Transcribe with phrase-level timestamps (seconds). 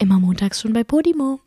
[0.00, 1.40] Immer montags schon bei Podimo.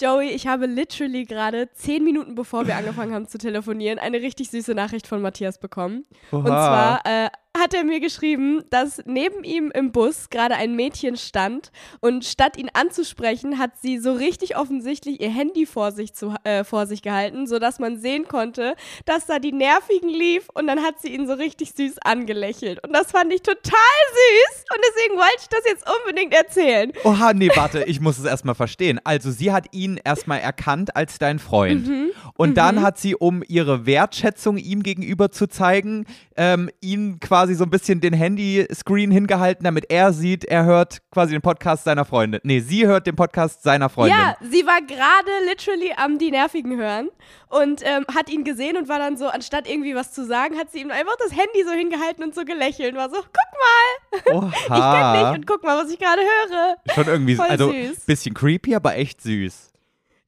[0.00, 4.48] Joey, ich habe literally gerade zehn Minuten bevor wir angefangen haben zu telefonieren, eine richtig
[4.50, 6.04] süße Nachricht von Matthias bekommen.
[6.30, 6.38] Oha.
[6.38, 11.16] Und zwar äh, hat er mir geschrieben, dass neben ihm im Bus gerade ein Mädchen
[11.16, 11.70] stand
[12.00, 16.64] und statt ihn anzusprechen, hat sie so richtig offensichtlich ihr Handy vor sich, zu, äh,
[16.64, 21.00] vor sich gehalten, sodass man sehen konnte, dass da die Nervigen lief und dann hat
[21.00, 22.82] sie ihn so richtig süß angelächelt.
[22.84, 26.92] Und das fand ich total süß und deswegen wollte ich das jetzt unbedingt erzählen.
[27.04, 29.00] Oha, nee, warte, ich muss es erstmal verstehen.
[29.04, 31.86] Also, sie hat ihn erstmal erkannt als dein Freund.
[31.86, 32.10] Mhm.
[32.34, 37.64] Und dann hat sie, um ihre Wertschätzung ihm gegenüber zu zeigen, ähm, ihn quasi so
[37.64, 42.40] ein bisschen den Handyscreen hingehalten, damit er sieht, er hört quasi den Podcast seiner Freundin.
[42.44, 44.16] Nee, sie hört den Podcast seiner Freundin.
[44.18, 47.08] Ja, sie war gerade literally am die Nervigen hören
[47.48, 50.70] und ähm, hat ihn gesehen und war dann so, anstatt irgendwie was zu sagen, hat
[50.70, 54.18] sie ihm einfach das Handy so hingehalten und so gelächelt und war so, guck mal,
[54.18, 55.22] ich kenn Oha.
[55.30, 56.76] dich und guck mal, was ich gerade höre.
[56.94, 58.00] Schon irgendwie, Voll also süß.
[58.06, 59.67] bisschen creepy, aber echt süß.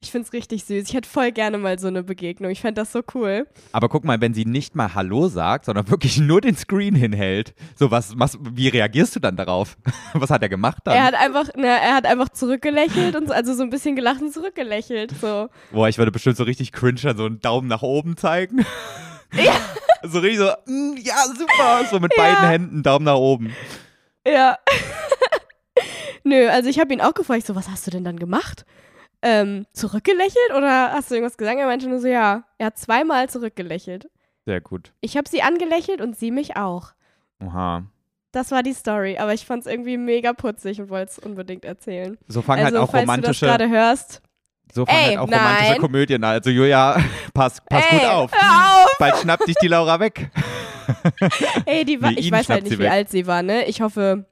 [0.03, 0.89] Ich find's richtig süß.
[0.89, 2.49] Ich hätte voll gerne mal so eine Begegnung.
[2.49, 3.45] Ich fände das so cool.
[3.71, 7.53] Aber guck mal, wenn sie nicht mal Hallo sagt, sondern wirklich nur den Screen hinhält,
[7.75, 9.77] so was, was wie reagierst du dann darauf?
[10.13, 10.95] was hat er gemacht dann?
[10.95, 14.21] Er hat einfach, na, er hat einfach zurückgelächelt und so, also so ein bisschen gelacht
[14.21, 15.13] und zurückgelächelt.
[15.21, 15.49] So.
[15.71, 18.65] Boah, ich würde bestimmt so richtig cringe dann so einen Daumen nach oben zeigen.
[19.35, 19.53] Ja.
[20.03, 22.23] so richtig so, mm, ja, super, so mit Ja.
[22.23, 23.53] beiden Händen Daumen nach oben.
[24.25, 24.57] Ja.
[26.23, 28.65] Nö, also ich habe ihn auch gefragt, so, was hast du denn dann gemacht?
[29.23, 31.59] Ähm, zurückgelächelt oder hast du irgendwas gesagt?
[31.59, 34.09] Er meinte nur so, ja, er hat zweimal zurückgelächelt.
[34.45, 34.93] Sehr gut.
[35.01, 36.93] Ich habe sie angelächelt und sie mich auch.
[37.43, 37.83] Oha.
[38.31, 41.65] Das war die Story, aber ich fand es irgendwie mega putzig und wollte es unbedingt
[41.65, 42.17] erzählen.
[42.27, 44.21] So fangen also, halt auch falls romantische, du das gerade hörst.
[44.73, 45.81] so fangen halt auch romantische nein.
[45.81, 46.31] Komödien an.
[46.31, 46.97] Also Julia,
[47.33, 48.31] pass, pass Ey, gut auf.
[48.33, 48.97] Hör auf!
[48.97, 50.31] Bald schnappt dich die Laura weg.
[51.65, 52.91] Ey, die war, Nee, ich weiß halt nicht, wie weg.
[52.91, 53.65] alt sie war, ne?
[53.65, 54.25] Ich hoffe,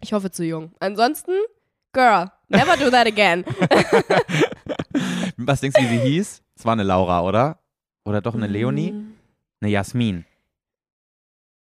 [0.00, 0.72] ich hoffe zu jung.
[0.78, 1.32] Ansonsten,
[1.92, 3.44] girl, never do that again.
[5.36, 6.42] Was denkst du, wie sie hieß?
[6.56, 7.58] Es war eine Laura, oder?
[8.04, 8.92] Oder doch eine Leonie?
[8.92, 9.14] Mm.
[9.60, 10.24] Eine Jasmin.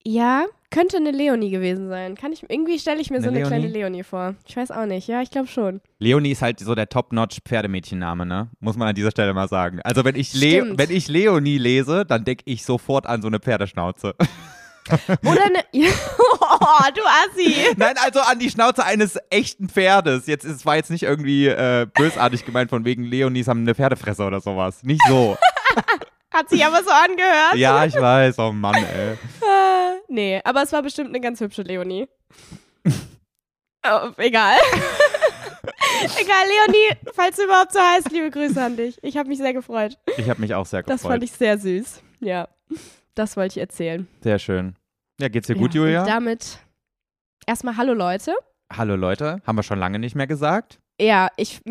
[0.04, 2.16] Ja, könnte eine Leonie gewesen sein.
[2.16, 3.80] Kann ich, irgendwie stelle ich mir so Eine eine kleine Leonie?
[3.80, 4.36] Leonie vor.
[4.48, 5.08] Ich weiß auch nicht.
[5.08, 5.82] Ja, ich glaube schon.
[6.00, 8.50] Leonie ist halt so der Top-Notch Pferdemädchenname, ne?
[8.60, 9.80] Muss man an dieser Stelle mal sagen.
[9.84, 10.78] Also wenn ich, Le Stimmt.
[10.78, 14.16] wenn ich Leonie lese, dann denke ich sofort an so eine Pferdeschnauze.
[15.24, 15.64] Oder eine.
[15.74, 17.56] oh, du Assi.
[17.78, 20.28] Nein, also an die Schnauze eines echten Pferdes.
[20.28, 24.24] Jetzt es war jetzt nicht irgendwie äh, bösartig gemeint von wegen Leonies haben eine Pferdefresse
[24.24, 24.84] oder sowas.
[24.84, 25.38] Nicht so.
[26.32, 27.56] Hat sich aber so angehört.
[27.56, 28.40] ja, ich weiß.
[28.40, 29.14] Oh Mann, ey.
[29.14, 32.08] Äh, nee, aber es war bestimmt eine ganz hübsche Leonie.
[32.86, 34.58] oh, egal.
[36.20, 38.98] egal, Leonie, falls du überhaupt so heißt, liebe Grüße an dich.
[39.02, 39.98] Ich habe mich sehr gefreut.
[40.18, 40.94] Ich habe mich auch sehr gefreut.
[40.94, 42.02] Das fand ich sehr süß.
[42.20, 42.50] Ja,
[43.16, 44.08] das wollte ich erzählen.
[44.22, 44.76] sehr schön.
[45.20, 46.02] Ja, geht's dir gut, ja, Julia?
[46.02, 46.60] Und damit
[47.48, 48.34] erstmal Hallo Leute.
[48.72, 50.80] Hallo Leute, haben wir schon lange nicht mehr gesagt.
[51.00, 51.62] Ja, ich,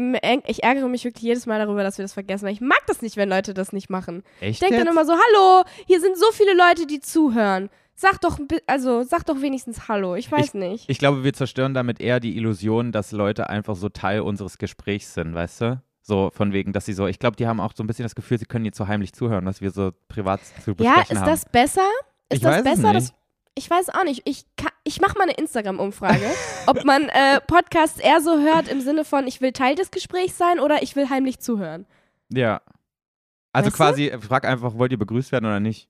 [0.47, 3.16] ich ärgere mich wirklich jedes Mal darüber, dass wir das vergessen, ich mag das nicht,
[3.16, 4.22] wenn Leute das nicht machen.
[4.41, 7.71] Echt Ich denke dann immer so, hallo, hier sind so viele Leute, die zuhören.
[7.97, 10.16] Sag doch, also sag doch wenigstens Hallo.
[10.16, 10.84] Ich weiß nicht.
[10.88, 15.15] Ich glaube, wir zerstören damit eher die Illusion, dass Leute einfach so Teil unseres Gesprächs
[15.15, 15.83] sind, weißt du?
[16.06, 18.15] So von wegen, dass sie so, ich glaube, die haben auch so ein bisschen das
[18.15, 21.16] Gefühl, sie können jetzt so heimlich zuhören, was wir so privat zu besprechen Ja, ist
[21.20, 21.26] haben.
[21.26, 21.88] das besser?
[22.28, 22.92] Ist Ich das besser?
[22.92, 23.09] nicht.
[23.10, 23.15] Das,
[23.54, 24.20] ich weiß auch nicht.
[24.26, 24.44] Ich,
[24.84, 26.26] ich mache mal eine Instagram-Umfrage,
[26.66, 30.37] ob man äh, Podcasts eher so hört im Sinne von, ich will Teil des Gesprächs
[30.37, 31.87] sein oder ich will heimlich zuhören.
[32.31, 32.60] Ja.
[33.53, 33.76] Also Weißt du?
[33.82, 35.88] quasi, frag einfach, wollt ihr begrüßt werden oder nicht?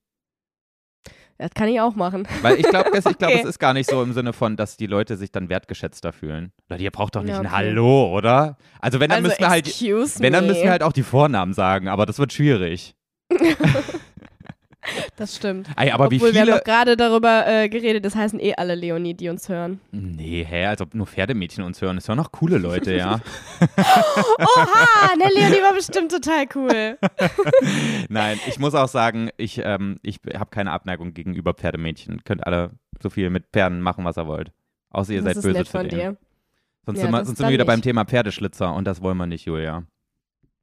[1.38, 2.28] Das kann ich auch machen.
[2.42, 3.40] Weil ich glaube, glaub, Okay.
[3.40, 6.52] es ist gar nicht so im Sinne von, dass die Leute sich dann wertgeschätzter fühlen.
[6.68, 7.54] Oder ihr braucht doch nicht Ja, ein okay.
[7.54, 8.56] Hallo, oder?
[8.80, 10.52] Also wenn, dann also, müssen wir halt, wenn, dann me.
[10.52, 12.94] müssen wir halt auch die Vornamen sagen, aber das wird schwierig.
[15.16, 15.68] Das stimmt.
[15.76, 16.58] Ey, aber Obwohl wie wir haben viele...
[16.58, 19.80] doch gerade darüber äh, geredet, das heißen eh alle Leonie, die uns hören.
[19.92, 21.96] Nee, hä, als ob nur Pferdemädchen uns hören.
[21.96, 23.20] Das hören auch coole Leute, ja.
[23.76, 26.98] Oha, ne Leonie war bestimmt total cool.
[28.08, 32.22] Nein, ich muss auch sagen, ich, ähm, ich habe keine Abneigung gegenüber Pferdemädchen.
[32.24, 32.72] Könnt alle
[33.02, 34.52] so viel mit Pferden machen, was ihr wollt.
[34.90, 36.00] Außer ihr das seid böse zu von denen.
[36.00, 36.16] dir.
[36.86, 37.82] Sonst Ja, sind wir, sonst sind wir wieder beim.
[37.82, 39.84] Thema Pferdeschlitzer und das wollen wir nicht, Julia.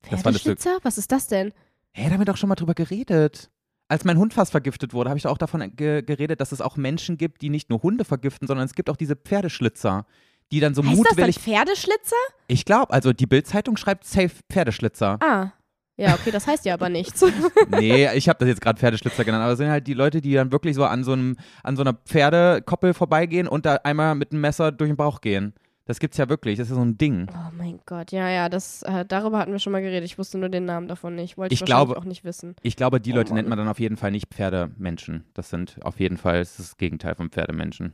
[0.04, 0.80] Pferdeschlitzer?
[0.84, 1.52] Was ist das denn?
[1.94, 3.50] Hä, da haben wir doch schon mal drüber geredet.
[3.92, 6.62] Als mein Hund fast vergiftet wurde, habe ich doch auch davon ge geredet, dass es
[6.62, 10.06] auch Menschen gibt, die nicht nur Hunde vergiften, sondern es gibt auch diese Pferdeschlitzer,
[10.50, 11.40] die dann so Heißt das dann mutwillig.
[11.40, 12.16] Pferdeschlitzer?
[12.48, 15.20] Ich glaube, also die Bildzeitung schreibt safe Pferdeschlitzer.
[15.22, 15.52] Ah.
[15.98, 17.22] Ja, okay, das heißt ja aber nichts.
[17.70, 20.36] nee, ich habe das jetzt gerade Pferdeschlitzer genannt, aber es sind halt die Leute, die
[20.36, 24.32] dann wirklich so an so einem an so einer Pferdekoppel vorbeigehen und da einmal mit
[24.32, 25.54] einem Messer durch den Bauch gehen.
[25.92, 27.28] Das gibt's ja wirklich, das ist so ein Ding.
[27.34, 30.06] Oh mein Gott, ja, ja, das, äh, darüber hatten wir schon mal geredet.
[30.06, 31.38] Ich wusste nur den Namen davon nicht.
[31.38, 32.56] Wollte ich, Ich wahrscheinlich glaube- auch nicht wissen.
[32.62, 33.36] Ich glaube, die Oh Leute Mann.
[33.40, 35.26] nennt man dann auf jeden Fall nicht Pferdemenschen.
[35.34, 37.94] Das sind auf jeden Fall das, das Gegenteil von Pferdemenschen.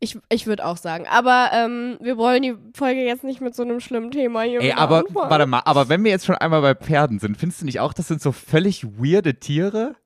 [0.00, 1.04] Ich, ich würde auch sagen.
[1.06, 4.72] Aber ähm, wir wollen die Folge jetzt nicht mit so einem schlimmen Thema hier Ey,
[4.72, 5.30] aber anfangen.
[5.30, 7.92] warte mal, aber wenn wir jetzt schon einmal bei Pferden sind, findest du nicht auch,
[7.92, 9.96] das sind so völlig weirde Tiere?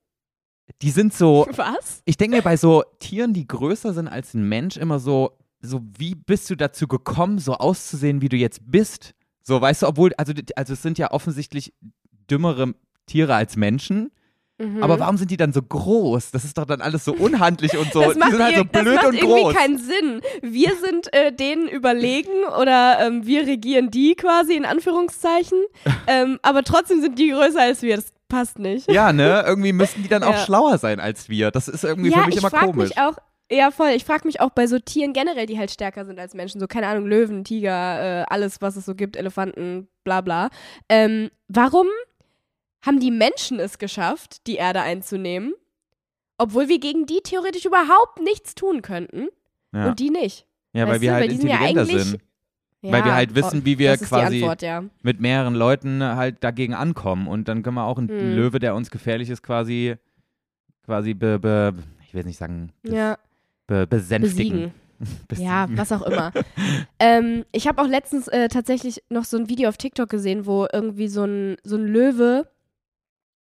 [0.81, 2.01] Die sind so, Was?
[2.03, 5.81] ich denke mir bei so Tieren, die größer sind als ein Mensch, immer so, so
[5.97, 9.13] wie bist du dazu gekommen, so auszusehen, wie du jetzt bist?
[9.41, 11.73] So, weißt du, obwohl, also, also es sind ja offensichtlich
[12.29, 12.75] dümmere
[13.07, 14.11] Tiere als Menschen,
[14.59, 14.83] Mhm.
[14.83, 16.29] aber warum sind die dann so groß?
[16.29, 18.01] Das ist doch dann alles so unhandlich und so.
[18.01, 19.53] das die macht, sind halt so das blöd macht und irgendwie groß.
[19.55, 20.21] keinen Sinn.
[20.43, 22.29] Wir sind äh, denen überlegen
[22.61, 25.57] oder ähm, wir regieren die quasi in Anführungszeichen.
[26.07, 27.95] ähm, aber trotzdem sind die größer als wir.
[27.95, 28.89] Das passt nicht.
[28.91, 29.43] Ja, ne?
[29.47, 30.37] Irgendwie müssten die dann auch Ja.
[30.45, 31.49] schlauer sein als wir.
[31.49, 32.89] Das ist irgendwie ja, für mich ich immer frag komisch.
[32.89, 33.17] mich auch.
[33.51, 33.89] Ja, voll.
[33.89, 36.59] Ich frage mich auch bei so Tieren generell, die halt stärker sind als Menschen.
[36.59, 40.49] So, keine Ahnung, Löwen, Tiger, äh, alles, was es so gibt, Elefanten, bla bla.
[40.89, 41.87] Ähm, warum
[42.85, 45.53] haben die Menschen es geschafft, die Erde einzunehmen,
[46.37, 49.27] obwohl wir gegen die theoretisch überhaupt nichts tun könnten
[49.73, 49.87] ja.
[49.87, 50.47] und die nicht?
[50.73, 52.21] ja, weil wir du, halt weil die sind ja intelligenter sind.
[52.81, 54.83] Weil wir halt wissen, oh, wie wir quasi- Antwort, ja.
[55.03, 57.27] Mit mehreren Leuten halt dagegen ankommen.
[57.27, 58.35] Und dann können wir auch einen Hm.
[58.35, 59.95] Löwe, der uns gefährlich ist, quasi,
[60.83, 61.73] quasi be, be,
[62.05, 63.17] ich will nicht sagen, ja,
[63.73, 64.71] be, besänftigen.
[65.27, 65.49] besiegen.
[65.49, 66.31] Ja, was auch immer.
[66.99, 70.67] ähm, ich habe auch letztens äh, tatsächlich noch so ein Video auf TikTok gesehen, wo
[70.71, 72.47] irgendwie so ein, so ein Löwe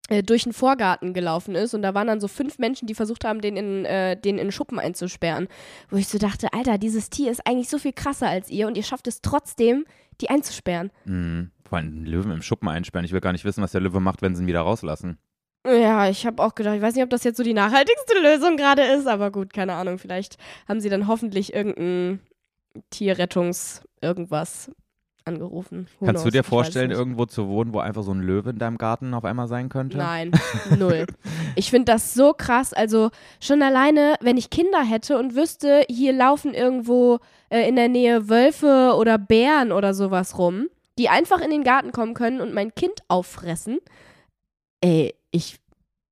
[0.09, 3.25] äh, durch den Vorgarten gelaufen ist und da waren dann so fünf Menschen, die versucht
[3.25, 5.49] haben, den in, äh, den in Schuppen einzusperren.
[5.91, 8.77] Wo ich so dachte, Alter, dieses Tier ist eigentlich so viel krasser als ihr und
[8.77, 9.85] ihr schafft es trotzdem,
[10.21, 10.91] die einzusperren.
[11.05, 11.51] Mhm.
[11.69, 13.05] Vor allem einen Löwen im Schuppen einsperren.
[13.05, 15.19] Ich will gar nicht wissen, was der Löwe macht, wenn sie ihn wieder rauslassen.
[15.65, 18.57] Ja, ich habe auch gedacht, ich weiß nicht, ob das jetzt so die nachhaltigste Lösung
[18.57, 19.99] gerade ist, aber gut, keine Ahnung.
[19.99, 20.37] Vielleicht
[20.69, 22.21] haben sie dann hoffentlich irgendein
[22.91, 24.71] Tierrettungs irgendwas
[25.25, 25.87] angerufen.
[26.01, 26.33] Who Kannst du knows?
[26.33, 29.15] dir Ich weiß vorstellen, irgendwo zu wohnen, wo einfach so ein Löwe in deinem Garten
[29.15, 29.99] auf einmal sein könnte?
[29.99, 30.33] Nein,
[30.79, 31.07] null.
[31.55, 32.73] Ich finde das so krass.
[32.73, 37.19] Also schon alleine, wenn ich Kinder hätte und wüsste, hier laufen irgendwo
[37.51, 40.69] äh, in der Nähe Wölfe oder Bären oder sowas rum,
[40.99, 43.81] die einfach in den Garten kommen können und mein Kind auffressen.
[44.81, 45.59] Ey, ich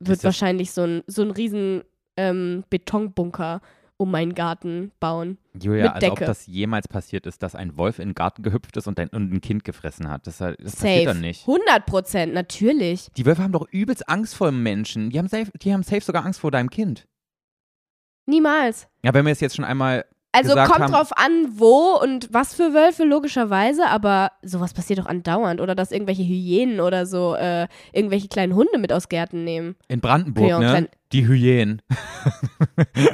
[0.01, 1.85] würde wahrscheinlich so ein so einen riesen
[2.17, 3.61] ähm, Betonbunker
[4.01, 5.37] um meinen Garten bauen.
[5.53, 6.25] Julia, Mit als ob Decke.
[6.25, 9.31] das jemals passiert ist, dass ein Wolf in den Garten gehüpft ist und ein, und
[9.31, 10.27] ein Kind gefressen hat.
[10.27, 11.47] Das, das passiert dann nicht.
[11.47, 13.09] 100 Prozent, natürlich.
[13.15, 15.11] Die Wölfe haben doch übelst Angst vor Menschen.
[15.11, 17.07] Die haben, safe, die haben safe sogar Angst vor deinem Kind.
[18.25, 18.89] Niemals.
[19.05, 20.07] Ja, wenn wir es jetzt schon einmal.
[20.33, 25.07] Also kommt haben- drauf an, wo und was für Wölfe, logischerweise, aber sowas passiert doch
[25.07, 25.61] andauernd.
[25.61, 29.75] Oder dass irgendwelche Hyänen oder so äh, irgendwelche kleinen Hunde mit aus Gärten nehmen.
[29.89, 30.73] In Brandenburg, Ja, ne?
[30.73, 31.83] wenn- Die Hyänen.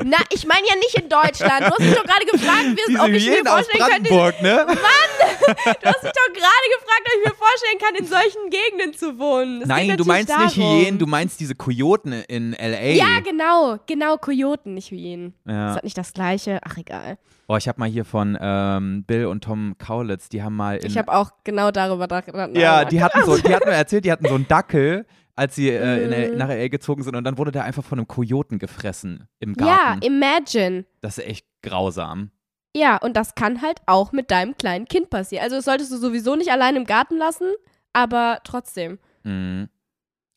[0.04, 1.60] Na, ich meine ja nicht in Deutschland.
[1.62, 4.42] Du hast mich doch gerade gefragt, wie es, ob ich mir vorstellen könnte.
[4.42, 4.66] ne?
[4.66, 9.18] Du hast mich doch gerade gefragt, ob ich mir vorstellen kann, in solchen Gegenden zu
[9.18, 9.62] wohnen.
[9.62, 10.78] Es Nein, du meinst nicht darum.
[10.80, 12.92] Hyänen, du meinst diese Kojoten in L.A.
[12.92, 13.78] Ja, genau.
[13.86, 15.32] Genau, Kojoten, nicht Hyänen.
[15.46, 15.68] Ja.
[15.70, 16.60] Ist das nicht das Gleiche?
[16.64, 17.16] Ach, egal.
[17.48, 20.98] Oh, ich habe mal hier von ähm, Bill und Tom Kaulitz, die haben mal Ich
[20.98, 22.56] habe auch genau darüber gedacht.
[22.56, 25.68] Ja, die hatten so, die hatten mir erzählt, die hatten so einen Dackel, als sie
[25.70, 26.38] äh, in L- Mhm.
[26.38, 26.68] nach L.A.
[26.68, 30.02] gezogen sind und dann wurde der einfach von einem Kojoten gefressen im Ja, Garten.
[30.02, 30.84] imagine.
[31.02, 32.30] das ist echt grausam.
[32.76, 35.42] Ja, und das kann halt auch mit deinem kleinen Kind passieren.
[35.44, 37.52] Also das solltest du sowieso nicht allein im Garten lassen,
[37.92, 38.98] aber trotzdem.
[39.22, 39.68] Mhm.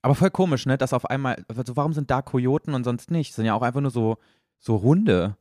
[0.02, 0.78] Aber voll komisch, ne?
[0.78, 3.32] Dass auf einmal, also warum sind da Kojoten und sonst nicht?
[3.32, 4.18] Das sind ja auch einfach nur so,
[4.58, 5.36] so Hunde.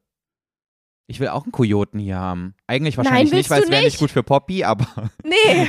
[1.06, 2.54] Ich will auch einen Kojoten hier haben.
[2.66, 4.00] Eigentlich wahrscheinlich willst nicht, weil es wäre nicht nicht.
[4.00, 4.86] gut für Poppy, aber
[5.22, 5.68] Nee,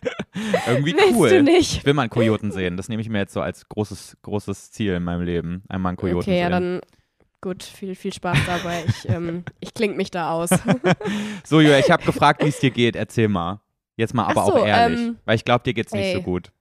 [0.66, 1.28] irgendwie willst cool.
[1.30, 1.76] du nicht.
[1.78, 2.76] Ich will mal einen Kojoten sehen.
[2.76, 5.62] Das nehme ich mir jetzt so als großes, großes Ziel in meinem Leben.
[5.68, 6.52] Einmal einen Kojoten Okay, ja, sehen.
[6.52, 6.80] dann
[7.40, 8.84] gut, viel, viel Spaß dabei.
[8.86, 10.50] Ich, ähm, ich kling mich da aus.
[11.44, 12.96] So, Julia, ich habe gefragt, wie es dir geht.
[12.96, 13.60] Erzähl mal.
[13.96, 15.00] Jetzt mal aber so, auch ehrlich.
[15.00, 16.14] ähm, weil ich glaube, dir geht's nicht ey.
[16.14, 16.52] so gut.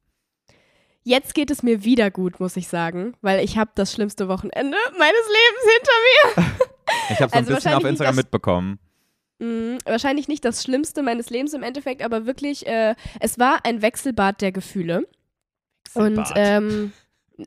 [1.03, 4.77] Jetzt geht es mir wieder gut, muss ich sagen, weil ich habe das schlimmste Wochenende
[4.97, 6.53] meines Lebens hinter mir.
[7.11, 8.79] Ich habe so ein Also bisschen wahrscheinlich auf Instagram mitbekommen.
[9.39, 13.81] Mm, wahrscheinlich nicht das Schlimmste meines Lebens im Endeffekt, aber wirklich, äh, es war ein
[13.81, 15.07] Wechselbad der Gefühle.
[15.93, 16.33] Und Wechselbad.
[16.37, 16.91] ähm,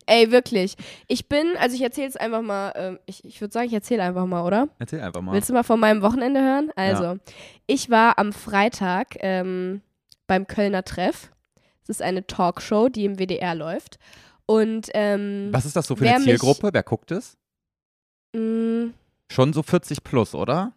[0.07, 0.77] ey, wirklich.
[1.07, 4.03] Ich bin, also ich erzähle es einfach mal, ähm, ich, ich würde sagen, ich erzähle
[4.03, 4.69] einfach mal, oder?
[4.79, 5.33] Erzähl einfach mal.
[5.35, 6.71] Willst du mal von meinem Wochenende hören?
[6.77, 7.19] Also,
[7.67, 9.83] ich war am Freitag ähm,
[10.27, 11.31] beim Kölner Treff.
[11.87, 13.99] Das ist eine Talkshow, die im WDR läuft.
[14.47, 16.71] Und ähm, Was ist das so für eine mich- Zielgruppe?
[16.73, 17.37] Wer guckt es?
[18.35, 18.93] mh,
[19.31, 20.73] Schon so 40 plus, oder?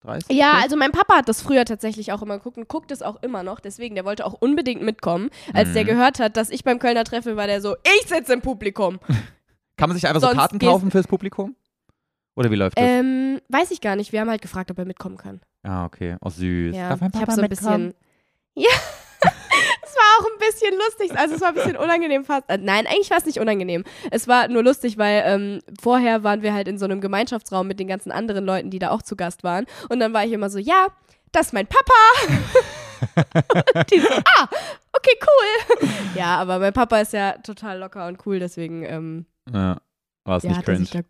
[0.00, 0.36] 30?
[0.36, 3.22] Ja, also mein Papa hat das früher tatsächlich auch immer geguckt und guckt es auch
[3.22, 3.60] immer noch.
[3.60, 5.30] Deswegen, der wollte auch unbedingt mitkommen.
[5.52, 5.88] Als der Mhm.
[5.88, 8.98] gehört hat, dass ich beim Kölner Treffe war, der so, ich sitze im Publikum.
[9.76, 11.54] Kann man sich einfach so sonst Karten gehst- kaufen fürs Publikum?
[12.36, 12.84] Oder wie läuft das?
[12.84, 14.12] ähm, weiß ich gar nicht.
[14.12, 15.40] Wir haben halt gefragt, ob er mitkommen kann.
[15.64, 16.16] Ah, okay.
[16.20, 16.74] Oh, süß.
[16.76, 17.94] Ja, Darf mein ich Papa habe so ein mitkommen?
[18.54, 18.64] bisschen.
[18.64, 18.70] Ja.
[19.88, 21.18] Es war auch ein bisschen lustig.
[21.18, 22.48] Also es war ein bisschen unangenehm fast.
[22.48, 23.84] Äh, nein, eigentlich war es nicht unangenehm.
[24.10, 27.80] Es war nur lustig, weil ähm, vorher waren wir halt in so einem Gemeinschaftsraum mit
[27.80, 29.66] den ganzen anderen Leuten, die da auch zu Gast waren.
[29.88, 30.88] Und dann war ich immer so, ja,
[31.32, 31.92] das ist mein Papa.
[33.74, 34.48] und die so, ah,
[34.92, 35.88] okay, cool.
[36.14, 39.78] ja, aber mein Papa ist ja total locker und cool, deswegen ähm, Ja.
[40.24, 40.86] War es ja, nicht cringe?
[40.92, 41.00] da,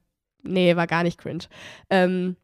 [0.42, 1.44] nee, war gar nicht cringe.
[1.90, 2.36] Ähm,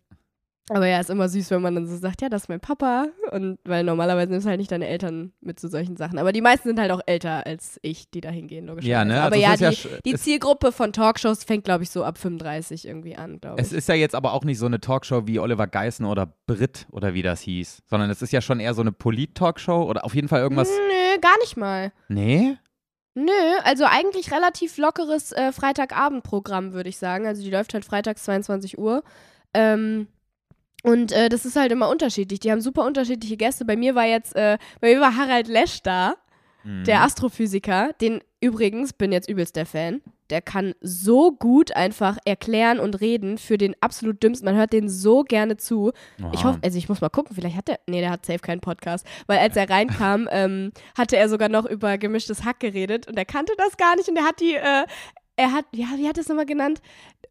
[0.71, 3.09] aber ja, ist immer süß, wenn man dann so sagt, ja, das ist mein Papa.
[3.33, 6.19] Und weil normalerweise nimmst du halt nicht deine Eltern mit zu solchen Sachen.
[6.19, 8.91] Aber die meisten sind halt auch älter als ich, die da hingehen, logischerweise.
[8.91, 9.21] Ja, ne?
[9.21, 12.89] Aber Also ja, die, ja die Zielgruppe von Talkshows fängt, glaube ich, so ab 35
[12.89, 13.67] irgendwie an, glaube ich.
[13.67, 16.87] Es ist ja jetzt aber auch nicht so eine Talkshow wie Oliver Geißen oder Brit
[16.91, 20.15] oder wie das hieß, sondern es ist ja schon eher so eine Polit-Talkshow oder auf
[20.15, 20.71] jeden Fall irgendwas.
[20.71, 21.93] Nö, gar nicht mal.
[22.09, 22.57] Nee?
[23.15, 23.31] Nö,
[23.65, 27.27] also eigentlich relativ lockeres äh, Freitagabendprogramm, würde ich sagen.
[27.27, 29.05] Also die läuft halt freitags 22 Uhr.
[29.53, 30.09] Ähm,
[30.85, 32.39] und äh, das ist halt immer unterschiedlich.
[32.41, 33.65] Die haben super unterschiedliche Gäste.
[33.65, 36.15] Bei mir war jetzt, äh, bei mir war Harald Lesch da,
[36.63, 36.85] Mhm.
[36.85, 37.93] der Astrophysiker.
[38.01, 40.01] Den übrigens bin jetzt übelst der Fan.
[40.31, 44.47] Der kann so gut einfach erklären und reden für den absolut dümmsten.
[44.47, 45.93] Man hört den so gerne zu.
[46.33, 46.45] Ich Oha.
[46.45, 49.07] hoffe, also ich muss mal gucken, vielleicht hat er, nee, der hat safe keinen Podcast,
[49.27, 53.27] weil als er reinkam, ähm, hatte er sogar noch über gemischtes Hack geredet und er
[53.27, 54.87] kannte das gar nicht und er hat die, äh,
[55.37, 56.81] er hat, ja, wie hat er es nochmal genannt?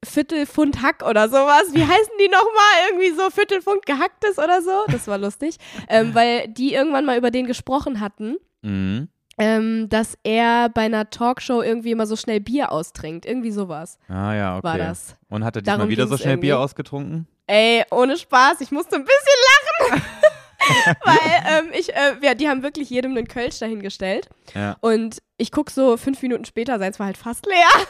[0.03, 1.73] Viertelpfund Hack oder sowas.
[1.73, 2.89] Wie heißen die nochmal?
[2.89, 4.83] Irgendwie so Viertelpfund gehacktes oder so.
[4.91, 5.57] Das war lustig,
[5.89, 8.37] ähm, weil die irgendwann mal über den gesprochen hatten.
[8.61, 9.07] Mhm.
[9.39, 13.25] Ähm, dass er bei einer Talkshow irgendwie immer so schnell Bier austrinkt.
[13.25, 14.63] Irgendwie sowas Ah ja, okay.
[14.63, 15.15] war das.
[15.27, 16.63] Und hat er diesmal Darum wieder so schnell Bier irgendwie.
[16.65, 17.27] ausgetrunken?
[17.47, 20.03] Ey, ohne Spaß, ich musste ein bisschen lachen.
[21.03, 21.19] Weil
[21.59, 24.29] ähm, ich, äh, ja, die haben wirklich jedem einen Kölsch dahingestellt.
[24.53, 24.77] Ja.
[24.81, 27.85] Und ich guck so fünf Minuten später, seins war halt fast leer.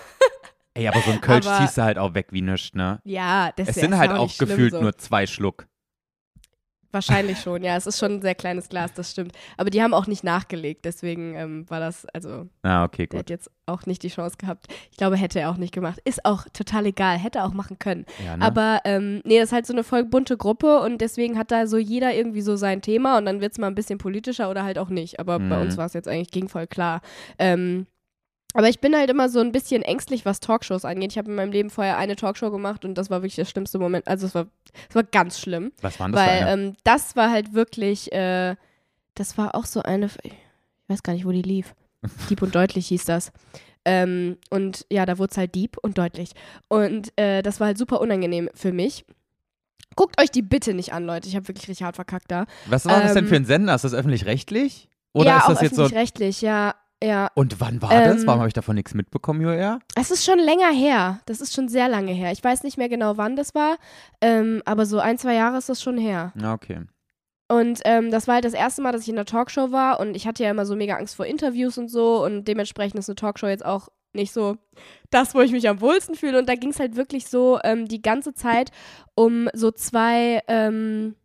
[0.75, 2.99] Ey, aber so ein Kölsch Aber- ziehst du halt auch weg wie nichts, ne?
[3.03, 4.81] Ja, das Es sind halt auch schlimm gefühlt so.
[4.81, 5.67] nur zwei Schluck.
[6.93, 7.75] Wahrscheinlich schon, ja.
[7.75, 9.33] Es ist schon ein sehr kleines Glas, das stimmt.
[9.57, 13.19] Aber die haben auch nicht nachgelegt, deswegen ähm, war das, also, Ah, okay, der gut.
[13.19, 14.67] hat jetzt auch nicht die Chance gehabt.
[14.91, 15.99] Ich glaube, hätte er auch nicht gemacht.
[16.05, 18.05] Ist auch total egal, hätte er auch machen können.
[18.23, 18.45] Ja, ne?
[18.45, 21.65] Aber ähm, nee, das ist halt so eine voll bunte Gruppe und deswegen hat da
[21.67, 24.63] so jeder irgendwie so sein Thema und dann wird es mal ein bisschen politischer oder
[24.63, 25.19] halt auch nicht.
[25.19, 25.61] Aber bei Mhm.
[25.63, 27.01] uns war es jetzt eigentlich ging voll klar.
[27.39, 27.87] Ähm,
[28.53, 31.11] aber ich bin halt immer so ein bisschen ängstlich, was Talkshows angeht.
[31.11, 33.79] Ich habe in meinem Leben vorher eine Talkshow gemacht und das war wirklich der schlimmste
[33.79, 34.07] Moment.
[34.07, 34.47] Also es war,
[34.89, 35.71] es war ganz schlimm.
[35.81, 36.61] Was waren das Weil für eine?
[36.61, 38.55] ähm, das war halt wirklich, äh,
[39.15, 40.33] das war auch so eine, ich
[40.87, 41.73] weiß gar nicht, wo die lief.
[42.29, 43.31] Dieb und deutlich hieß das.
[43.85, 46.31] Ähm, und ja, da wurde es halt Dieb und deutlich.
[46.69, 49.05] Und äh, das war halt super unangenehm für mich.
[49.95, 51.27] Guckt euch die bitte nicht an, Leute.
[51.27, 52.45] Ich habe wirklich richtig hart verkackt da.
[52.65, 53.75] Was war das denn ähm, für ein Sender?
[53.75, 54.89] Ist das öffentlich-rechtlich?
[55.13, 55.83] Oder ja, ist auch das jetzt so.
[55.83, 57.29] öffentlich-rechtlich, ja, ja.
[57.35, 58.21] Und wann war das?
[58.21, 59.79] Ähm, Warum habe ich davon nichts mitbekommen, Julia?
[59.95, 61.19] Es ist schon länger her.
[61.25, 62.31] Das ist schon sehr lange her.
[62.31, 63.77] Ich weiß nicht mehr genau, wann das war,
[64.21, 66.33] ähm, aber so ein, zwei Jahre ist das schon her.
[66.39, 66.81] Ja, okay.
[67.49, 70.15] Und ähm, das war halt das erste Mal, dass ich in einer Talkshow war und
[70.15, 73.15] ich hatte ja immer so mega Angst vor Interviews und so und dementsprechend ist eine
[73.15, 74.57] Talkshow jetzt auch nicht so
[75.09, 76.39] das, wo ich mich am wohlsten fühle.
[76.39, 78.71] Und da ging es halt wirklich so ähm, die ganze Zeit
[79.15, 81.15] um so zwei ähm,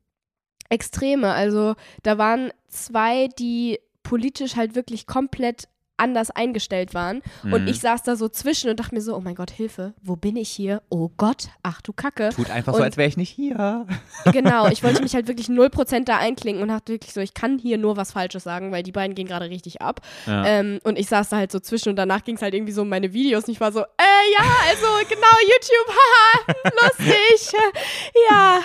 [0.69, 1.33] Extreme.
[1.33, 5.69] Also da waren zwei, die politisch halt wirklich komplett
[6.01, 7.23] anders eingestellt waren.
[7.43, 7.67] Und Mhm.
[7.67, 10.37] ich saß da so zwischen und dachte mir so, oh mein Gott, Hilfe, wo bin
[10.37, 10.81] ich hier?
[10.91, 12.29] Oh Gott, ach du Kacke.
[12.29, 13.85] Tut einfach so, und- als wäre ich nicht hier.
[14.33, 17.59] Genau, ich wollte mich halt wirklich 0% da einklinken und dachte wirklich so, ich kann
[17.59, 20.01] hier nur was Falsches sagen, weil die beiden gehen gerade richtig ab.
[20.27, 20.47] Ja.
[20.47, 22.83] Ähm, und ich saß da halt so zwischen und danach ging es halt irgendwie so
[22.83, 27.61] um meine Videos und ich war so, äh, ja, also genau, YouTube, haha, lustig,
[28.31, 28.61] ja.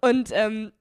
[0.00, 0.72] Und ähm,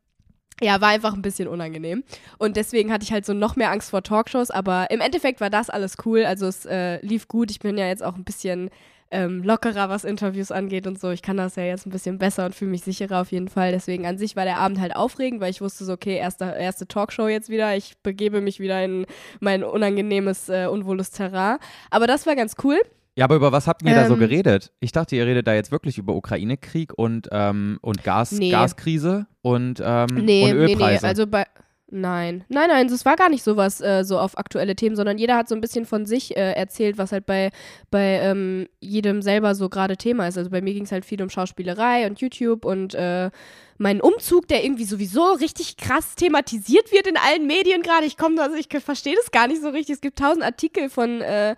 [0.62, 2.04] ja, war einfach ein bisschen unangenehm.
[2.38, 5.50] Und deswegen hatte ich halt so noch mehr Angst vor Talkshows, aber im Endeffekt war
[5.50, 6.24] das alles cool.
[6.26, 7.52] Also es äh, lief gut.
[7.52, 8.70] Ich bin ja jetzt auch ein bisschen
[9.14, 11.10] ähm, lockerer, was Interviews angeht und so.
[11.10, 13.72] Ich kann das ja jetzt ein bisschen besser und fühle mich sicherer auf jeden Fall.
[13.72, 16.88] Deswegen an sich war der Abend halt aufregend, weil ich wusste so, okay, erste, erste
[16.88, 17.76] Talkshow jetzt wieder.
[17.76, 19.06] Ich begebe mich wieder in
[19.42, 21.58] mein unangenehmes, äh, unwohles Terrain.
[21.90, 22.80] Aber das war ganz cool.
[23.18, 24.72] Ja, aber über was habt ihr da so Ähm, geredet?
[24.80, 28.52] Ich dachte, ihr redet da jetzt wirklich über Ukraine-Krieg und, ähm, und Gas, Nee.
[28.52, 30.72] Gaskrise und, ähm, Nee, und nee, nee.
[30.74, 31.08] Ölpreise.
[31.08, 31.46] Also bei.
[31.94, 35.36] Nein, nein, nein, es war gar nicht sowas äh, so auf aktuelle Themen, sondern jeder
[35.36, 37.52] hat so ein bisschen von sich äh, erzählt, was halt bei,
[37.90, 40.38] bei ähm, jedem selber so gerade Thema ist.
[40.38, 43.30] Also bei mir ging es halt viel um Schauspielerei und YouTube und äh,
[43.78, 48.06] meinen Umzug, der irgendwie sowieso richtig krass thematisiert wird in allen Medien gerade.
[48.06, 49.96] Ich komme, also ich verstehe das gar nicht so richtig.
[49.96, 51.58] Es gibt tausend Artikel von, äh,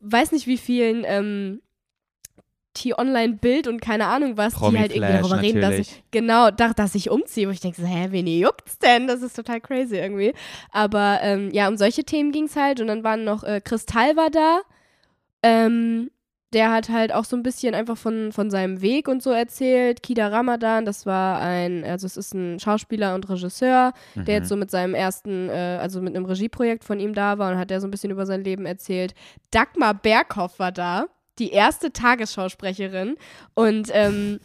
[0.00, 1.60] weiß nicht wie vielen, ähm,
[2.76, 6.72] T-Online Bild und keine Ahnung was, die halt irgendwie darüber reden, dass ich, genau, da,
[6.72, 9.06] dass ich umziehe, wo ich denke so, hä, wen juckt's denn?
[9.06, 10.32] Das ist total crazy irgendwie.
[10.70, 14.30] Aber ähm, ja, um solche Themen ging's halt und dann waren noch, äh, Kristall war
[14.30, 14.60] da,
[15.42, 16.10] ähm,
[16.52, 20.02] der hat halt auch so ein bisschen einfach von, von seinem Weg und so erzählt.
[20.02, 24.28] Kida Ramadan, das war ein, also es ist ein Schauspieler und Regisseur, der Mhm.
[24.28, 27.58] jetzt so mit seinem ersten, äh, also mit einem Regieprojekt von ihm da war und
[27.58, 29.12] hat der so ein bisschen über sein Leben erzählt.
[29.50, 31.06] Dagmar Berghoff war da,
[31.38, 33.16] die erste Tagesschausprecherin
[33.54, 34.40] und ähm,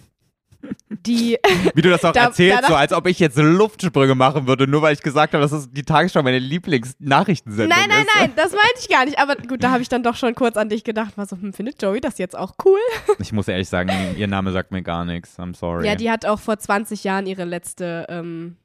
[0.90, 1.38] die,
[1.74, 4.82] Wie du das auch Da- erzählst, so als ob ich jetzt Luftsprünge machen würde, nur
[4.82, 8.10] weil ich gesagt habe, dass es die Tagesschau meine Lieblingsnachrichtensendung nein, nein, ist.
[8.20, 9.18] nein, das meinte ich gar nicht.
[9.20, 11.18] Aber gut, da habe ich dann doch schon kurz an dich gedacht.
[11.18, 12.80] War so, hm, findet Joey das jetzt auch cool?
[13.20, 15.38] Ich muss ehrlich sagen, ihr Name sagt mir gar nichts.
[15.40, 15.86] I'm sorry.
[15.88, 18.58] Ja, die hat auch vor 20 Jahren ihre letzte, ähm,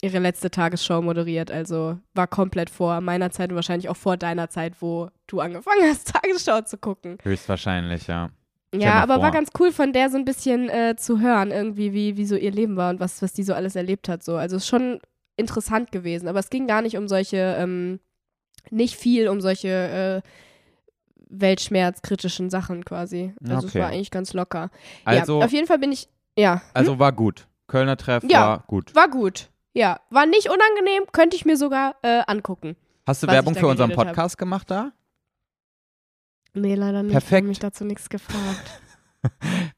[0.00, 1.50] ihre letzte Tagesshow moderiert.
[1.50, 5.82] Also war komplett vor meiner Zeit und wahrscheinlich auch vor deiner Zeit, wo du angefangen
[5.82, 7.18] hast, Tagesschau zu gucken.
[7.22, 8.30] Höchstwahrscheinlich, ja.
[8.74, 9.22] Ja, aber vor.
[9.24, 12.36] war ganz cool von der so ein bisschen äh, zu hören, irgendwie, wie, wie so
[12.36, 14.22] ihr Leben war und was, was die so alles erlebt hat.
[14.22, 14.36] So.
[14.36, 15.00] Also ist schon
[15.36, 16.28] interessant gewesen.
[16.28, 17.98] Aber es ging gar nicht um solche, ähm,
[18.70, 20.28] nicht viel um solche äh,
[21.30, 23.34] weltschmerzkritischen Sachen quasi.
[23.48, 23.80] Also es Okay.
[23.80, 24.70] war eigentlich ganz locker.
[25.04, 27.46] Also, ja, auf jeden Fall bin ich, ja, also war gut.
[27.66, 28.40] Kölner Treff Ja.
[28.40, 28.94] war gut.
[28.94, 29.50] war gut.
[29.72, 32.76] Ja, war nicht unangenehm, könnte ich mir sogar äh, angucken.
[33.06, 34.14] Hast du Werbung für unseren geredet hab.
[34.14, 34.92] Podcast gemacht da?
[36.54, 37.12] Nee, leider nicht.
[37.12, 37.32] Perfekt.
[37.32, 38.80] Ich hab mich dazu nichts gefragt.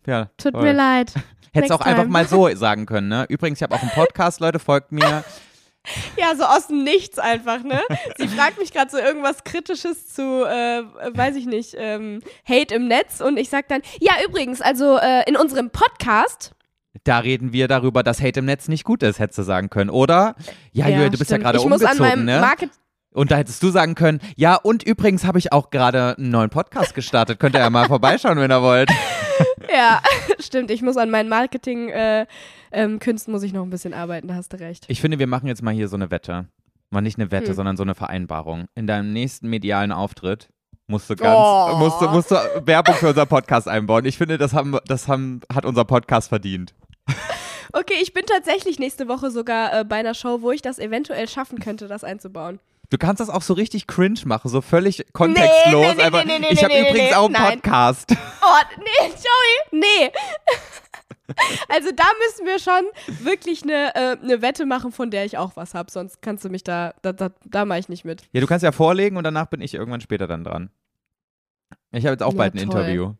[0.06, 0.26] Ja.
[0.36, 0.62] Tut toll.
[0.62, 1.14] mir leid.
[1.52, 2.12] Hättest auch next einfach time.
[2.12, 3.26] mal so sagen können, ne?
[3.28, 5.24] Übrigens, ich habe auch einen Podcast, Leute, folgt mir.
[6.16, 7.80] Ja, so aus dem Nichts einfach, ne?
[8.18, 10.82] Sie fragt mich gerade so irgendwas Kritisches zu, äh,
[11.16, 15.26] weiß ich nicht, ähm, Hate im Netz und ich sag dann, ja, übrigens, also äh,
[15.26, 16.52] in unserem Podcast.
[17.04, 19.90] Da reden wir darüber, dass Hate im Netz nicht gut ist, hättest du sagen können.
[19.90, 20.34] Oder?
[20.72, 22.40] Ja, Julia, du bist ja gerade umgezogen, ne?
[22.40, 22.70] Market
[23.12, 26.50] Und da hättest du sagen können, ja, und übrigens habe ich auch gerade einen neuen
[26.50, 27.38] Podcast gestartet.
[27.38, 28.90] Könnt ihr ja mal vorbeischauen, wenn ihr wollt.
[29.72, 30.02] Ja,
[30.40, 30.70] stimmt.
[30.70, 32.26] Ich muss an meinen Marketing äh,
[32.72, 34.84] ähm, muss ich noch ein bisschen arbeiten, da hast du recht.
[34.88, 36.46] Ich finde, wir machen jetzt mal hier so eine Wette.
[36.90, 37.54] Mal nicht eine Wette, Hm.
[37.54, 38.66] sondern so eine Vereinbarung.
[38.74, 40.48] In deinem nächsten medialen Auftritt
[40.88, 41.76] musst du ganz, Oh.
[41.78, 44.04] musst, du, musst du Werbung für unser Podcast einbauen.
[44.04, 46.74] Ich finde, das haben, das haben, hat unser Podcast verdient.
[47.72, 51.28] Okay, ich bin tatsächlich nächste Woche sogar äh, bei einer Show, wo ich das eventuell
[51.28, 52.58] schaffen könnte, das einzubauen.
[52.90, 55.86] Du kannst das auch so richtig cringe machen, so völlig kontextlos.
[55.86, 57.60] nee, nee, einfach, nee, nee, ich habe nee, nee, übrigens nee, auch einen nein.
[57.60, 58.16] Podcast.
[58.42, 60.10] Oh, nee, Joey, nee.
[61.68, 65.52] Also da müssen wir schon wirklich eine, äh, eine Wette machen, von der ich auch
[65.54, 65.88] was habe.
[65.88, 68.24] Sonst kannst du mich da, da, da, da mache ich nicht mit.
[68.32, 70.70] Ja, du kannst ja vorlegen und danach bin ich irgendwann später dann dran.
[71.92, 72.80] Ich habe jetzt auch Ja, bald ein toll.
[72.80, 73.14] Interview.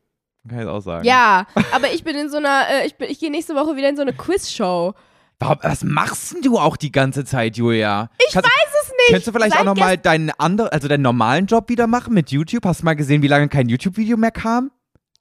[0.49, 1.05] Kann ich jetzt auch sagen.
[1.05, 3.89] Ja, aber ich bin in so einer, äh, ich, bin- ich gehe nächste Woche wieder
[3.89, 4.95] in so eine Quizshow.
[5.39, 8.11] Warum, was machst denn du auch die ganze Zeit, Julia?
[8.29, 9.09] Ich weiß es nicht.
[9.09, 12.31] Könntest du vielleicht Seit auch nochmal deinen anderen, also deinen normalen Job wieder machen mit
[12.31, 12.65] YouTube?
[12.67, 14.71] Hast du mal gesehen, wie lange kein YouTube-Video mehr kam?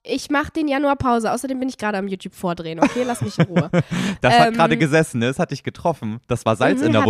[0.02, 1.30] Ich mache den Januar Pause.
[1.32, 2.80] Außerdem bin ich gerade am YouTube vordrehen.
[2.80, 3.70] Okay, lass mich in Ruhe.
[4.22, 5.26] Das hat Ähm, gerade gesessen, ne?
[5.28, 6.20] Das hat dich getroffen.
[6.26, 7.08] Das war Salz Mhm, in der hat's.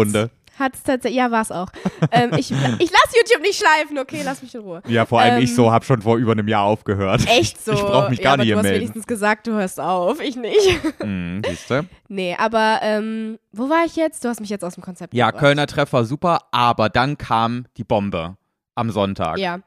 [0.61, 0.65] Wunde.
[0.65, 1.69] Hat's tatsächlich, ja, war's auch.
[2.11, 3.99] ähm, ich, ich lass YouTube nicht schleifen.
[3.99, 4.83] Okay, lass mich in Ruhe.
[4.87, 7.27] Ja, vor allem Ähm, ich so, hab schon vor über einem Jahr aufgehört.
[7.27, 7.73] Echt so.
[7.81, 8.81] Ich brauch mich ja, gar aber nicht du hier hast melden.
[8.81, 10.21] wenigstens gesagt, du hörst auf.
[10.21, 10.81] Ich nicht.
[11.01, 11.87] Hm, siehste?
[12.09, 14.25] Nee, aber ähm, wo war ich jetzt?
[14.25, 15.41] Du hast mich jetzt aus dem Konzept Ja, gebracht.
[15.41, 18.37] Kölner Treffer super, aber dann kam die Bombe
[18.75, 19.39] am Sonntag.
[19.39, 19.61] Ja.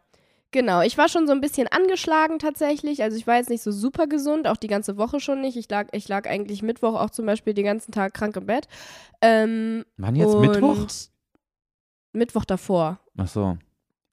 [0.54, 3.02] Genau, ich war schon so ein bisschen angeschlagen tatsächlich.
[3.04, 5.58] Also ich war jetzt nicht so super gesund, auch die ganze Woche schon nicht.
[5.58, 8.68] Ich lag, ich lag eigentlich Mittwoch auch zum Beispiel den ganzen Tag krank im Bett.
[9.22, 10.86] Ähm, Wann jetzt Mittwoch?
[12.14, 13.00] Mittwoch davor.
[13.18, 13.58] Ach so.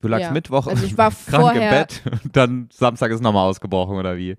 [0.00, 0.32] Du lagst Ja.
[0.32, 4.16] Mittwoch Also ich war krank vorher- im Bett und dann Samstag ist nochmal ausgebrochen, oder
[4.16, 4.36] wie?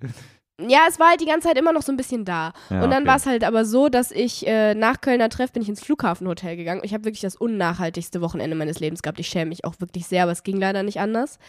[0.70, 2.54] Ja, es war halt die ganze Zeit immer noch so ein bisschen da.
[2.70, 3.08] Ja, und dann okay.
[3.08, 6.56] war es halt aber so, dass ich äh, nach Kölner Treff bin ich ins Flughafenhotel
[6.58, 6.82] gegangen.
[6.84, 9.20] Ich habe wirklich das unnachhaltigste Wochenende meines Lebens gehabt.
[9.20, 11.40] Ich schäme mich auch wirklich sehr, aber es ging leider nicht anders.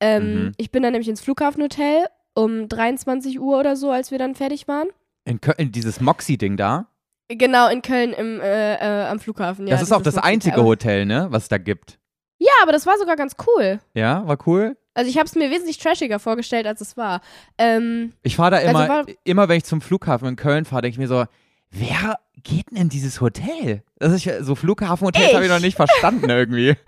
[0.00, 0.52] Ähm, Mhm.
[0.56, 4.68] Ich bin dann nämlich ins Flughafenhotel um 23 Uhr oder so, als wir dann fertig
[4.68, 4.88] waren.
[5.24, 6.86] In Köln, dieses Moxie-Ding da,
[7.28, 9.66] Genau, in Köln im, äh, äh, am Flughafen.
[9.66, 11.98] Ja, das ist auch das Moxie- einzige Hotel, ne, was es da gibt.
[12.38, 13.80] Ja, aber das war sogar ganz cool.
[13.94, 14.76] Ja, war cool.
[14.94, 17.20] Also ich habe es mir wesentlich trashiger vorgestellt, als es war.
[17.58, 20.82] Ähm, Ich fahre da Also immer, war- immer wenn ich zum Flughafen in Köln fahre,
[20.82, 21.24] denke ich mir so,
[21.70, 23.82] wer geht denn in dieses Hotel?
[23.98, 25.54] Das ist, ja- so Flughafenhotels habe ich Ich.
[25.54, 26.76] noch nicht verstanden irgendwie.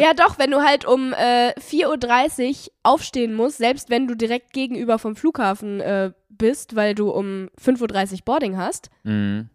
[0.00, 4.52] Ja, doch, wenn du halt um äh, 4.30 Uhr aufstehen musst, selbst wenn du direkt
[4.52, 9.48] gegenüber vom Flughafen äh, bist, weil du um 5.30 Uhr Boarding hast, Mhm.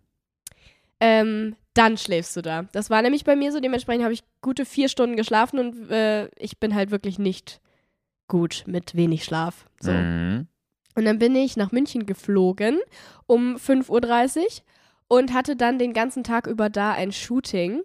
[1.00, 2.64] ähm, dann schläfst du da.
[2.72, 6.28] Das war nämlich bei mir so, dementsprechend habe ich gute vier Stunden geschlafen und äh,
[6.38, 7.62] ich bin halt wirklich nicht
[8.28, 9.68] gut mit wenig Schlaf.
[9.80, 9.92] So.
[9.92, 10.48] Mhm.
[10.96, 12.80] Und dann bin ich nach München geflogen
[13.28, 14.48] um 5.30 Uhr
[15.08, 17.82] und hatte dann den ganzen Tag über da ein Shooting,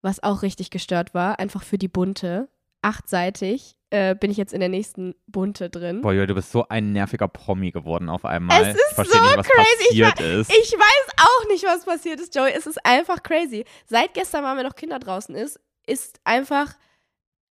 [0.00, 2.48] was auch richtig gestört war, einfach für die Bunte.
[2.82, 6.02] Achtseitig äh, bin ich jetzt in der nächsten Bunte drin.
[6.02, 8.62] Boah, Julia, du bist so ein nerviger Promi geworden auf einmal.
[8.62, 9.68] Es ist ich verstehe so nicht, was crazy.
[9.90, 10.50] Ich passiert ist.
[10.50, 12.52] Ich weiß auch nicht, was passiert ist, Joey.
[12.56, 13.64] Es ist einfach crazy.
[13.86, 16.74] Seit gestern waren wir noch Kinder draußen ist, ist einfach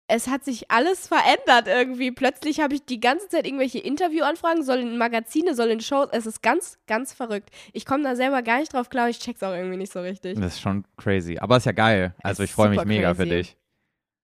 [0.08, 2.12] es hat sich alles verändert irgendwie.
[2.12, 6.08] Plötzlich habe ich die ganze Zeit irgendwelche Interviewanfragen, soll in Magazine, soll in Shows.
[6.12, 7.50] Es ist ganz, ganz verrückt.
[7.74, 9.10] Ich komme da selber gar nicht drauf klar.
[9.10, 10.40] Ich check's auch irgendwie nicht so richtig.
[10.40, 11.38] Das ist schon crazy.
[11.40, 12.16] Aber ist ja geil.
[12.24, 13.22] Also ich freue mich mega crazy.
[13.22, 13.58] für dich.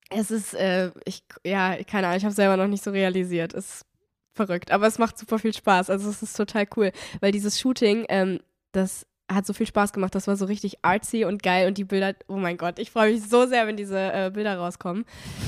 [0.09, 3.53] Es ist, äh, ich, ja, keine Ahnung, ich habe selber noch nicht so realisiert.
[3.53, 3.85] Es ist
[4.33, 4.71] verrückt.
[4.71, 5.89] Aber es macht super viel Spaß.
[5.89, 6.91] Also es ist total cool.
[7.21, 8.39] Weil dieses Shooting, ähm,
[8.71, 10.13] das hat so viel Spaß gemacht.
[10.15, 13.13] Das war so richtig artsy und geil und die Bilder, oh mein Gott, ich freue
[13.13, 15.05] mich so sehr, wenn diese äh, Bilder rauskommen.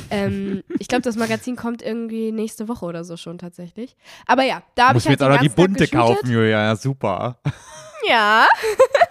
[0.09, 3.95] Ähm, ich glaube, das Magazin kommt irgendwie nächste Woche oder so schon tatsächlich.
[4.25, 7.39] Aber ja, da habe ich halt jetzt auch noch die bunte kaufen, Julia, ja, super.
[8.07, 8.47] Ja.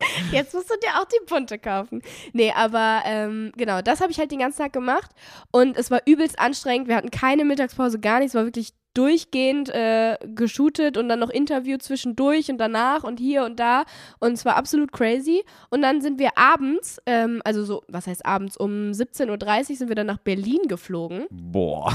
[0.32, 2.02] Jetzt musst du dir auch die bunte kaufen.
[2.32, 5.10] Nee, aber ähm, genau, das habe ich halt den ganzen Tag gemacht
[5.50, 6.88] und es war übelst anstrengend.
[6.88, 8.34] Wir hatten keine Mittagspause, gar nichts.
[8.34, 13.44] Es war wirklich durchgehend äh, geshootet und dann noch Interview zwischendurch und danach und hier
[13.44, 13.84] und da.
[14.18, 15.44] Und es war absolut crazy.
[15.70, 19.88] Und dann sind wir abends, ähm, also so, was heißt abends, um 17.30 Uhr sind
[19.88, 21.26] wir dann nach Berlin geflogen.
[21.30, 21.94] Boah.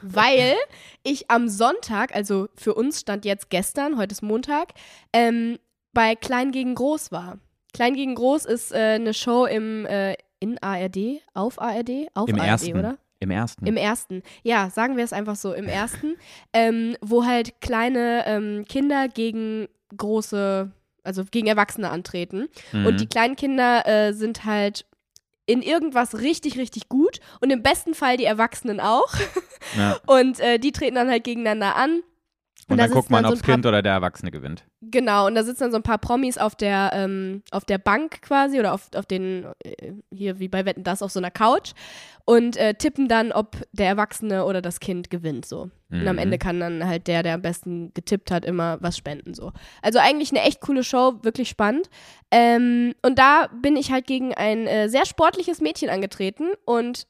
[0.00, 0.54] Weil
[1.02, 4.74] ich am Sonntag, also für uns stand jetzt gestern, heute ist Montag,
[5.12, 5.58] ähm,
[5.94, 7.38] bei Klein gegen Groß war.
[7.72, 12.38] Klein gegen Groß ist äh, eine Show im äh, in ARD, auf ARD, auf Im
[12.38, 12.78] ARD, ersten.
[12.78, 12.98] oder?
[13.20, 13.66] Im ersten.
[13.66, 14.22] Im ersten.
[14.42, 16.16] Ja, sagen wir es einfach so, im ersten,
[16.52, 20.70] ähm, wo halt kleine ähm, Kinder gegen große,
[21.02, 22.48] also gegen Erwachsene antreten.
[22.72, 22.86] Mhm.
[22.86, 24.84] Und die kleinen Kinder äh, sind halt
[25.46, 29.14] in irgendwas richtig, richtig gut und im besten Fall die Erwachsenen auch.
[29.76, 29.98] Ja.
[30.06, 32.02] Und äh, die treten dann halt gegeneinander an.
[32.66, 34.64] Und, und dann guckt man, ob das Kind oder der Erwachsene gewinnt.
[34.80, 38.22] Genau, und da sitzen dann so ein paar Promis auf der, ähm, auf der Bank
[38.22, 41.72] quasi oder auf, auf den, äh, hier wie bei Wetten das, auf so einer Couch
[42.24, 45.70] und äh, tippen dann, ob der Erwachsene oder das Kind gewinnt, so.
[45.88, 46.00] Mhm.
[46.00, 46.40] Und am Ende mhm.
[46.40, 49.52] kann dann halt der, der am besten getippt hat, immer was spenden, so.
[49.82, 51.90] Also eigentlich eine echt coole Show, wirklich spannend.
[52.30, 57.06] Ähm, und da bin ich halt gegen ein äh, sehr sportliches Mädchen angetreten und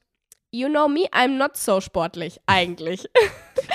[0.51, 3.07] you know me, I'm not so sportlich, eigentlich.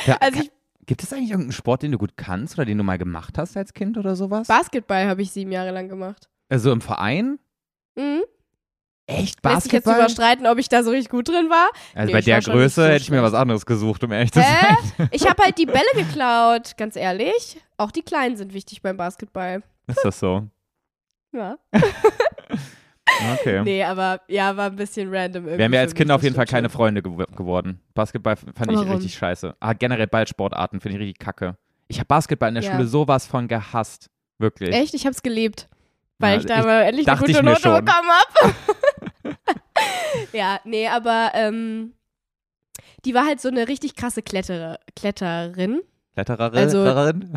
[0.07, 0.51] Ja, also ich
[0.91, 3.57] Gibt es eigentlich irgendeinen Sport, den du gut kannst oder den du mal gemacht hast
[3.57, 4.49] als Kind oder sowas?
[4.49, 6.29] Basketball habe ich sieben Jahre lang gemacht.
[6.49, 7.39] Also im Verein?
[7.95, 8.23] Mhm.
[9.07, 9.53] Echt Basketball?
[9.55, 11.71] Lässt sich jetzt überstreiten, ob ich da so richtig gut drin war.
[11.95, 15.09] Also nee, bei der Größe hätte ich mir was anderes gesucht, um ehrlich zu sein.
[15.13, 17.61] Ich habe halt die Bälle geklaut, ganz ehrlich.
[17.77, 19.63] Auch die Kleinen sind wichtig beim Basketball.
[19.87, 20.49] Ist das so?
[21.31, 21.57] Ja.
[23.41, 23.63] Okay.
[23.63, 25.59] Nee, aber ja, war ein bisschen random irgendwie.
[25.59, 27.81] Wären wir als Kinder auf jeden Fall keine Freunde ge geworden.
[27.95, 28.87] Basketball fand Warum?
[28.87, 29.57] ich richtig scheiße.
[29.61, 31.57] Ah, generell Ballsportarten finde ich richtig kacke.
[31.89, 32.73] Ich habe Basketball in der ja.
[32.73, 34.11] Schule sowas von gehasst.
[34.39, 34.75] Wirklich.
[34.75, 34.95] Echt?
[34.95, 35.69] Ich habe es gelebt.
[36.19, 38.57] Weil ja, ich da mal endlich eine gute Note bekommen habe.
[40.33, 41.95] ja, nee, aber ähm,
[43.05, 45.81] die war halt so eine richtig krasse Kletterer, Kletterin.
[46.15, 46.83] Klettererin, also,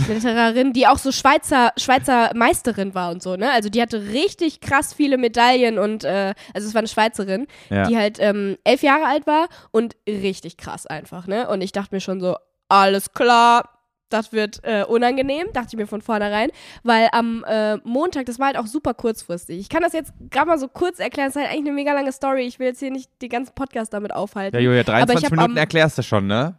[0.06, 3.52] Klettererin, die auch so Schweizer, Schweizer Meisterin war und so, ne?
[3.52, 7.86] Also die hatte richtig krass viele Medaillen und, äh, also es war eine Schweizerin, ja.
[7.88, 11.48] die halt ähm, elf Jahre alt war und richtig krass einfach, ne?
[11.50, 12.36] Und ich dachte mir schon so,
[12.68, 13.73] alles klar,
[14.14, 16.52] das wird äh, unangenehm, dachte ich mir von vornherein,
[16.84, 19.60] weil am äh, Montag, das war halt auch super kurzfristig.
[19.60, 21.94] Ich kann das jetzt gerade mal so kurz erklären, es ist halt eigentlich eine mega
[21.94, 22.44] lange Story.
[22.44, 24.56] Ich will jetzt hier nicht den ganzen Podcast damit aufhalten.
[24.56, 26.56] Ja, Julia, 23 Minuten am, erklärst du schon, ne?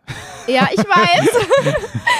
[0.46, 1.74] Ja, ich weiß.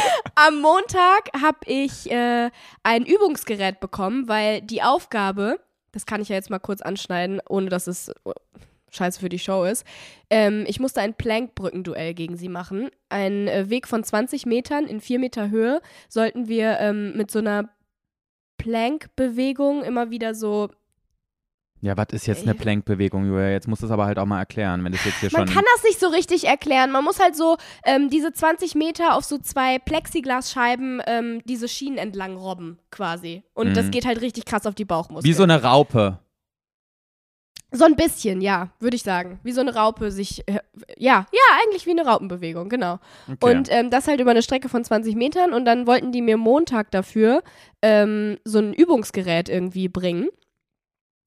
[0.35, 2.51] am Montag habe ich äh,
[2.83, 5.59] ein Übungsgerät bekommen, weil die Aufgabe,
[5.93, 8.13] das kann ich ja jetzt mal kurz anschneiden, ohne dass es
[8.95, 9.85] scheiße für die Show ist.
[10.31, 12.91] Ähm, ich musste ein Plank-Brückenduell gegen sie machen.
[13.09, 17.39] Ein äh, Weg von 20 Metern in 4 Meter Höhe sollten wir ähm, mit so
[17.39, 17.71] einer
[18.59, 20.71] Plank-Bewegung immer wieder so
[21.85, 23.51] ja, was ist jetzt eine Plank-Bewegung, Julia?
[23.51, 25.55] Jetzt musst du es aber halt auch mal erklären, wenn das jetzt hier Man schon.
[25.55, 26.91] Man kann das nicht so richtig erklären.
[26.91, 31.99] Man muss halt so ähm, diese 20 Meter auf so zwei Plexiglasscheiben ähm, diese Schienen
[31.99, 33.43] entlang robben, quasi.
[33.53, 33.75] Und mhm.
[33.75, 35.31] das geht halt richtig krass auf die Bauchmuskeln.
[35.31, 36.21] Wie so eine Raupe.
[37.77, 39.41] So ein bisschen, ja, würde ich sagen.
[39.43, 40.61] Wie so eine Raupe sich, äh,
[40.97, 43.01] ja, ja, eigentlich wie eine Raupenbewegung, genau.
[43.31, 43.51] Okay.
[43.51, 46.37] Und ähm, das halt über eine Strecke von 20 Metern und dann wollten die mir
[46.37, 47.43] Montag dafür
[47.83, 50.29] ähm, so ein Übungsgerät irgendwie bringen.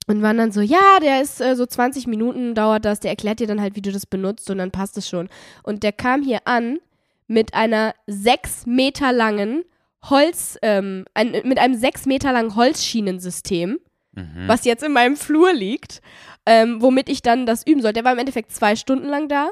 [0.09, 3.41] Und waren dann so, ja, der ist äh, so 20 Minuten dauert das, der erklärt
[3.41, 5.27] dir dann halt, wie du das benutzt und dann passt es schon.
[5.63, 6.79] Und der kam hier an
[7.27, 9.65] mit einer sechs Meter langen
[10.09, 13.79] Holz, ähm, ein, mit einem sechs Meter langen Holzschienensystem,
[14.17, 14.47] mhm.
[14.47, 16.01] was jetzt in meinem Flur liegt
[16.47, 17.95] ähm, womit ich dann das üben sollte.
[17.95, 19.51] Der war im Endeffekt zwei Stunden lang da.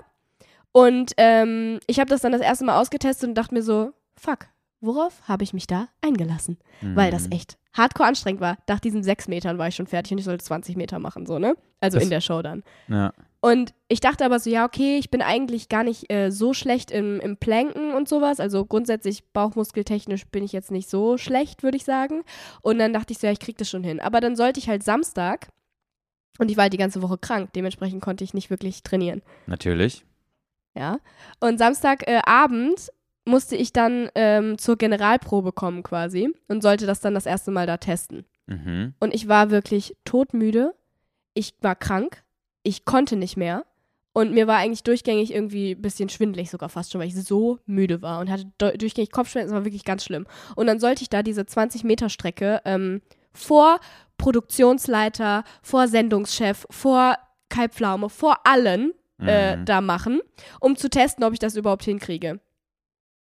[0.71, 4.47] Und ähm, ich habe das dann das erste Mal ausgetestet und dachte mir so, fuck,
[4.79, 6.57] worauf habe ich mich da eingelassen?
[6.81, 6.95] Mhm.
[6.95, 7.33] Weil das mhm.
[7.33, 8.57] echt hardcore anstrengend war.
[8.67, 11.39] Nach diesen sechs Metern war ich schon fertig und ich sollte 20 Meter machen, so,
[11.39, 11.55] ne?
[11.81, 12.63] Also das, in der Show dann.
[12.87, 13.13] Ja.
[13.41, 16.89] Und ich dachte aber so, ja, okay, ich bin eigentlich gar nicht äh, so schlecht
[16.89, 18.39] im, im Planken und sowas.
[18.39, 22.23] Also grundsätzlich bauchmuskeltechnisch bin ich jetzt nicht so schlecht, würde ich sagen.
[22.61, 23.99] Und dann dachte ich so, ja, ich krieg das schon hin.
[23.99, 25.49] Aber dann sollte ich halt Samstag
[26.39, 29.21] und ich war halt die ganze Woche krank, dementsprechend konnte ich nicht wirklich trainieren.
[29.45, 30.05] Natürlich.
[30.75, 30.99] Ja.
[31.39, 32.89] Und Samstagabend
[33.25, 37.65] musste ich dann ähm, zur Generalprobe kommen quasi und sollte das dann das erste Mal
[37.67, 38.25] da testen.
[38.47, 38.93] Mhm.
[38.99, 40.75] Und ich war wirklich todmüde.
[41.33, 42.23] Ich war krank.
[42.63, 43.65] Ich konnte nicht mehr.
[44.13, 47.59] Und mir war eigentlich durchgängig irgendwie ein bisschen schwindelig sogar fast schon, weil ich so
[47.65, 48.45] müde war und hatte
[48.77, 49.49] durchgängig Kopfschmerzen.
[49.49, 50.25] Das war wirklich ganz schlimm.
[50.55, 53.01] Und dann sollte ich da diese 20-Meter-Strecke ähm,
[53.33, 53.79] vor
[54.17, 57.17] Produktionsleiter, vor Sendungschef, vor
[57.49, 59.65] Kai Pflaume, vor allen äh, Mhm.
[59.65, 60.19] da machen,
[60.59, 62.39] um zu testen, ob ich das überhaupt hinkriege.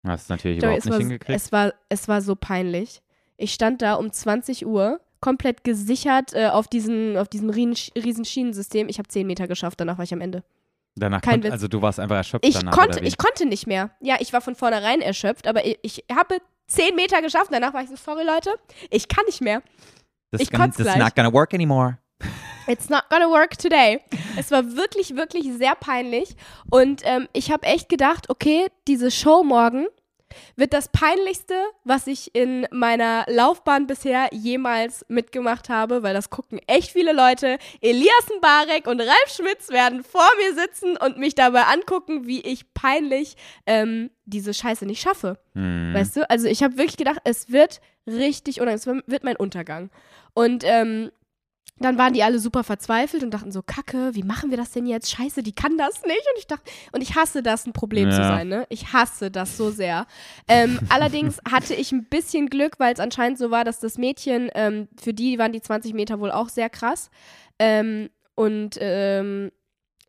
[0.07, 1.41] Hast du natürlich Joey, überhaupt es, nicht war, hingekriegt.
[1.41, 3.03] es, war, es war so peinlich.
[3.37, 8.89] Ich stand da um 20 Uhr, komplett gesichert äh, auf, diesen, auf diesem riesen, Schienensystem.
[8.89, 10.43] Ich habe 10 Meter geschafft, danach war ich am Ende.
[10.95, 13.91] Danach kein konnt, also du warst einfach erschöpft Ich danach, konnte, ich konnte nicht mehr.
[14.01, 16.39] Ja, ich war von vornherein erschöpft, aber ich, ich habe
[16.69, 17.49] 10 Meter geschafft.
[17.51, 18.51] Danach war ich so, sorry Leute,
[18.91, 19.63] ich kann nicht mehr.
[20.31, 21.99] das ich gonna, kotz this not gonna work anymore.
[22.67, 24.01] It's not gonna work today.
[24.37, 26.35] Es war wirklich, wirklich sehr peinlich.
[26.71, 29.87] Und ähm, ich habe echt gedacht, okay, diese Show morgen
[30.57, 36.61] wird das peinlichste, was ich in meiner Laufbahn bisher jemals mitgemacht habe, weil das gucken
[36.67, 37.59] echt viele Leute.
[37.81, 42.73] Elias Mbarek und Ralf Schmitz werden vor mir sitzen und mich dabei angucken, wie ich
[42.75, 45.39] peinlich ähm, diese Scheiße nicht schaffe.
[45.55, 45.95] Hm.
[45.95, 46.29] Weißt du?
[46.29, 49.91] Also ich habe wirklich gedacht, es wird richtig unangenehm, es wird mein Untergang.
[50.35, 51.11] Und ähm,
[51.79, 54.87] dann waren die alle super verzweifelt und dachten so, Kacke, wie machen wir das denn
[54.87, 55.11] jetzt?
[55.11, 56.25] Scheiße, die kann das nicht.
[56.33, 58.29] Und ich dachte, und ich hasse das, ein Problem zu Ja.
[58.29, 58.67] sein, ne?
[58.71, 60.07] Ich hasse das so sehr.
[60.49, 64.51] Ähm, allerdings hatte ich ein bisschen Glück, weil es anscheinend so war, dass das Mädchen,
[64.55, 67.11] ähm, für die waren die 20 Meter wohl auch sehr krass.
[67.59, 69.53] Ähm, und ähm,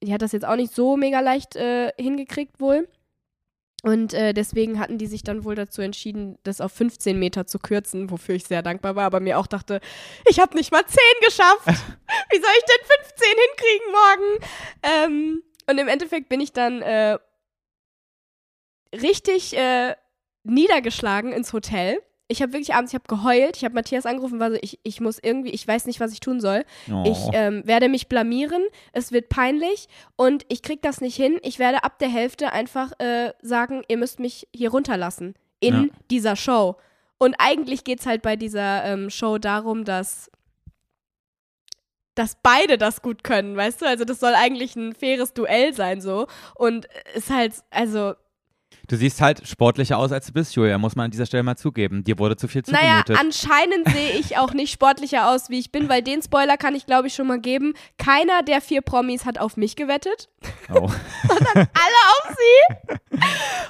[0.01, 2.87] die hat das jetzt auch nicht so mega leicht äh, hingekriegt wohl.
[3.87, 7.57] Und äh, deswegen hatten die sich dann wohl dazu entschieden, das auf 15 Meter zu
[7.57, 9.79] kürzen, wofür ich sehr dankbar war, aber mir auch dachte,
[10.25, 11.67] ich habe nicht mal 10 geschafft.
[11.67, 14.45] Wie soll ich denn 15 hinkriegen morgen?
[14.83, 17.17] Ähm, und im Endeffekt bin ich dann äh,
[18.93, 19.95] richtig äh,
[20.43, 22.01] niedergeschlagen ins Hotel.
[22.29, 24.99] Ich habe wirklich abends, ich habe geheult, ich habe Matthias angerufen, war so, ich, ich
[24.99, 26.65] muss irgendwie, ich weiß nicht, was ich tun soll.
[26.91, 27.03] Oh.
[27.07, 29.87] Ich ähm, werde mich blamieren, es wird peinlich
[30.17, 31.39] und ich krieg das nicht hin.
[31.43, 35.85] Ich werde ab der Hälfte einfach äh, sagen, ihr müsst mich hier runterlassen in Ja.
[36.11, 36.75] dieser Show.
[37.17, 40.29] Und eigentlich geht es halt bei dieser ähm, Show darum, dass
[42.15, 43.85] dass beide das gut können, weißt du?
[43.85, 48.15] Also das soll eigentlich ein faires Duell sein so und ist halt also
[48.89, 51.57] Du siehst halt sportlicher aus, als du bist, Julia, muss man an dieser Stelle mal
[51.57, 52.05] zugeben.
[52.05, 53.17] Dir wurde zu viel naja, zugemutet.
[53.19, 56.85] anscheinend sehe ich auch nicht sportlicher aus, wie ich bin, weil den Spoiler kann ich
[56.85, 57.73] glaube ich schon mal geben.
[57.97, 60.29] Keiner der vier Promis hat auf mich gewettet.
[60.73, 60.75] oh.
[61.53, 62.97] alle auf sie.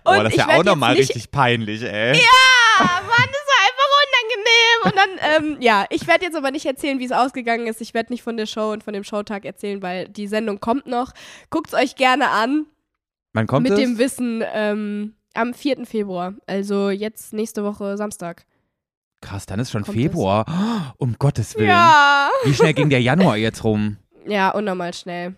[0.04, 2.16] Und oh, das ist ja auch nochmal richtig peinlich, ey.
[2.16, 4.84] Ja, Mann, das war einfach unangenehm.
[4.84, 7.82] Und dann, ähm, ja, ich werde jetzt aber nicht erzählen, wie es ausgegangen ist.
[7.82, 10.86] Ich werde nicht von der Show und von dem Showtag erzählen, weil die Sendung kommt
[10.86, 11.14] noch.
[11.50, 12.68] Guckt es euch gerne an.
[13.38, 13.80] Wann kommt mit es?
[13.80, 15.86] dem Wissen ähm, am 4.
[15.86, 16.34] Februar.
[16.48, 18.48] Also jetzt nächste Woche Samstag.
[19.22, 20.46] Krass, dann ist schon kommt Februar.
[20.48, 21.70] Oh, um Gottes Willen.
[21.70, 22.32] Ja.
[22.46, 23.98] Wie schnell ging der Januar jetzt rum?
[24.30, 25.38] Ja, unnormal schnell.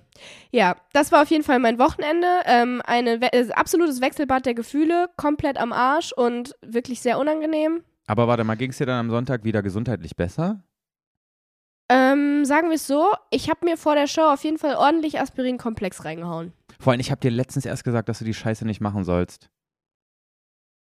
[0.50, 2.26] Ja, das war auf jeden Fall mein Wochenende.
[2.46, 7.84] Ähm, ein we äh, absolutes Wechselbad der Gefühle, komplett am Arsch und wirklich sehr unangenehm.
[8.08, 10.64] Aber warte mal, ging es dir dann am Sonntag wieder gesundheitlich besser?
[11.88, 15.20] Ähm, sagen wir es so, ich habe mir vor der Show auf jeden Fall ordentlich
[15.20, 16.54] Aspirin-Komplex reingehauen.
[16.80, 19.50] Vor allem, ich habe dir letztens erst gesagt, dass du die Scheiße nicht machen sollst.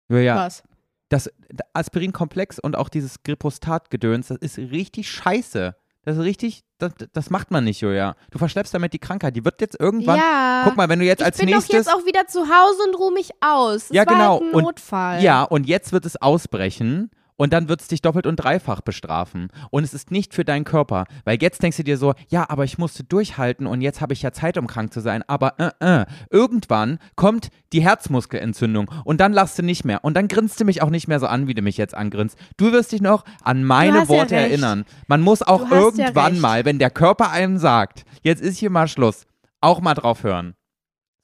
[0.09, 0.63] Julia, Was?
[1.09, 1.31] das
[1.75, 5.77] Aspirin-Komplex und auch dieses Gripostat-Gedöns, das ist richtig scheiße.
[6.03, 8.15] Das ist richtig, das, das macht man nicht, Julia.
[8.31, 9.37] Du verschleppst damit die Krankheit.
[9.37, 10.19] Die wird jetzt irgendwann.
[10.19, 10.63] ja.
[10.65, 11.75] Guck mal, wenn du jetzt ich als bin doch nächstes.
[11.87, 13.89] jetzt auch wieder zu Hause und ruhe mich aus.
[13.89, 14.41] Das Ja, genau.
[14.41, 15.23] Halt ein Und- Notfall.
[15.23, 19.49] Ja, und jetzt wird es ausbrechen und dann wird es dich doppelt und dreifach bestrafen.
[19.71, 21.05] Und es ist nicht für deinen Körper.
[21.25, 24.23] Weil jetzt denkst du dir so, ja, aber ich musste durchhalten und jetzt habe ich
[24.23, 25.23] ja Zeit, um krank zu sein.
[25.27, 30.05] Aber äh, äh, irgendwann kommt die Herzmuskelentzündung und dann lachst du nicht mehr.
[30.05, 32.39] Und dann grinst du mich auch nicht mehr so an, wie du mich jetzt angrinst.
[32.57, 34.51] Du wirst dich noch an meine ja Worte recht.
[34.51, 34.85] erinnern.
[35.09, 36.43] Man muss auch ja irgendwann recht.
[36.43, 39.27] mal, wenn der Körper einem sagt, jetzt ist hier mal Schluss,
[39.61, 40.55] auch mal drauf hören.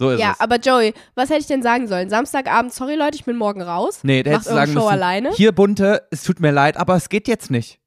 [0.01, 0.41] So ist Ja, es.
[0.41, 2.09] aber Joey, was hätte ich denn sagen sollen?
[2.09, 4.01] Samstagabend, sorry Leute, ich bin morgen raus.
[4.03, 5.31] Nee, der eure sagen Show müssen, alleine.
[5.35, 7.79] hier Bunte, es tut mir leid, aber es geht jetzt nicht.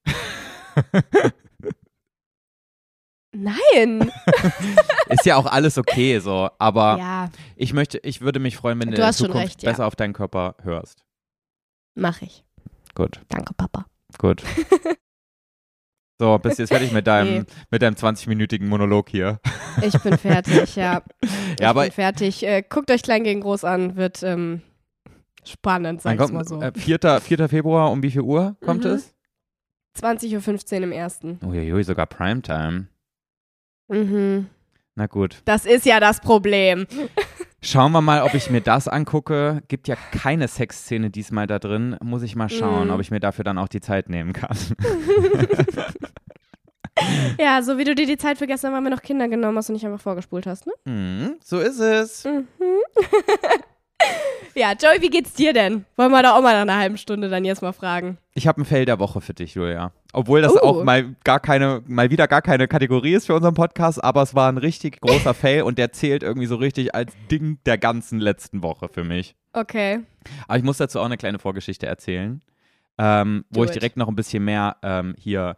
[3.36, 4.12] Nein.
[5.10, 8.92] Ist ja auch alles okay so, aber ja, ich möchte, ich würde mich freuen, wenn
[8.92, 9.72] du, in Zukunft recht, ja.
[9.72, 11.04] besser auf deinen Körper hörst.
[11.96, 12.44] mach ich.
[12.94, 13.88] Gut, Danke, Papa.
[14.20, 14.44] gut.
[16.20, 17.44] So, bist jetzt fertig mit deinem, Nee.
[17.72, 19.40] mit deinem 20-minütigen Monolog hier.
[19.82, 21.02] Ich bin fertig, ja.
[21.24, 22.44] Ich Ja, aber bin fertig.
[22.46, 24.62] Äh, guckt euch Klein gegen Groß an, wird ähm,
[25.44, 26.62] spannend, sag ich mal so.
[26.62, 27.22] äh, 4.
[27.22, 27.50] 4.
[27.50, 28.92] Februar, um wie viel Uhr kommt Mhm.
[28.92, 29.14] es?
[30.00, 31.40] 20.15 Uhr im ersten.
[31.44, 32.88] Uiuiui, sogar Primetime.
[33.90, 34.48] Mhm.
[34.96, 35.42] Na gut.
[35.46, 36.88] Das ist ja das Problem.
[37.66, 39.64] Schauen wir mal, ob ich mir das angucke.
[39.70, 41.96] Gibt ja keine Sexszene diesmal da drin.
[42.04, 42.92] Muss ich mal schauen, Mm.
[42.92, 44.58] ob ich mir dafür dann auch die Zeit nehmen kann.
[47.40, 49.74] Ja, so wie du dir die Zeit für gestern wir noch Kinder genommen hast und
[49.74, 50.74] nicht einfach vorgespult hast, ne?
[50.86, 52.24] Mhm, so ist es.
[52.24, 52.48] Mhm.
[54.56, 55.86] ja, Joey, wie geht's dir denn?
[55.96, 58.18] Wollen wir da auch mal nach einer halben Stunde dann jetzt mal fragen.
[58.36, 59.92] Ich habe ein Fail der Woche für dich, Julia.
[60.14, 60.60] Obwohl das Oh.
[60.60, 64.36] auch mal gar keine, mal wieder gar keine Kategorie ist für unseren Podcast, aber es
[64.36, 68.20] war ein richtig großer Fail und der zählt irgendwie so richtig als Ding der ganzen
[68.20, 69.36] letzten Woche für mich.
[69.54, 70.02] Okay.
[70.48, 72.42] Aber ich muss dazu auch eine kleine Vorgeschichte erzählen,
[73.00, 73.76] ähm, wo Do ich it.
[73.76, 75.58] direkt noch ein bisschen mehr ähm, hier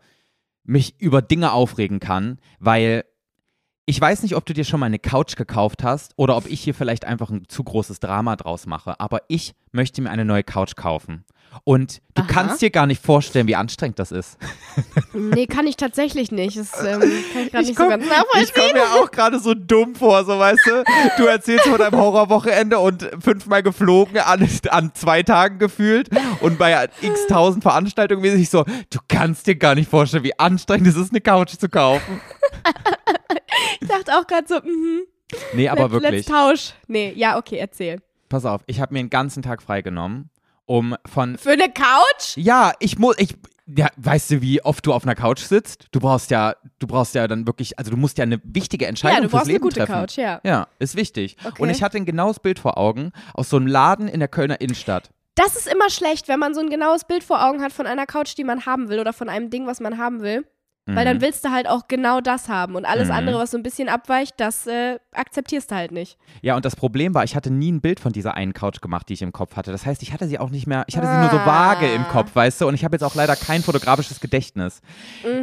[0.63, 3.03] mich über Dinge aufregen kann, weil
[3.87, 6.59] ich weiß nicht, ob du dir schon mal eine Couch gekauft hast oder ob ich
[6.61, 10.43] hier vielleicht einfach ein zu großes Drama draus mache, aber ich möchte mir eine neue
[10.43, 11.23] Couch kaufen.
[11.63, 12.27] Und du Aha.
[12.29, 14.37] kannst dir gar nicht vorstellen, wie anstrengend das ist.
[15.13, 16.57] Nee, kann ich tatsächlich nicht.
[16.57, 17.09] Das ähm, kann
[17.45, 18.53] ich gerade Ich nicht komm- so ganz Ich nachvollziehen.
[18.55, 20.83] komme mir auch gerade so dumm vor, so weißt du.
[21.17, 26.09] Du erzählst von deinem Horrorwochenende und fünfmal geflogen an, an zwei Tagen gefühlt
[26.41, 30.87] und bei x tausend Veranstaltungen mäßig so, du kannst dir gar nicht vorstellen, wie anstrengend
[30.87, 32.19] es ist, eine Couch zu kaufen.
[33.79, 35.01] Ich dachte auch gerade so, mhm.
[35.53, 36.11] Nee, aber let's, wirklich.
[36.11, 36.73] Let's Tausch.
[36.87, 38.01] Nee, ja, okay, erzähl.
[38.29, 40.29] Pass auf, ich habe mir einen ganzen Tag freigenommen,
[40.65, 42.35] um von Für eine Couch?
[42.37, 43.35] Ja, ich muss, ich,
[43.67, 45.87] ja, weißt du, wie oft du auf einer Couch sitzt?
[45.91, 49.17] Du brauchst ja, du brauchst ja dann wirklich, also du musst ja eine wichtige Entscheidung
[49.17, 49.93] Ja, du brauchst eine Leben gute treffen.
[49.93, 50.41] Couch, ja.
[50.43, 51.37] Ja, ist wichtig.
[51.43, 51.61] Okay.
[51.61, 54.61] Und ich hatte ein genaues Bild vor Augen aus so einem Laden in der Kölner
[54.61, 55.09] Innenstadt.
[55.35, 58.05] Das ist immer schlecht, wenn man so ein genaues Bild vor Augen hat von einer
[58.05, 60.45] Couch, die man haben will oder von einem Ding, was man haben will.
[60.87, 61.21] Weil dann Mhm.
[61.21, 62.75] willst du halt auch genau das haben.
[62.75, 63.15] Und alles Mhm.
[63.15, 66.15] andere, was so ein bisschen abweicht, das äh, akzeptierst du halt nicht.
[66.43, 69.09] Ja, und das Problem war, ich hatte nie ein Bild von dieser einen Couch gemacht,
[69.09, 69.71] die ich im Kopf hatte.
[69.71, 71.45] Das heißt, ich hatte sie auch nicht mehr, ich hatte sie nur so Ah.
[71.45, 72.67] vage im Kopf, weißt du?
[72.67, 74.81] Und ich habe jetzt auch leider kein fotografisches Gedächtnis.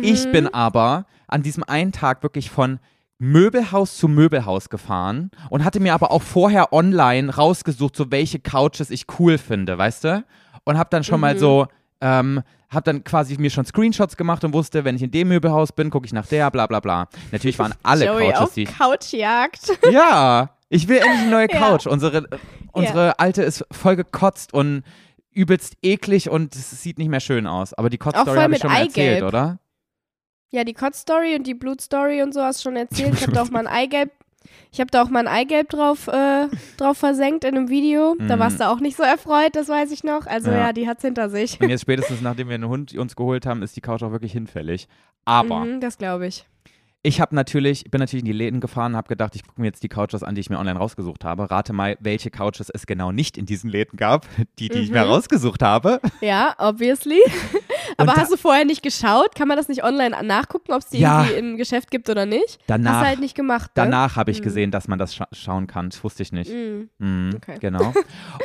[0.01, 0.31] Ich Mhm.
[0.31, 2.79] bin aber an diesem einen Tag wirklich von
[3.19, 8.91] Möbelhaus zu Möbelhaus gefahren und hatte mir aber auch vorher online rausgesucht, so welche Couches
[8.91, 10.25] ich cool finde, weißt du?
[10.65, 11.39] Und habe dann schon mal Mhm.
[11.39, 11.67] so,
[12.03, 15.73] ähm, habe dann quasi mir schon Screenshots gemacht und wusste, wenn ich in dem Möbelhaus
[15.73, 17.09] bin, gucke ich nach der, bla bla bla.
[17.31, 19.79] Natürlich waren alle Joey Couches, auf die Couchjagd.
[19.91, 21.59] ja, ich will endlich eine neue Ja.
[21.59, 21.87] Couch.
[21.87, 22.29] Unsere,
[22.73, 24.83] unsere alte ist voll gekotzt und
[25.31, 27.73] übelst eklig und es sieht nicht mehr schön aus.
[27.75, 29.59] Aber die Kotz-Story habe ich mit schon mal erzählt, oder?
[30.51, 33.15] Ja, die Kotz-Story und die Blut-Story und so hast du schon erzählt.
[33.15, 34.11] Ich habe da auch mal ein Eigelb.
[34.73, 38.15] Ich habe da auch mal ein Eigelb drauf, äh, drauf versenkt in einem Video.
[38.27, 38.41] Da Mhm.
[38.41, 40.27] warst du auch nicht so erfreut, das weiß ich noch.
[40.27, 40.59] Also Ja.
[40.59, 41.61] ja, die hat's hinter sich.
[41.61, 44.33] Und jetzt spätestens, nachdem wir einen Hund uns geholt haben, ist die Couch auch wirklich
[44.33, 44.89] hinfällig.
[45.25, 46.47] Aber Mhm, das glaube ich.
[47.05, 49.83] ich habe natürlich, bin natürlich in die Läden gefahren, habe gedacht, ich gucke mir jetzt
[49.83, 51.51] die Couches an, die ich mir online rausgesucht habe.
[51.51, 54.27] Rate mal, welche Couches es genau nicht in diesen Läden gab,
[54.59, 55.11] die, die ich mir Mhm.
[55.11, 56.01] rausgesucht habe.
[56.21, 57.21] Ja, obviously.
[57.97, 59.35] Aber hast du vorher nicht geschaut?
[59.35, 61.23] Kann man das nicht online nachgucken, ob es die Ja.
[61.25, 62.59] irgendwie im Geschäft gibt oder nicht?
[62.67, 63.71] Danach, Hast du halt nicht gemacht, ne?
[63.75, 64.45] danach habe ich Mhm.
[64.45, 65.91] gesehen, dass man das scha schauen kann.
[65.91, 66.51] Das wusste ich nicht.
[66.53, 66.89] Mhm.
[66.99, 67.57] Mhm, Okay.
[67.61, 67.93] Genau.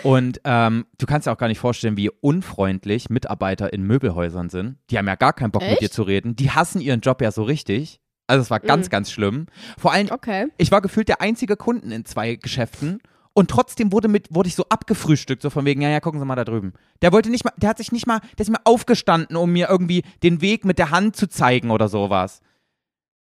[0.04, 4.78] Und ähm, du kannst dir auch gar nicht vorstellen, wie unfreundlich Mitarbeiter in Möbelhäusern sind.
[4.90, 5.82] Die haben ja gar keinen Bock mit Echt?
[5.82, 6.36] dir zu reden.
[6.36, 8.00] Die hassen ihren Job ja so richtig.
[8.28, 8.90] Also es war ganz, Mhm.
[8.92, 9.46] ganz schlimm.
[9.78, 10.48] Vor allem, Okay.
[10.58, 13.00] ich war gefühlt der einzige Kunden in zwei Geschäften.
[13.38, 16.26] Und trotzdem wurde, mit, wurde ich so abgefrühstückt, so von wegen, ja, ja, gucken Sie
[16.26, 16.74] mal da drüben.
[17.04, 19.70] Der wollte nicht mal, der hat sich nicht mal, der ist mir aufgestanden, um mir
[19.70, 22.42] irgendwie den Weg mit der Hand zu zeigen oder sowas.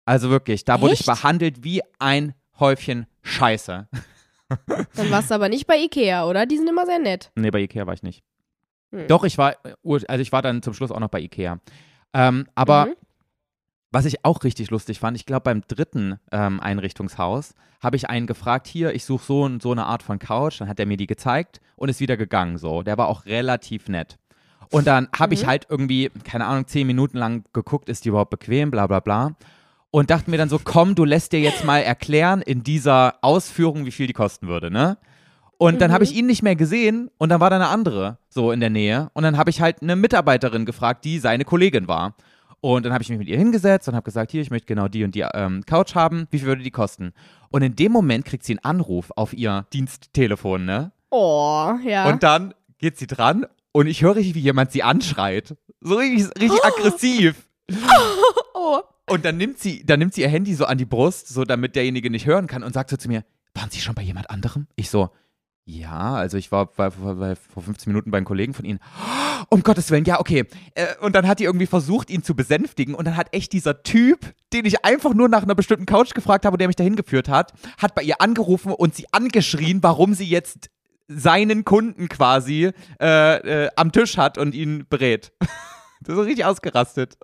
[0.07, 1.09] Also wirklich, da wurde ich Echt?
[1.09, 3.87] behandelt wie ein Häufchen Scheiße.
[4.97, 6.47] Dann warst du aber nicht bei Ikea, oder?
[6.47, 7.31] Die sind immer sehr nett.
[7.35, 8.25] Nee, bei Ikea war ich nicht.
[8.93, 9.09] Hm.
[9.09, 11.61] Doch, ich war, also ich war dann zum Schluss auch noch bei Ikea.
[12.15, 12.95] Ähm, aber Mhm.
[13.91, 18.27] Was ich auch richtig lustig fand, ich glaube beim dritten ähm, Einrichtungshaus habe ich einen
[18.27, 21.07] gefragt, hier, ich suche so, so eine Art von Couch, dann hat er mir die
[21.07, 22.83] gezeigt und ist wieder gegangen so.
[22.83, 24.19] Der war auch relativ nett.
[24.71, 25.47] Und dann habe ich Mhm.
[25.47, 29.33] halt irgendwie, keine Ahnung, zehn Minuten lang geguckt, ist die überhaupt bequem, bla bla bla.
[29.91, 33.87] Und dachte mir dann so, komm, du lässt dir jetzt mal erklären in dieser Ausführung,
[33.87, 34.99] wie viel die kosten würde, ne?
[35.57, 35.95] Und dann Mhm.
[35.95, 38.71] habe ich ihn nicht mehr gesehen und dann war da eine andere so in der
[38.71, 39.09] Nähe.
[39.15, 42.15] Und dann habe ich halt eine Mitarbeiterin gefragt, die seine Kollegin war.
[42.61, 44.89] Und dann habe ich mich mit ihr hingesetzt und habe gesagt, hier, ich möchte genau
[44.89, 46.27] die und die ähm, Couch haben.
[46.31, 47.13] Wie viel würde die kosten?
[47.51, 50.93] Und in dem Moment kriegt sie einen Anruf auf ihr Diensttelefon, ne?
[51.11, 52.09] Oh, ja.
[52.09, 55.57] Und dann geht sie dran und ich höre richtig, wie jemand sie anschreit.
[55.81, 57.49] So richtig, richtig aggressiv.
[58.55, 58.81] oh.
[59.09, 61.77] Und dann nimmt sie, dann nimmt sie ihr Handy so an die Brust, so damit
[61.77, 64.67] derjenige nicht hören kann und sagt so zu mir, waren Sie schon bei jemand anderem?
[64.77, 65.11] Ich so,
[65.71, 68.81] ja, also ich war, war, war, vor 15 Minuten bei einem Kollegen von Ihnen.
[69.51, 70.47] Um Gottes Willen, ja, okay.
[70.75, 72.95] Äh, Und dann hat die irgendwie versucht, ihn zu besänftigen.
[72.95, 76.47] Und dann hat echt dieser Typ, den ich einfach nur nach einer bestimmten Couch gefragt
[76.47, 80.25] habe, der mich dahin geführt hat, hat bei ihr angerufen und sie angeschrien, warum sie
[80.25, 80.71] jetzt
[81.07, 85.33] seinen Kunden quasi äh, äh, am Tisch hat und ihn berät.
[86.01, 87.19] Das ist richtig ausgerastet.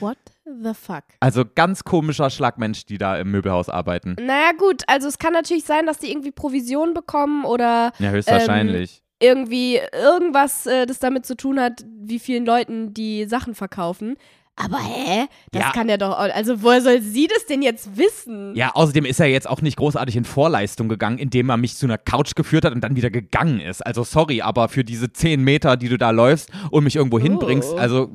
[0.00, 0.18] What
[0.62, 1.04] The fuck?
[1.20, 4.16] Also ganz komischer Schlagmensch, die da im Möbelhaus arbeiten.
[4.20, 9.02] Naja, gut, also es kann natürlich sein, dass die irgendwie Provision bekommen oder Ja, höchstwahrscheinlich.
[9.20, 14.16] irgendwie irgendwas, äh, das damit zu tun hat, wie vielen Leuten die Sachen verkaufen.
[14.60, 15.26] Aber hä?
[15.52, 15.70] Das Ja.
[15.70, 16.18] kann ja doch.
[16.18, 18.56] Also, woher soll sie das denn jetzt wissen?
[18.56, 21.86] Ja, außerdem ist er jetzt auch nicht großartig in Vorleistung gegangen, indem er mich zu
[21.86, 23.86] einer Couch geführt hat und dann wieder gegangen ist.
[23.86, 27.70] Also sorry, aber für diese 10 Meter, die du da läufst und mich irgendwo hinbringst,
[27.74, 27.76] Oh.
[27.76, 28.10] also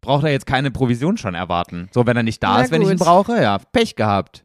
[0.00, 1.88] braucht er jetzt keine Provision schon erwarten.
[1.92, 3.06] So, wenn er nicht da Na ist, wenn ich ihn gut.
[3.06, 4.44] brauche, ja, Pech gehabt.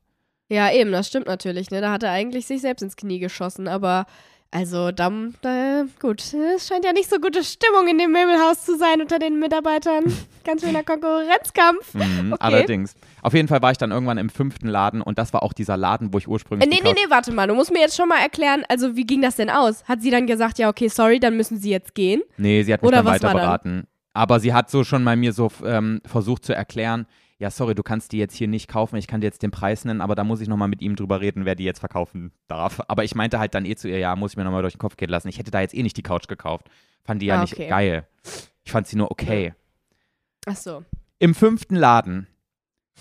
[0.49, 1.71] Ja, eben, das stimmt natürlich.
[1.71, 1.81] Ne?
[1.81, 3.67] Da hat er eigentlich sich selbst ins Knie geschossen.
[3.67, 4.05] Aber,
[4.51, 6.21] also, dann, äh, gut.
[6.21, 10.03] Es scheint ja nicht so gute Stimmung in dem Möbelhaus zu sein unter den Mitarbeitern.
[10.43, 11.93] Ganz schöner Konkurrenzkampf.
[11.93, 12.37] Mhm, Okay.
[12.39, 12.93] Allerdings.
[13.21, 15.77] Auf jeden Fall war ich dann irgendwann im fünften Laden und das war auch dieser
[15.77, 17.47] Laden, wo ich Äh, ursprünglich nee, die nee, Couch nee, warte mal.
[17.47, 19.83] Du musst mir jetzt schon mal erklären, also, wie ging das denn aus?
[19.85, 22.21] Hat sie dann gesagt, ja, okay, sorry, dann müssen sie jetzt gehen?
[22.37, 23.33] Nee, sie hat mich Oder dann weiter
[23.63, 23.87] dann?
[24.13, 27.07] Aber sie hat so schon bei mir so ähm, versucht zu erklären,
[27.39, 29.83] ja, sorry, du kannst die jetzt hier nicht kaufen, ich kann dir jetzt den Preis
[29.85, 32.79] nennen, aber da muss ich nochmal mit ihm drüber reden, wer die jetzt verkaufen darf.
[32.87, 34.79] Aber ich meinte halt dann eh zu ihr, ja, muss ich mir nochmal durch den
[34.79, 35.27] Kopf gehen lassen.
[35.27, 36.69] Ich hätte da jetzt eh nicht die Couch gekauft.
[37.03, 37.67] Fand die ja Ah, nicht okay.
[37.67, 38.07] geil.
[38.63, 39.53] Ich fand sie nur okay.
[40.45, 40.85] Ach so.
[41.19, 42.27] Im fünften Laden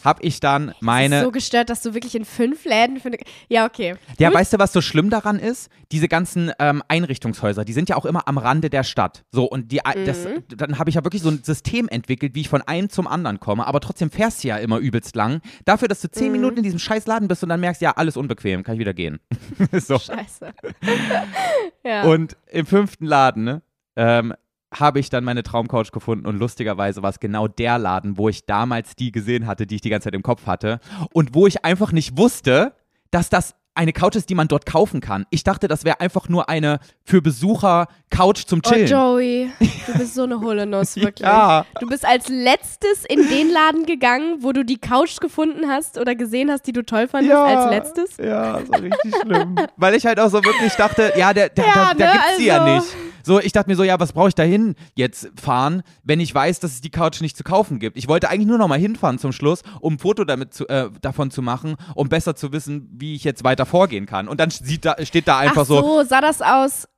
[0.05, 1.19] habe ich dann meine.
[1.19, 3.19] Ist so gestört, dass du wirklich in fünf Läden für eine.
[3.49, 3.95] Ja, okay.
[4.19, 4.39] Ja, Gut.
[4.39, 5.69] weißt du, was so schlimm daran ist?
[5.93, 9.25] Diese ganzen ähm, Einrichtungshäuser, die sind ja auch immer am Rande der Stadt.
[9.31, 10.43] So, und die, das, Mhm.
[10.57, 13.39] dann habe ich ja wirklich so ein System entwickelt, wie ich von einem zum anderen
[13.39, 15.41] komme, aber trotzdem fährst du ja immer übelst lang.
[15.65, 16.33] Dafür, dass du zehn Mhm.
[16.33, 18.95] Minuten in diesem scheiß Laden bist und dann merkst, ja, alles unbequem, kann ich wieder
[18.95, 19.21] gehen.
[19.73, 19.99] so.
[19.99, 20.53] Scheiße.
[21.85, 22.03] ja.
[22.05, 23.63] Und im fünften Laden ne,
[23.97, 24.35] ähm,
[24.73, 28.47] habe ich dann meine Traumcouch gefunden und lustigerweise war es genau der Laden, wo ich
[28.47, 30.81] damals die gesehen hatte, die ich die ganze Zeit im Kopf hatte
[31.13, 32.73] und wo ich einfach nicht wusste,
[33.11, 35.25] dass das eine Couch ist, die man dort kaufen kann.
[35.31, 38.87] Ich dachte, das wäre einfach nur eine für Besucher Couch zum Oh, Chillen.
[38.87, 39.51] Joey,
[39.87, 41.27] du bist so eine hohle Nuss, wirklich.
[41.27, 41.65] Ja.
[41.81, 46.15] Du bist als letztes in den Laden gegangen, wo du die Couch gefunden hast oder
[46.15, 48.17] gesehen hast, die du toll fandest, als letztes.
[48.19, 49.57] Ja, so richtig schlimm.
[49.79, 52.37] Weil ich halt auch so wirklich dachte, ja, der, der, Ja, da, da ne, gibt's
[52.37, 52.97] sie ja also- nicht.
[53.23, 56.61] So, ich dachte mir so, ja, was brauche ich dahin jetzt fahren, wenn ich weiß,
[56.61, 57.97] dass es die Couch nicht zu kaufen gibt?
[57.97, 60.91] Ich wollte eigentlich nur noch mal hinfahren zum Schluss, um ein Foto damit zu, äh,
[61.01, 64.29] davon zu machen, um besser zu wissen, wie ich jetzt weiter vorgehen kann.
[64.29, 66.89] Und dann sieht da, steht da einfach Ach so, so, sah das aus.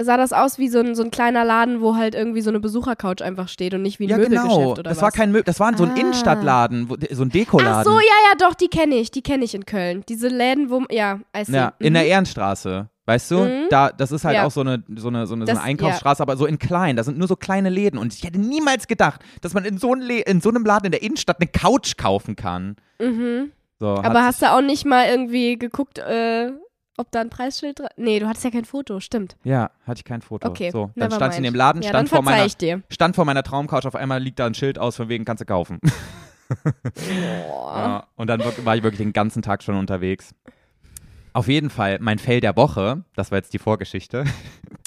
[0.00, 2.58] Sah das aus wie so ein, so ein kleiner Laden, wo halt irgendwie so eine
[2.60, 5.02] Besuchercouch einfach steht und nicht wie ein ja Möbelgeschäft genau, oder das was?
[5.02, 6.00] war kein Möbel, das war so ein Ah.
[6.00, 7.74] Innenstadtladen, wo, so ein Dekoladen.
[7.80, 10.02] Ach so, ja, ja, doch, die kenne ich, die kenne ich in Köln.
[10.08, 11.52] Diese Läden, wo, ja, I see.
[11.56, 11.94] Ja, in Mhm.
[11.94, 12.88] der Ehrenstraße.
[13.06, 13.66] Weißt du, Mhm.
[13.70, 14.46] da, das ist halt Ja.
[14.46, 16.96] auch so eine, so eine, so eine, so eine Einkaufsstraße, aber so in klein.
[16.96, 17.98] Da sind nur so kleine Läden.
[17.98, 20.92] Und ich hätte niemals gedacht, dass man in so, ein in so einem Laden in
[20.92, 22.76] der Innenstadt eine Couch kaufen kann.
[22.98, 23.52] Mhm.
[23.78, 26.50] So, Aber hast du auch nicht mal irgendwie geguckt, äh,
[26.96, 27.88] ob da ein Preisschild dran.
[27.96, 29.36] Nee, du hattest ja kein Foto, stimmt.
[29.42, 30.48] Ja, hatte ich kein Foto.
[30.48, 30.70] Okay.
[30.70, 31.54] So, dann stand ich in mind.
[31.54, 32.48] dem Laden, ja, stand, vor meiner,
[32.88, 35.44] stand vor meiner Traumcouch, auf einmal liegt da ein Schild aus, von wegen kannst du
[35.44, 35.80] kaufen.
[37.10, 40.34] Ja, und dann war ich wirklich den ganzen Tag schon unterwegs.
[41.34, 44.24] Auf jeden Fall, mein Fail der Woche, das war jetzt die Vorgeschichte.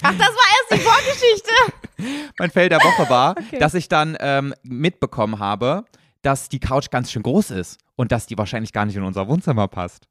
[0.02, 2.30] Ach, das war erst die Vorgeschichte.
[2.38, 3.58] mein Fail der Woche war, Okay.
[3.58, 5.84] dass ich dann ähm, mitbekommen habe,
[6.22, 9.28] dass die Couch ganz schön groß ist und dass die wahrscheinlich gar nicht in unser
[9.28, 10.08] Wohnzimmer passt.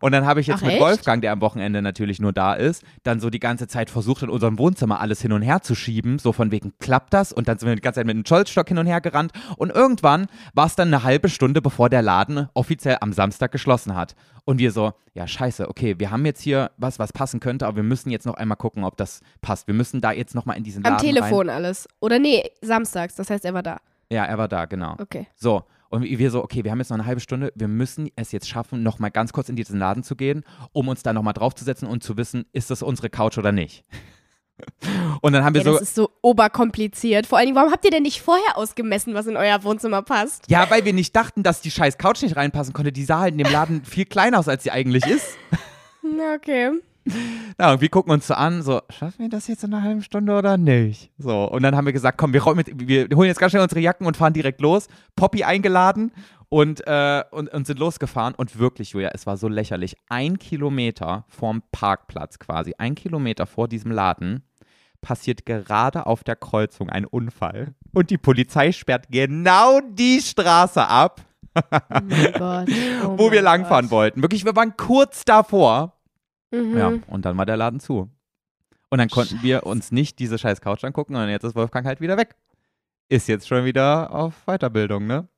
[0.00, 0.80] Und dann habe ich jetzt Ach, mit echt?
[0.80, 4.30] Wolfgang, der am Wochenende natürlich nur da ist, dann so die ganze Zeit versucht, in
[4.30, 6.18] unserem Wohnzimmer alles hin und her zu schieben.
[6.18, 7.32] So von wegen, klappt das?
[7.32, 9.32] Und dann sind wir die ganze Zeit mit einem Scholzstock hin und her gerannt.
[9.56, 13.94] Und irgendwann war es dann eine halbe Stunde, bevor der Laden offiziell am Samstag geschlossen
[13.94, 14.14] hat.
[14.44, 17.76] Und wir so, ja, scheiße, okay, wir haben jetzt hier was, was passen könnte, aber
[17.76, 19.66] wir müssen jetzt noch einmal gucken, ob das passt.
[19.66, 21.14] Wir müssen da jetzt noch mal in diesen Laden Am rein.
[21.14, 21.88] Telefon alles.
[22.00, 23.78] Oder nee, samstags, das heißt, er war da.
[24.10, 24.94] Ja, er war da, genau.
[25.00, 25.26] Okay.
[25.34, 25.64] So,
[25.96, 28.48] und wir so, okay, wir haben jetzt noch eine halbe Stunde, wir müssen es jetzt
[28.48, 31.32] schaffen, noch mal ganz kurz in diesen Laden zu gehen, um uns da noch mal
[31.32, 33.84] draufzusetzen und zu wissen, ist das unsere Couch oder nicht.
[35.20, 37.26] Und dann haben wir Ja, so, das ist so oberkompliziert.
[37.26, 40.48] Vor allen Dingen, warum habt ihr denn nicht vorher ausgemessen, was in euer Wohnzimmer passt?
[40.48, 42.90] ja, weil wir nicht dachten, dass die scheiß Couch nicht reinpassen konnte.
[42.90, 45.36] Die sah halt in dem Laden viel kleiner aus, als sie eigentlich ist.
[46.36, 46.70] Okay.
[47.58, 50.02] Ja, und wir gucken uns so an, so, schaffen wir das jetzt in einer halben
[50.02, 51.10] Stunde oder nicht?
[51.18, 53.80] So, und dann haben wir gesagt, komm, wir, mit, wir holen jetzt ganz schnell unsere
[53.80, 54.88] Jacken und fahren direkt los.
[55.14, 56.12] Poppy eingeladen
[56.48, 58.34] und, äh, und, und sind losgefahren.
[58.34, 59.96] Und wirklich, Julia, es war so lächerlich.
[60.08, 64.42] Ein Kilometer vorm Parkplatz quasi, ein Kilometer vor diesem Laden,
[65.00, 67.74] passiert gerade auf der Kreuzung ein Unfall.
[67.94, 71.22] Und die Polizei sperrt genau die Straße ab,
[71.56, 72.68] Oh mein Gott.
[73.04, 73.92] Oh wo wir mein langfahren Gott.
[73.92, 74.22] wollten.
[74.22, 75.95] Wirklich, wir waren kurz davor.
[76.50, 76.76] Mhm.
[76.76, 78.08] Ja, und dann war der Laden zu.
[78.88, 82.00] Und dann konnten wir uns nicht diese scheiß Couch angucken und jetzt ist Wolfgang halt
[82.00, 82.36] wieder weg.
[83.08, 85.28] Ist jetzt schon wieder auf Weiterbildung, ne?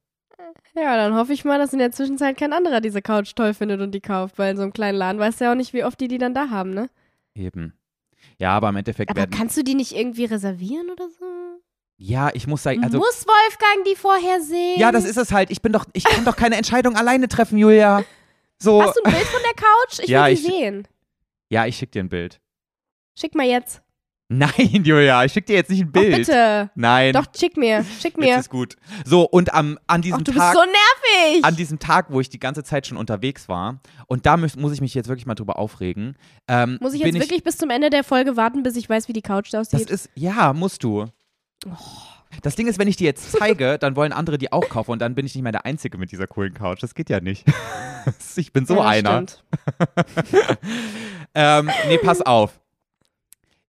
[0.74, 3.80] Ja, dann hoffe ich mal, dass in der Zwischenzeit kein anderer diese Couch toll findet
[3.80, 5.82] und die kauft, weil in so einem kleinen Laden weißt du ja auch nicht, wie
[5.84, 6.88] oft die die dann da haben, ne?
[7.34, 7.72] Eben.
[8.38, 9.30] Ja, aber im Endeffekt Aber werden.
[9.36, 11.24] kannst du die nicht irgendwie reservieren oder so?
[11.96, 12.98] Ja, ich muss sagen, also.
[12.98, 14.78] Muss Wolfgang die vorher sehen?
[14.78, 15.50] Ja, das ist es halt.
[15.50, 18.04] Ich bin doch, ich kann doch keine Entscheidung alleine treffen, Julia.
[18.59, 18.80] So.
[18.82, 19.98] Hast du ein Bild von der Couch?
[20.04, 20.88] Ich Ja, will die ich- sehen.
[21.51, 22.40] Ja, ich schick dir ein Bild.
[23.18, 23.82] Schick mal jetzt.
[24.30, 24.53] Nein,
[24.84, 26.16] Julia, ich schick dir jetzt nicht ein Doch, Bild.
[26.16, 26.70] bitte.
[26.74, 27.14] Nein.
[27.14, 27.82] Doch, schick mir.
[27.84, 28.38] Schick Jetzt mir.
[28.38, 28.76] ist gut.
[29.07, 30.53] So, und am, an diesem Ach, du Tag.
[30.53, 31.44] bist so nervig.
[31.46, 34.72] an diesem Tag, wo ich die ganze Zeit schon unterwegs war, und da muss, muss
[34.74, 36.16] ich mich jetzt wirklich mal drüber aufregen.
[36.46, 39.14] Ähm, Muss ich jetzt wirklich bis zum Ende der Folge warten, bis ich weiß, wie
[39.14, 39.88] die Couch Das aussieht?
[39.88, 41.07] ist, ja, musst du.
[41.66, 41.70] Oh.
[42.42, 44.99] Das Ding ist, wenn ich die jetzt zeige, dann wollen andere die auch kaufen und
[44.99, 46.82] dann bin ich nicht mehr der Einzige mit dieser coolen Couch.
[46.82, 47.46] Das geht ja nicht.
[48.36, 49.26] ich bin so Ja, das einer.
[51.35, 52.61] Ähm, nee, pass auf.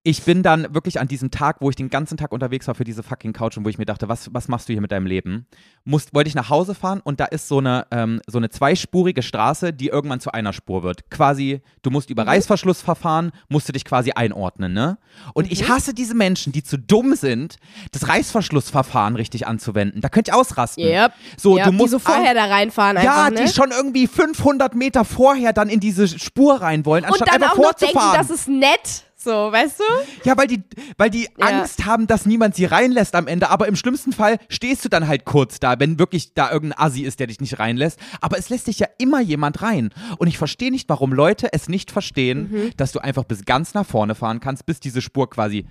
[0.04, 2.86] Ich bin dann wirklich an diesem Tag, wo ich den ganzen Tag unterwegs war für
[2.86, 5.06] diese fucking Couch und wo ich mir dachte, was, was machst du hier mit deinem
[5.06, 5.46] Leben?
[5.84, 9.22] Musst, wollte ich nach Hause fahren und da ist so eine, ähm, so eine zweispurige
[9.22, 11.10] Straße, die irgendwann zu einer Spur wird.
[11.12, 12.14] Quasi, du musst Mhm.
[12.14, 14.98] über Reißverschlussverfahren, musst du dich quasi einordnen, ne?
[15.34, 15.74] Und ich Mhm.
[15.74, 17.58] hasse diese Menschen, die zu dumm sind,
[17.92, 20.00] das Reißverschlussverfahren richtig anzuwenden.
[20.00, 20.82] Da könnt ihr ausrasten.
[20.86, 21.12] Yep.
[21.36, 23.46] So, ja, du die musst so vorher da reinfahren ja, einfach, ne?
[23.48, 27.44] die schon irgendwie 500 Meter vorher dann in diese Spur rein wollen, Und anstatt dann
[27.44, 28.18] einfach auch noch denken, vorzufahren.
[28.18, 29.04] das ist nett.
[29.30, 29.84] So, weißt du?
[30.28, 30.64] Ja, weil die,
[30.98, 31.46] weil die Ja.
[31.48, 33.50] Angst haben, dass niemand sie reinlässt am Ende.
[33.52, 37.02] Aber im schlimmsten Fall stehst du dann halt kurz da, wenn wirklich da irgendein Assi
[37.04, 38.00] ist, der dich nicht reinlässt.
[38.22, 39.92] Aber es lässt dich ja immer jemand rein.
[40.18, 42.72] Und ich verstehe nicht, warum Leute es nicht verstehen, Mhm.
[42.78, 45.68] dass du einfach bis ganz nach vorne fahren kannst, bis diese Spur quasi,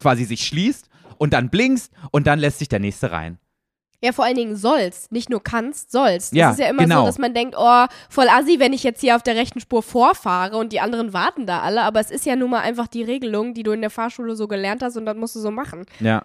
[0.00, 0.88] quasi sich schließt
[1.18, 3.38] und dann blinkst und dann lässt sich der nächste rein.
[4.04, 5.12] Ja, vor allen Dingen sollst.
[5.12, 6.32] Nicht nur kannst, sollst.
[6.32, 7.00] Das Ja, ist ja immer genau.
[7.00, 9.82] so, dass man denkt, oh, voll assi, wenn ich jetzt hier auf der rechten Spur
[9.82, 11.82] vorfahre und die anderen warten da alle.
[11.82, 14.48] Aber es ist ja nun mal einfach die Regelung, die du in der Fahrschule so
[14.48, 15.86] gelernt hast und das musst du so machen.
[16.00, 16.22] Ja.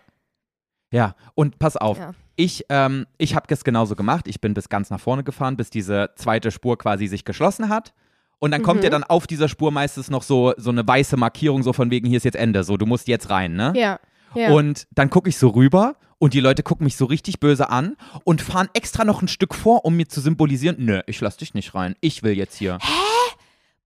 [0.91, 1.97] Ja, und pass auf.
[1.97, 2.11] Ja.
[2.38, 4.28] Ich, ähm, ich habe das genauso gemacht.
[4.28, 7.93] Ich bin bis ganz nach vorne gefahren, bis diese zweite Spur quasi sich geschlossen hat.
[8.39, 8.84] Und dann kommt Mhm.
[8.86, 12.07] ja dann auf dieser Spur meistens noch so, so eine weiße Markierung, so von wegen,
[12.07, 13.73] hier ist jetzt Ende, so, du musst jetzt rein, ne?
[13.75, 13.99] Ja.
[14.36, 14.51] ja.
[14.51, 17.95] Und dann gucke ich so rüber und die Leute gucken mich so richtig böse an
[18.24, 21.53] und fahren extra noch ein Stück vor, um mir zu symbolisieren, nö, ich lass dich
[21.53, 22.80] nicht rein, ich will jetzt hier.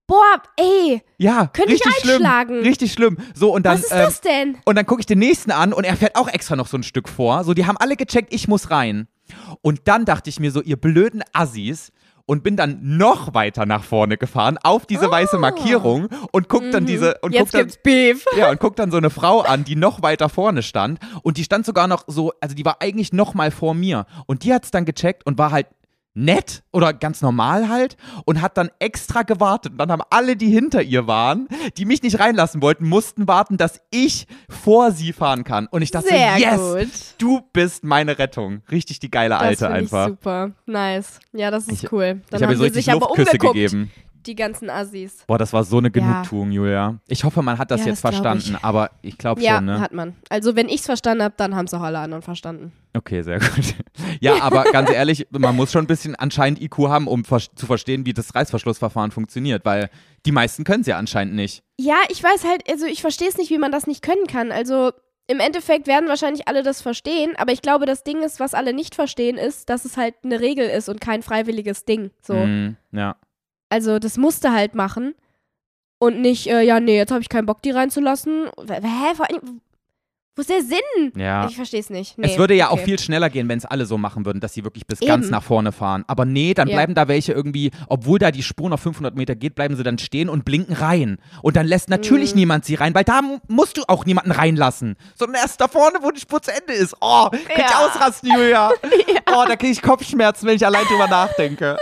[0.06, 2.54] Boah, ey, Ja, Könnte ich einschlagen.
[2.56, 3.16] schlimm, richtig schlimm.
[3.34, 4.56] So und dann was ist ähm, das denn?
[4.64, 6.82] und dann gucke ich den nächsten an und er fährt auch extra noch so ein
[6.82, 7.44] Stück vor.
[7.44, 9.08] So, die haben alle gecheckt, ich muss rein.
[9.62, 11.92] Und dann dachte ich mir so, ihr blöden Assis.
[12.26, 16.86] Und bin dann noch weiter nach vorne gefahren auf diese weiße Markierung und guck dann
[16.86, 17.34] diese und guck Oh.
[17.34, 17.34] Mhm.
[17.34, 18.24] Jetzt dann, gibt's Beef.
[18.36, 20.98] ja, und guck dann so eine Frau an, die noch weiter vorne stand.
[21.22, 24.06] Und die stand sogar noch so, also die war eigentlich noch mal vor mir.
[24.26, 25.66] Und die hat's dann gecheckt und war halt
[26.14, 27.96] nett oder ganz normal halt
[28.26, 29.72] und hat dann extra gewartet.
[29.72, 31.48] Und dann haben alle, die hinter ihr waren,
[31.78, 35.66] die mich nicht reinlassen wollten, mussten warten, dass ich vor sie fahren kann.
[35.68, 36.88] Und ich dachte, Sehr yes, gut.
[37.18, 38.62] du bist meine Rettung.
[38.70, 40.08] Richtig die geile Das Alte finde ich einfach.
[40.08, 40.50] super.
[40.66, 41.18] Nice.
[41.32, 42.20] Ja, das ist Ich- cool.
[42.30, 43.90] Dann ich habe so sie richtig sich aber Luftküsse gegeben.
[44.26, 45.24] die ganzen Assis.
[45.26, 45.92] Boah, das war so eine Ja.
[45.92, 46.98] Genugtuung, Julia.
[47.08, 48.64] Ich hoffe, man hat das Ja, jetzt das verstanden, ich.
[48.64, 49.80] aber ich glaube Ja, schon, ne?
[49.80, 50.14] hat man.
[50.28, 52.72] Also wenn ich's verstanden habe, dann haben es auch alle anderen verstanden.
[52.94, 53.74] Okay, sehr gut.
[54.20, 57.66] Ja, aber ganz ehrlich, man muss schon ein bisschen anscheinend IQ haben, um ver zu
[57.66, 59.88] verstehen, wie das Reißverschlussverfahren funktioniert, weil
[60.26, 61.62] die meisten können es ja anscheinend nicht.
[61.78, 64.52] Ja, ich weiß halt, also ich verstehe es nicht, wie man das nicht können kann.
[64.52, 64.92] Also
[65.26, 68.74] im Endeffekt werden wahrscheinlich alle das verstehen, aber ich glaube, das Ding ist, was alle
[68.74, 72.10] nicht verstehen, ist, dass es halt eine Regel ist und kein freiwilliges Ding.
[72.20, 72.34] So.
[72.34, 73.16] Mm, ja.
[73.70, 75.14] Also das musste halt machen
[75.98, 78.50] und nicht, äh, ja, nee, jetzt habe ich keinen Bock, die reinzulassen.
[78.68, 79.14] Hä?
[80.34, 81.12] Wo ist der Sinn?
[81.14, 81.46] Ja.
[81.46, 82.16] Ich verstehe es nicht.
[82.16, 82.26] Nee.
[82.32, 82.84] es würde ja auch okay.
[82.84, 85.08] viel schneller gehen, wenn es alle so machen würden, dass sie wirklich bis Eben.
[85.08, 86.04] ganz nach vorne fahren.
[86.06, 86.76] Aber nee, dann Ja.
[86.76, 89.98] bleiben da welche irgendwie, obwohl da die Spur noch 500 Meter geht, bleiben sie dann
[89.98, 91.18] stehen und blinken rein.
[91.42, 92.40] Und dann lässt natürlich Mhm.
[92.40, 94.96] niemand sie rein, weil da mu- musst du auch niemanden reinlassen.
[95.16, 96.96] Sondern erst da vorne, wo die Spur zu Ende ist.
[97.02, 97.86] Oh, ihr Ja.
[97.86, 98.70] ausrasten, Julia.
[99.34, 101.76] Oh, da kriege ich Kopfschmerzen, wenn ich allein drüber nachdenke.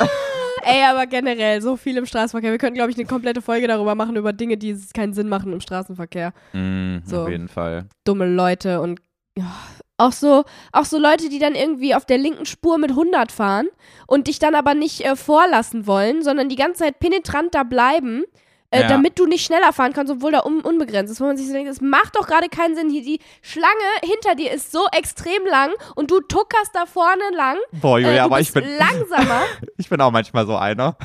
[0.64, 2.50] Ey, aber generell so viel im Straßenverkehr.
[2.50, 5.52] Wir könnten, glaube ich, eine komplette Folge darüber machen, über Dinge, die keinen Sinn machen
[5.52, 6.32] im Straßenverkehr.
[6.52, 7.22] Mm, So.
[7.22, 7.86] Auf jeden Fall.
[8.04, 9.00] dumme Leute und
[9.38, 9.52] ja,
[9.96, 13.68] auch so auch so Leute, die dann irgendwie auf der linken Spur mit 100 fahren
[14.06, 18.24] und dich dann aber nicht äh, vorlassen wollen, sondern die ganze Zeit penetrant da bleiben.
[18.72, 18.88] Äh, Ja.
[18.88, 21.20] Damit du nicht schneller fahren kannst, obwohl da un unbegrenzt ist.
[21.20, 22.88] Wo man sich so denkt, es macht doch gerade keinen Sinn.
[22.88, 27.56] Hier, die Schlange hinter dir ist so extrem lang und du tuckerst da vorne lang.
[27.72, 29.42] Boah, Äh, Julia, du aber bist ich bin, langsamer,
[29.76, 30.96] ich bin auch manchmal so einer.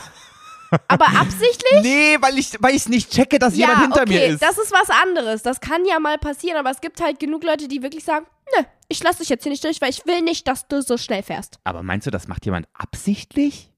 [0.88, 1.82] aber absichtlich.
[1.82, 4.41] Nee, weil ich weil ich nicht checke, dass jemand hinter okay, mir ist.
[4.43, 5.41] das ist was anderes.
[5.41, 8.26] Das kann ja mal passieren, aber es gibt halt genug Leute, die wirklich sagen,
[8.57, 10.97] nö, ich lasse dich jetzt hier nicht durch, weil ich will nicht, dass du so
[10.97, 11.59] schnell fährst.
[11.63, 13.72] aber meinst du, das macht jemand absichtlich?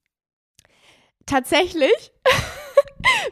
[1.25, 2.11] Tatsächlich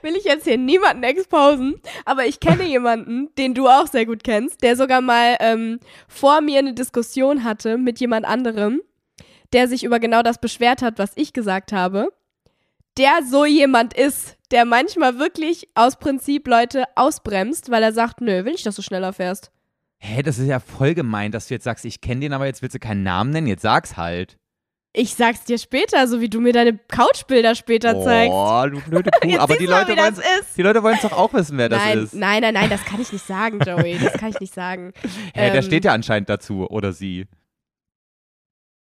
[0.01, 4.23] will ich jetzt hier niemanden exposen, aber ich kenne jemanden, den du auch sehr gut
[4.23, 8.81] kennst, der sogar mal ähm, vor mir eine Diskussion hatte mit jemand anderem,
[9.53, 12.09] der sich über genau das beschwert hat, was ich gesagt habe.
[12.97, 18.45] Der so jemand ist, der manchmal wirklich aus Prinzip Leute ausbremst, weil er sagt, nö,
[18.45, 19.51] will ich, dass du schneller fährst.
[19.97, 22.61] Hä, das ist ja voll gemein, dass du jetzt sagst, ich kenne den, aber jetzt
[22.61, 24.37] willst du keinen Namen nennen, jetzt sag's halt.
[24.97, 28.31] Ich sag's dir später, so wie du mir deine Couchbilder später zeigst.
[28.33, 29.35] Oh, du blöde Kuh.
[29.39, 30.55] Aber die mal, Leute das ist.
[30.57, 32.13] die Leute wollen doch auch wissen, wer das nein, ist.
[32.13, 33.97] nein, nein, nein, das kann ich nicht sagen, Joey.
[33.99, 34.93] Das kann ich nicht sagen.
[35.33, 37.27] Hä, der Ähm, steht ja anscheinend dazu, oder sie.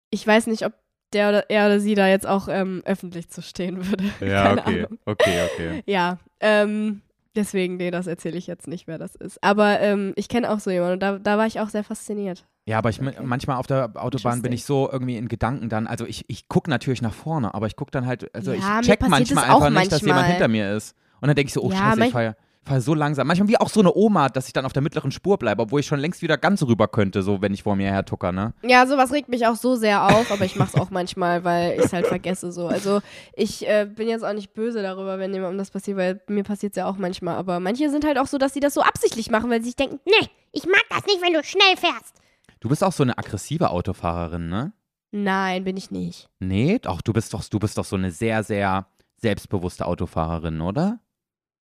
[0.09, 0.73] Ich weiß nicht, ob
[1.13, 4.05] der oder er oder sie da jetzt auch ähm, öffentlich zu stehen würde.
[4.25, 4.85] Ja, Keine okay.
[4.85, 4.99] Ahnung.
[5.05, 5.83] Okay, okay.
[5.85, 7.01] Ja, ähm,
[7.35, 9.41] deswegen, nee, das erzähle ich jetzt nicht, wer das ist.
[9.43, 12.45] Aber ähm, ich kenne auch so jemanden und da, da war ich auch sehr fasziniert.
[12.67, 13.15] Ja, aber ich Okay.
[13.23, 15.87] manchmal auf der Autobahn bin ich so irgendwie in Gedanken dann.
[15.87, 18.85] Also ich, ich gucke natürlich nach vorne, aber ich gucke dann halt, also Ja, ich
[18.85, 20.31] check passiert manchmal es einfach nicht, dass jemand manchmal.
[20.33, 20.93] hinter mir ist.
[21.21, 23.25] Und dann denke ich so, oh Ja, scheiße, ich fahre fahr so langsam.
[23.25, 25.79] Manchmal wie auch so eine Oma, dass ich dann auf der mittleren Spur bleibe, obwohl
[25.79, 28.53] ich schon längst wieder ganz rüber könnte, so wenn ich vor mir her tucker, ne?
[28.63, 31.85] Ja, sowas regt mich auch so sehr auf, aber ich mach's auch manchmal, weil ich
[31.85, 32.67] es halt vergesse so.
[32.67, 32.99] Also
[33.33, 36.75] ich äh, bin jetzt auch nicht böse darüber, wenn jemandem das passiert, weil mir passiert's
[36.75, 37.37] ja auch manchmal.
[37.37, 39.77] Aber manche sind halt auch so, dass sie das so absichtlich machen, weil sie sich
[39.77, 42.15] denken, Nee, ich mag das nicht, wenn du schnell fährst.
[42.59, 44.73] Du bist auch so eine aggressive Autofahrerin, ne?
[45.11, 46.29] nein, bin ich nicht.
[46.39, 48.87] Nee, doch, du bist doch, du bist doch so eine sehr, sehr
[49.17, 50.99] selbstbewusste Autofahrerin, oder?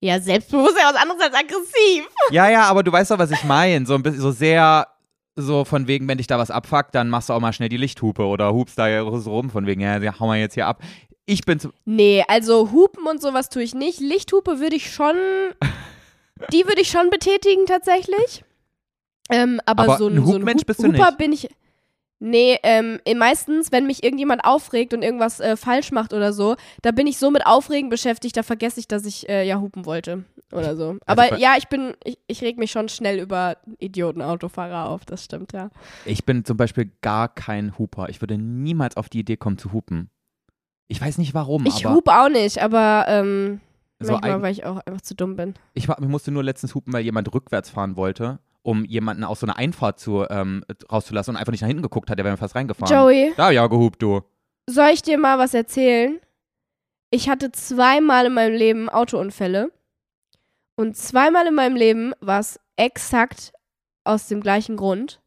[0.01, 2.07] Ja, selbstbewusst ist ja was anderes als aggressiv.
[2.31, 3.85] Ja, ja, aber du weißt doch, was ich meine.
[3.85, 4.87] So ein bisschen, so sehr,
[5.35, 7.77] so von wegen, wenn dich da was abfuckt, dann machst du auch mal schnell die
[7.77, 8.87] Lichthupe oder hupst da
[9.19, 10.83] so rum, von wegen, ja, hau mal jetzt hier ab.
[11.25, 13.99] Ich bin zum, Nee, also Hupen und sowas tue ich nicht.
[13.99, 15.15] Lichthupe würde ich schon,
[16.53, 18.43] die würde ich schon betätigen tatsächlich.
[19.29, 21.17] Ähm, aber, Aber so ein ein, so Hupmensch Hup- bist du Huper nicht.
[21.17, 21.49] bin ich.
[22.19, 26.89] Nee, ähm, meistens, wenn mich irgendjemand aufregt und irgendwas äh, falsch macht oder so, da
[26.91, 30.25] bin ich so mit Aufregen beschäftigt, da vergesse ich, dass ich äh, ja hupen wollte
[30.51, 30.97] oder so.
[31.05, 35.25] Aber bei- ja, ich bin, ich, ich reg mich schon schnell über Idioten-Autofahrer auf, das
[35.25, 35.69] stimmt, ja.
[36.05, 38.09] ich bin zum Beispiel gar kein Huper.
[38.09, 40.09] Ich würde niemals auf die Idee kommen zu hupen.
[40.87, 43.59] Ich weiß nicht warum, Ich aber hupe auch nicht, aber ähm,
[43.99, 45.53] so manchmal, weil ich auch einfach zu dumm bin.
[45.75, 49.45] ich, ich musste nur letztens hupen, weil jemand rückwärts fahren wollte, um jemanden aus so
[49.45, 52.37] einer Einfahrt zu, ähm, rauszulassen und einfach nicht nach hinten geguckt hat, der wäre mir
[52.37, 52.93] fast reingefahren.
[52.93, 54.23] Joey, Da auch gehupt, du.
[54.69, 56.19] Soll ich dir mal was erzählen?
[57.09, 59.71] Ich hatte zweimal in meinem Leben Autounfälle.
[60.75, 63.53] Und zweimal in meinem Leben war es exakt
[64.03, 65.21] aus dem gleichen Grund.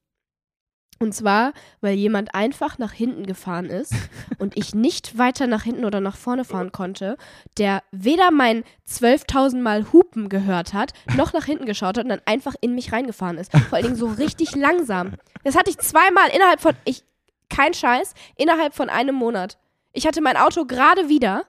[1.02, 3.94] Und zwar, weil jemand einfach nach hinten gefahren ist
[4.38, 7.16] und ich nicht weiter nach hinten oder nach vorne fahren konnte,
[7.56, 12.20] der weder mein 12.000 Mal Hupen gehört hat, noch nach hinten geschaut hat und dann
[12.26, 13.50] einfach in mich reingefahren ist.
[13.50, 15.14] Vor allen Dingen so richtig langsam.
[15.42, 17.02] Das hatte ich zweimal innerhalb von, ich,
[17.48, 19.56] kein Scheiß, innerhalb von einem Monat.
[19.94, 21.46] Ich hatte mein Auto gerade wieder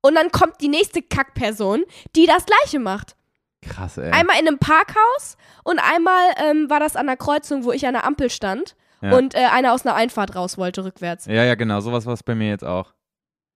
[0.00, 1.82] und dann kommt die nächste Kackperson,
[2.14, 3.16] die das gleiche macht.
[3.62, 4.12] Krass, ey.
[4.12, 7.94] Einmal in einem Parkhaus und einmal ähm, war das an der Kreuzung, wo ich an
[7.94, 9.16] der Ampel stand Ja.
[9.16, 11.26] und äh, einer aus einer Einfahrt raus wollte rückwärts.
[11.26, 12.92] ja, ja, genau, sowas war es bei mir jetzt auch.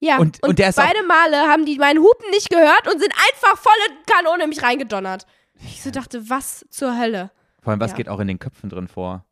[0.01, 3.57] Ja, Und- und auch- beide Male haben die meinen Hupen nicht gehört und sind einfach
[3.59, 5.27] volle Kanone in mich reingedonnert.
[5.63, 7.31] Ich so dachte, was zur Hölle?
[7.63, 7.97] Vor allem, was Ja.
[7.97, 9.25] geht auch in den Köpfen drin vor?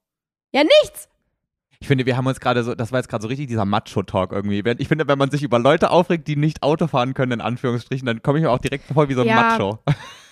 [0.53, 1.09] Ja, nichts.
[1.81, 4.33] Ich finde, wir haben uns gerade so, das war jetzt gerade so richtig dieser Macho-Talk
[4.33, 4.63] irgendwie.
[4.79, 8.07] Ich finde, wenn man sich über Leute aufregt, die nicht Auto fahren können, in Anführungsstrichen,
[8.07, 9.35] dann komme ich mir auch direkt vor wie so ein Ja.
[9.35, 9.81] Macho.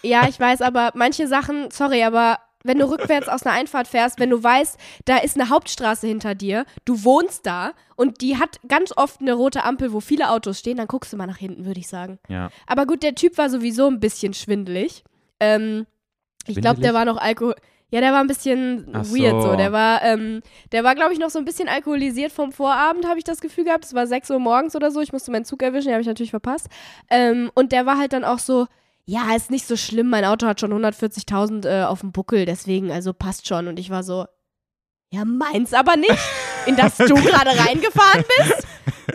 [0.03, 4.18] Ja, ich weiß, aber manche Sachen, sorry, aber wenn du rückwärts aus einer Einfahrt fährst,
[4.20, 8.60] wenn du weißt, da ist eine Hauptstraße hinter dir, du wohnst da und die hat
[8.68, 11.64] ganz oft eine rote Ampel, wo viele Autos stehen, dann guckst du mal nach hinten,
[11.64, 12.18] würde ich sagen.
[12.28, 12.50] Ja.
[12.66, 15.04] Aber gut, der Typ war sowieso ein bisschen schwindelig.
[15.40, 15.86] Ähm,
[16.46, 17.54] ich glaube, der war noch Alkohol.
[17.90, 19.50] Ja, der war ein bisschen Ach weird so.
[19.50, 19.56] so.
[19.56, 20.40] Der war, ähm,
[20.72, 23.64] der war, glaube ich, noch so ein bisschen alkoholisiert vom Vorabend, habe ich das Gefühl
[23.64, 23.84] gehabt.
[23.84, 25.02] Es war 6 Uhr morgens oder so.
[25.02, 26.68] Ich musste meinen Zug erwischen, den habe ich natürlich verpasst.
[27.10, 28.66] Ähm, und der war halt dann auch so,
[29.05, 32.90] ja, ist nicht so schlimm, mein Auto hat schon 140.000 äh, auf dem Buckel, deswegen,
[32.90, 33.68] also passt schon.
[33.68, 34.26] Und ich war so,
[35.12, 36.18] ja, meins aber nicht,
[36.66, 38.66] in das du gerade reingefahren bist.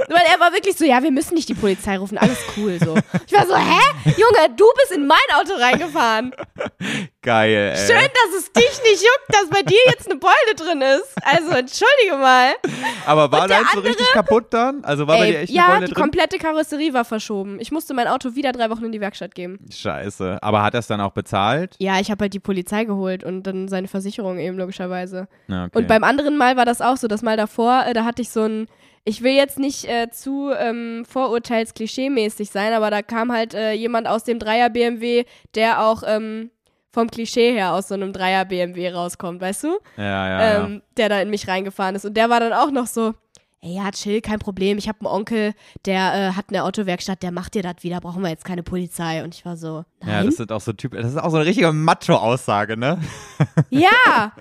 [0.09, 2.95] Weil er war wirklich so, ja, wir müssen nicht die Polizei rufen, alles cool so.
[3.25, 4.11] Ich war so, hä?
[4.11, 6.33] Junge, du bist in mein Auto reingefahren.
[7.21, 7.77] Geil, ey.
[7.77, 11.15] Schön, dass es dich nicht juckt, dass bei dir jetzt eine Beule drin ist.
[11.23, 12.53] Also, entschuldige mal.
[13.05, 14.83] Aber war deins so richtig kaputt dann?
[14.83, 16.01] Also war bei dir Ey, echt ja, eine Beule die drin?
[16.01, 17.59] komplette Karosserie war verschoben.
[17.59, 19.59] Ich musste mein Auto wieder drei Wochen in die Werkstatt geben.
[19.73, 20.37] Scheiße.
[20.41, 21.75] Aber hat er es dann auch bezahlt?
[21.79, 25.27] Ja, ich habe halt die Polizei geholt und dann seine Versicherung eben logischerweise.
[25.47, 25.77] Ja, okay.
[25.77, 27.07] Und beim anderen Mal war das auch so.
[27.07, 28.67] Das Mal davor, äh, da hatte ich so ein,
[29.07, 34.05] ich will jetzt nicht äh, zu ähm, vorurteils-klischee-mäßig sein, aber da kam halt äh, jemand
[34.05, 35.23] aus dem Dreier BMW,
[35.55, 36.51] der auch ähm,
[36.91, 39.79] vom Klischee her aus so einem Dreier BMW rauskommt, weißt du?
[39.95, 40.65] ja, ja, ja.
[40.65, 42.03] ähm, der da in mich reingefahren ist.
[42.03, 43.13] Und der war dann auch noch so,
[43.61, 44.77] ey, ja, chill, kein Problem.
[44.77, 45.53] Ich habe einen Onkel,
[45.85, 49.23] der äh, hat eine Autowerkstatt, der macht dir das wieder, brauchen wir jetzt keine Polizei.
[49.23, 50.25] Und ich war so, Ja, nein.
[50.27, 52.99] das sind auch so Typ, das ist auch so eine richtige Macho-Aussage, ne?
[53.69, 54.31] Ja,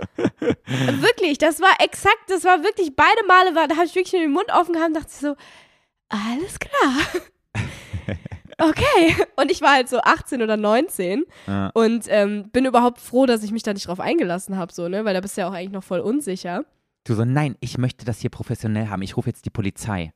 [1.01, 4.23] wirklich, das war exakt, das war wirklich, beide Male war, da habe ich wirklich nur
[4.23, 5.37] den Mund offen gehabt und dachte so,
[6.09, 7.23] alles klar.
[8.59, 9.17] okay.
[9.37, 11.71] Und ich war halt so 18 oder 19 Ja.
[11.75, 15.05] und ähm, bin überhaupt froh, dass ich mich da nicht drauf eingelassen habe, so, ne?
[15.05, 16.65] Weil da bist du ja auch eigentlich noch voll unsicher.
[17.07, 19.03] Du so, nein, ich möchte das hier professionell haben.
[19.03, 20.13] Ich rufe jetzt die Polizei.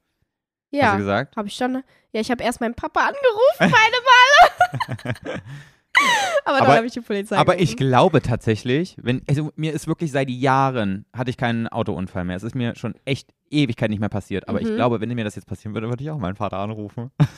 [0.73, 1.37] Hast du Ja, gesagt?
[1.37, 1.83] habe ich schon.
[2.13, 5.43] Ja, ich habe erst meinen Papa angerufen, beide Male.
[6.45, 7.77] aber dann habe ich die Polizei Aber ich gerufen.
[7.77, 12.37] glaube tatsächlich, wenn, also mir ist wirklich seit Jahren, hatte ich keinen Autounfall mehr.
[12.37, 14.49] Es ist mir schon echt Ewigkeit nicht mehr passiert.
[14.49, 14.75] Aber ich Mhm.
[14.77, 17.11] glaube, wenn mir das jetzt passieren würde, würde ich auch meinen Vater anrufen.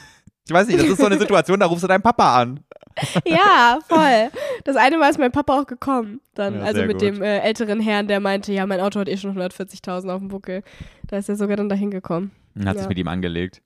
[0.44, 2.59] Ich weiß nicht, das ist so eine Situation, da rufst du deinen Papa an.
[3.26, 4.30] Ja, voll.
[4.64, 6.20] Das eine Mal ist mein Papa auch gekommen.
[6.34, 7.03] Dann, Ja, also mit gut.
[7.03, 10.28] dem äh, älteren Herrn, der meinte, ja, mein Auto hat eh schon 140.000 auf dem
[10.28, 10.62] Buckel.
[11.07, 12.30] Da ist er sogar dann dahin gekommen.
[12.55, 12.88] Und hat sich Ja.
[12.88, 13.62] mit ihm angelegt.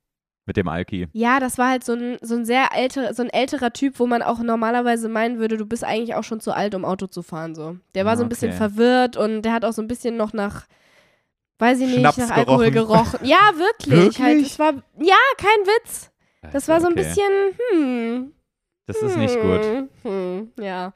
[0.48, 1.08] Mit dem Alki.
[1.12, 4.06] Ja, das war halt so ein, so ein sehr älter, so ein älterer Typ, wo
[4.06, 7.22] man auch normalerweise meinen würde, du bist eigentlich auch schon zu alt, um Auto zu
[7.22, 7.56] fahren.
[7.56, 7.76] So.
[7.96, 10.66] Der war so ein bisschen verwirrt und der hat auch so ein bisschen noch nach,
[11.58, 13.10] weiß ich nicht, Schnaps nach Alkohol gerochen.
[13.12, 13.26] gerochen.
[13.26, 14.20] Ja, wirklich.
[14.20, 14.52] Halt, Wirklich?
[14.52, 16.12] es war, ja, kein Witz.
[16.52, 17.02] Das war so ein Okay.
[17.02, 17.32] bisschen,
[17.72, 18.32] hm.
[18.86, 19.64] Das ist nicht gut.
[19.64, 20.92] Hm, hm, ja.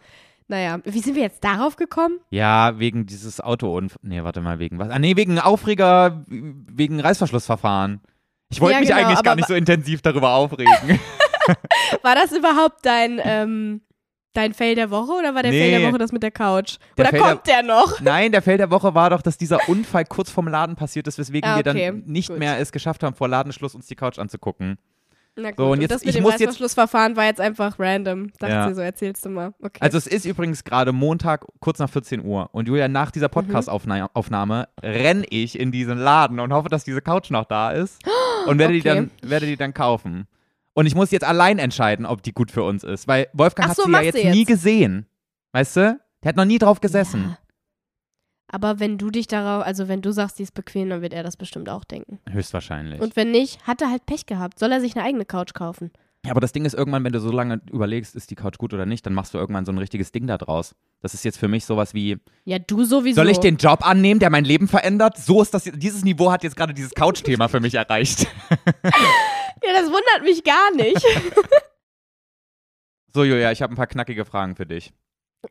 [0.49, 2.19] Naja, wie sind wir jetzt darauf gekommen?
[2.31, 4.01] Ja, wegen dieses Autounfall.
[4.03, 4.91] Nee, warte mal, wegen was?
[4.91, 8.01] Ah, nee, wegen Aufreger, wegen Reißverschlussverfahren.
[8.51, 10.73] Ich wollte Ja, mich genau, eigentlich gar nicht so intensiv darüber aufregen.
[12.03, 13.81] War das überhaupt dein, ähm,
[14.35, 15.79] dein Fail der Woche oder war der Fail Nee.
[15.81, 16.77] der Woche das mit der Couch?
[16.99, 18.01] Der oder Fail der- kommt der noch?
[18.01, 21.19] Nein, der Fail der Woche war doch, dass dieser Unfall kurz vorm Laden passiert ist,
[21.19, 22.39] weswegen Ah, wir dann okay, nicht gut.
[22.39, 24.79] mehr es geschafft haben, vor Ladenschluss uns die Couch anzugucken.
[25.37, 27.79] Na gut, So, und und, jetzt- das mit ich dem muss Reißverschlussverfahren war jetzt einfach
[27.79, 28.31] random.
[28.39, 28.69] Dachte Ja.
[28.69, 29.55] sie so, erzählst du mal.
[29.63, 29.79] Okay.
[29.81, 32.49] Also es ist übrigens gerade Montag, kurz nach 14 Uhr.
[32.53, 37.31] Und Julia, nach dieser Podcast-Aufnahme renne ich in diesen Laden und hoffe, dass diese Couch
[37.31, 37.99] noch da ist.
[38.47, 38.89] Und werde, die, Okay.
[38.89, 40.27] dann, werde die dann kaufen.
[40.73, 43.07] Und ich muss jetzt allein entscheiden, ob die gut für uns ist.
[43.07, 44.35] Weil Wolfgang Ach hat so, sie ja jetzt, jetzt.
[44.35, 45.07] nie gesehen.
[45.53, 46.01] Weißt du?
[46.25, 47.23] Der hat noch nie drauf gesessen.
[47.31, 47.39] Ja.
[48.53, 51.23] Aber wenn du dich darauf, also wenn du sagst, die ist bequem, dann wird er
[51.23, 52.19] das bestimmt auch denken.
[52.29, 53.01] Höchstwahrscheinlich.
[53.01, 54.59] Und wenn nicht, hat er halt Pech gehabt.
[54.59, 55.91] Soll er sich eine eigene Couch kaufen?
[56.25, 58.75] Ja, aber das Ding ist irgendwann, wenn du so lange überlegst, ist die Couch gut
[58.75, 60.75] oder nicht, dann machst du irgendwann so ein richtiges Ding da draus.
[61.01, 63.23] Das ist jetzt für mich sowas wie, Ja, du sowieso.
[63.23, 65.17] soll ich den Job annehmen, der mein Leben verändert?
[65.17, 68.27] So ist das, dieses Niveau hat jetzt gerade dieses Couch-Thema für mich erreicht.
[69.63, 71.05] Ja, das wundert mich gar nicht.
[73.13, 74.93] So, Julia, ich habe ein paar knackige Fragen für dich.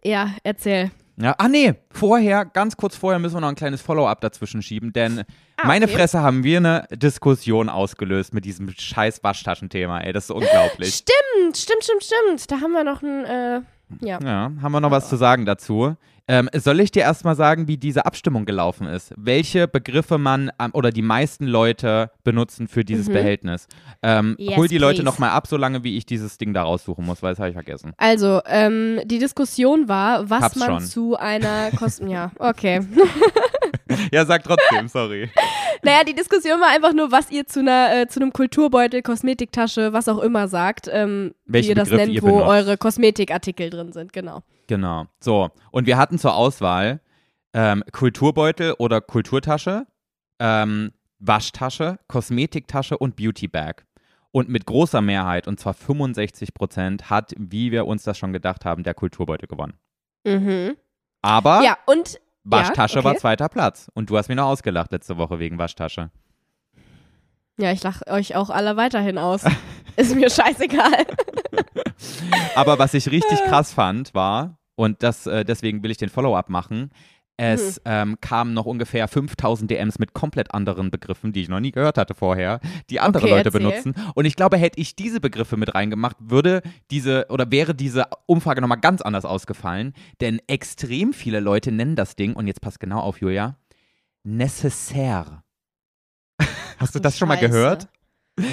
[0.04, 0.92] ja, erzähl.
[1.22, 4.94] Ja, ah nee, vorher, ganz kurz vorher müssen wir noch ein kleines Follow-up dazwischen schieben,
[4.94, 5.26] denn
[5.62, 5.96] Ah, meine okay.
[5.96, 10.96] Fresse haben wir eine Diskussion ausgelöst mit diesem scheiß Waschtaschenthema, ey, das ist unglaublich.
[10.96, 12.52] Stimmt, stimmt, stimmt, stimmt.
[12.52, 13.62] Da haben wir noch ein, äh,
[14.02, 14.20] ja.
[14.24, 15.96] Ja, haben wir noch was zu sagen dazu.
[16.32, 19.12] Ähm, soll ich dir erstmal sagen, wie diese Abstimmung gelaufen ist?
[19.18, 23.14] Welche Begriffe man oder die meisten Leute benutzen für dieses Mhm.
[23.14, 23.68] Behältnis?
[24.04, 25.06] Ähm, Yes, hol die Leute please.
[25.06, 27.94] nochmal ab, solange wie ich dieses Ding da raussuchen muss, weil das habe ich vergessen.
[27.98, 30.82] Also, ähm, die Diskussion war, was Hab's man schon.
[30.82, 32.08] zu einer Kosten.
[32.10, 32.82] ja, okay.
[34.12, 35.30] ja, sag trotzdem, sorry.
[35.82, 39.94] Naja, die Diskussion war einfach nur, was ihr zu einer, äh, zu einem Kulturbeutel, Kosmetiktasche,
[39.94, 42.48] was auch immer sagt, ähm, wie ihr das nennt, ihr wo benutzt.
[42.50, 44.44] eure Kosmetikartikel drin sind, genau.
[44.70, 45.08] Genau.
[45.20, 47.02] So, und wir hatten zur Auswahl
[47.54, 49.88] ähm, Kulturbeutel oder Kulturtasche,
[50.38, 53.84] ähm, Waschtasche, Kosmetiktasche und Beautybag.
[54.32, 58.64] Und mit großer Mehrheit, und zwar 65 Prozent, hat, wie wir uns das schon gedacht
[58.64, 59.74] haben, der Kulturbeutel gewonnen.
[60.24, 60.78] Mhm.
[61.24, 63.22] Aber Ja, und Waschtasche ja, war okay.
[63.22, 63.90] zweiter Platz.
[63.96, 66.12] Und du hast mich noch ausgelacht letzte Woche wegen Waschtasche.
[67.58, 69.46] Ja, ich lache euch auch alle weiterhin aus.
[69.96, 71.08] Ist mir scheißegal.
[72.56, 76.48] Aber was ich richtig krass fand, war, und das, äh, deswegen will ich den Follow-up
[76.48, 76.92] machen,
[77.36, 81.72] es ähm, kamen noch ungefähr 5000 DMs mit komplett anderen Begriffen, die ich noch nie
[81.72, 83.60] gehört hatte vorher, die andere Okay, Leute erzähl.
[83.62, 83.96] benutzen.
[84.16, 86.62] Und ich glaube, hätte ich diese Begriffe mit reingemacht, würde
[86.92, 89.94] diese oder wäre diese Umfrage nochmal ganz anders ausgefallen.
[90.22, 93.58] Denn extrem viele Leute nennen das Ding, und jetzt passt genau auf, Julia,
[94.24, 95.44] necessaire.
[96.78, 97.90] Hast du das schon mal gehört?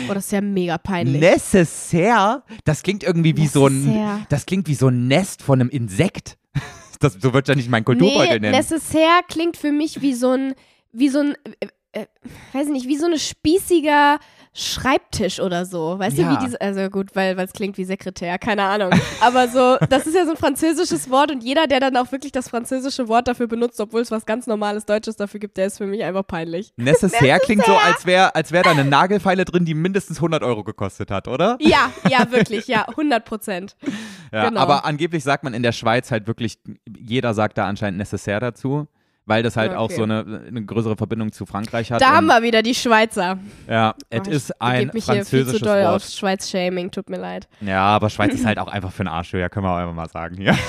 [0.08, 1.20] Oh, das ist ja mega peinlich.
[1.20, 2.42] Necessaire?
[2.64, 4.26] Das klingt irgendwie wie so ein, Necessaire.
[4.28, 6.38] das klingt wie so ein Nest von einem Insekt.
[6.98, 8.56] Das, so wird ja nicht mein Kulturbeutel nee, nennen.
[8.56, 10.54] necessaire klingt für mich wie so ein,
[10.92, 12.06] wie so ein, äh, äh,
[12.54, 14.18] weiß ich nicht, wie so eine spießiger
[14.56, 15.98] Schreibtisch oder so.
[15.98, 16.34] Weißt Ja.
[16.34, 18.90] du, wie diese, also gut, weil es klingt wie Sekretär, keine Ahnung.
[19.20, 22.32] Aber so, das ist ja so ein französisches Wort und jeder, der dann auch wirklich
[22.32, 25.76] das französische Wort dafür benutzt, obwohl es was ganz normales Deutsches dafür gibt, der ist
[25.78, 26.72] für mich einfach peinlich.
[26.76, 30.64] Necessaire klingt so, als wäre als wär da eine Nagelfeile drin, die mindestens 100 Euro
[30.64, 31.58] gekostet hat, oder?
[31.60, 33.76] Ja, ja, wirklich, ja, 100 Prozent.
[34.32, 34.60] Ja, Genau.
[34.60, 36.58] Aber angeblich sagt man in der Schweiz halt wirklich,
[36.98, 38.86] jeder sagt da anscheinend Necessaire dazu,
[39.26, 39.96] weil das halt auch Okay.
[39.96, 42.00] so eine, eine größere Verbindung zu Frankreich hat.
[42.00, 43.38] Da haben wir wieder die Schweizer.
[43.68, 45.96] Ja, Oh, es ich ist ein mich hier viel französisches zu doll Wort.
[45.96, 47.48] auf Schweiz-Shaming, tut mir leid.
[47.60, 49.94] Ja, aber Schweiz ist halt auch einfach für den Arsch, ja, können wir auch einfach
[49.94, 50.56] mal sagen hier.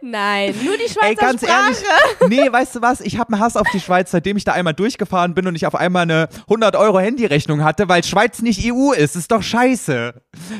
[0.00, 1.74] Nein, nur die Schweizer Ey, ganz Sprache.
[2.20, 3.00] ehrlich, nee, weißt du was?
[3.00, 5.66] Ich habe einen Hass auf die Schweiz, seitdem ich da einmal durchgefahren bin und ich
[5.66, 9.16] auf einmal eine 100 Euro Handyrechnung hatte, weil Schweiz nicht EU ist.
[9.16, 10.14] Ist doch scheiße.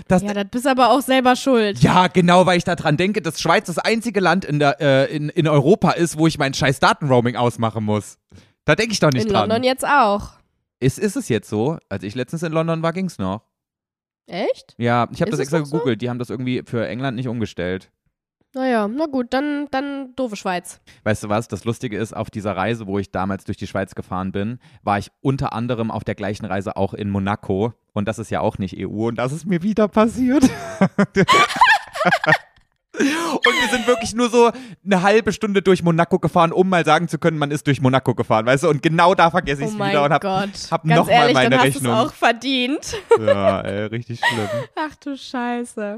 [0.08, 1.78] Das, Ja, das bist aber auch selber schuld.
[1.80, 5.28] Ja, genau, weil ich daran denke, dass Schweiz das einzige Land in, der, äh, in,
[5.28, 8.18] in Europa ist, wo ich mein scheiß Datenroaming ausmachen muss.
[8.64, 9.48] Da denke ich doch nicht In dran.
[9.48, 10.30] London jetzt auch.
[10.80, 11.78] Ist, ist es jetzt so?
[11.88, 13.42] Als ich letztens in London war, ging's noch.
[14.26, 14.74] Echt?
[14.76, 15.72] Ja, ich habe das es extra noch so?
[15.76, 16.02] gegoogelt.
[16.02, 17.90] Die haben das irgendwie für England nicht umgestellt.
[18.54, 20.80] Naja, na gut, dann, dann doofe Schweiz.
[21.04, 21.48] Weißt du was?
[21.48, 24.98] Das Lustige ist, auf dieser Reise, wo ich damals durch die Schweiz gefahren bin, war
[24.98, 27.74] ich unter anderem auf der gleichen Reise auch in Monaco.
[27.92, 29.08] Und das ist ja auch nicht EU.
[29.08, 30.44] Und das ist mir wieder passiert.
[32.98, 34.50] Und wir sind wirklich nur so
[34.84, 38.14] eine halbe Stunde durch Monaco gefahren, um mal sagen zu können, man ist durch Monaco
[38.14, 38.68] gefahren, weißt du?
[38.68, 40.50] Und genau da vergesse ich Oh es mein wieder und hab, Gott.
[40.70, 41.82] hab Ganz noch mal ehrlich, meine dann hast Rechnung.
[41.84, 42.96] du es auch verdient.
[43.20, 44.48] Ja, ey, richtig schlimm.
[44.76, 45.96] Ach du Scheiße.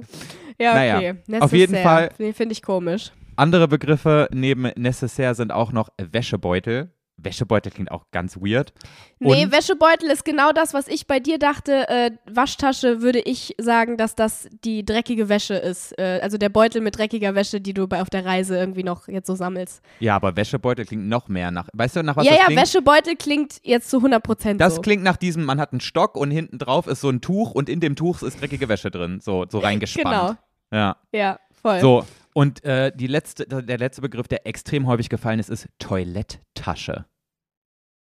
[0.58, 1.14] Ja, Naja, okay.
[1.40, 1.76] auf jeden.
[1.76, 3.12] Fall- Nee, finde ich komisch.
[3.36, 6.90] Andere Begriffe neben necessaire sind auch noch Wäschebeutel.
[7.20, 8.72] Wäschebeutel klingt auch ganz weird.
[9.18, 11.88] Nee, Und- Wäschebeutel ist genau das, was ich bei dir dachte.
[11.88, 15.98] Äh, Waschtasche würde ich sagen, dass das die dreckige Wäsche ist.
[15.98, 19.08] Äh, also der Beutel mit dreckiger Wäsche, die du bei, auf der Reise irgendwie noch
[19.08, 19.82] jetzt so sammelst.
[20.00, 21.68] Ja, aber Wäschebeutel klingt noch mehr nach.
[21.72, 22.60] Weißt du, nach was ja, das ja, klingt?
[22.62, 24.80] Wäschebeutel klingt jetzt zu 100 Prozent Das so.
[24.80, 27.68] klingt nach diesem, man hat einen Stock und hinten drauf ist so ein Tuch und
[27.68, 30.38] in dem Tuch ist dreckige Wäsche drin, so, so reingespannt.
[30.70, 30.96] Genau, Ja.
[31.12, 31.80] ja, voll.
[31.80, 32.04] So,
[32.38, 37.04] und äh, die letzte, der letzte Begriff, der extrem häufig gefallen ist, ist Toiletttasche.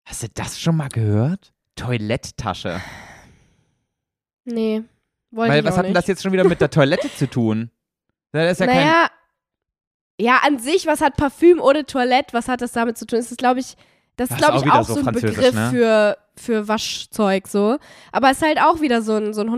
[0.05, 1.55] Hast du das schon mal gehört?
[1.77, 2.79] Toiletttasche.
[4.45, 4.83] Nee,
[5.31, 7.71] wollte Weil ich was hat denn das jetzt schon wieder mit der Toilette zu tun?
[8.33, 8.77] Das ist ja kein.
[8.77, 9.11] naja,
[10.21, 13.19] ja, an sich, was hat Parfüm oder Toilette, was hat das damit zu tun?
[13.21, 13.77] Das ist, glaube ich,
[14.19, 15.71] das ist, Das ist glaube auch ich, wieder auch so so ein Begriff ne?
[15.71, 17.79] für, für Waschzeug so.
[18.13, 19.49] Aber es ist halt auch wieder so ein, so ein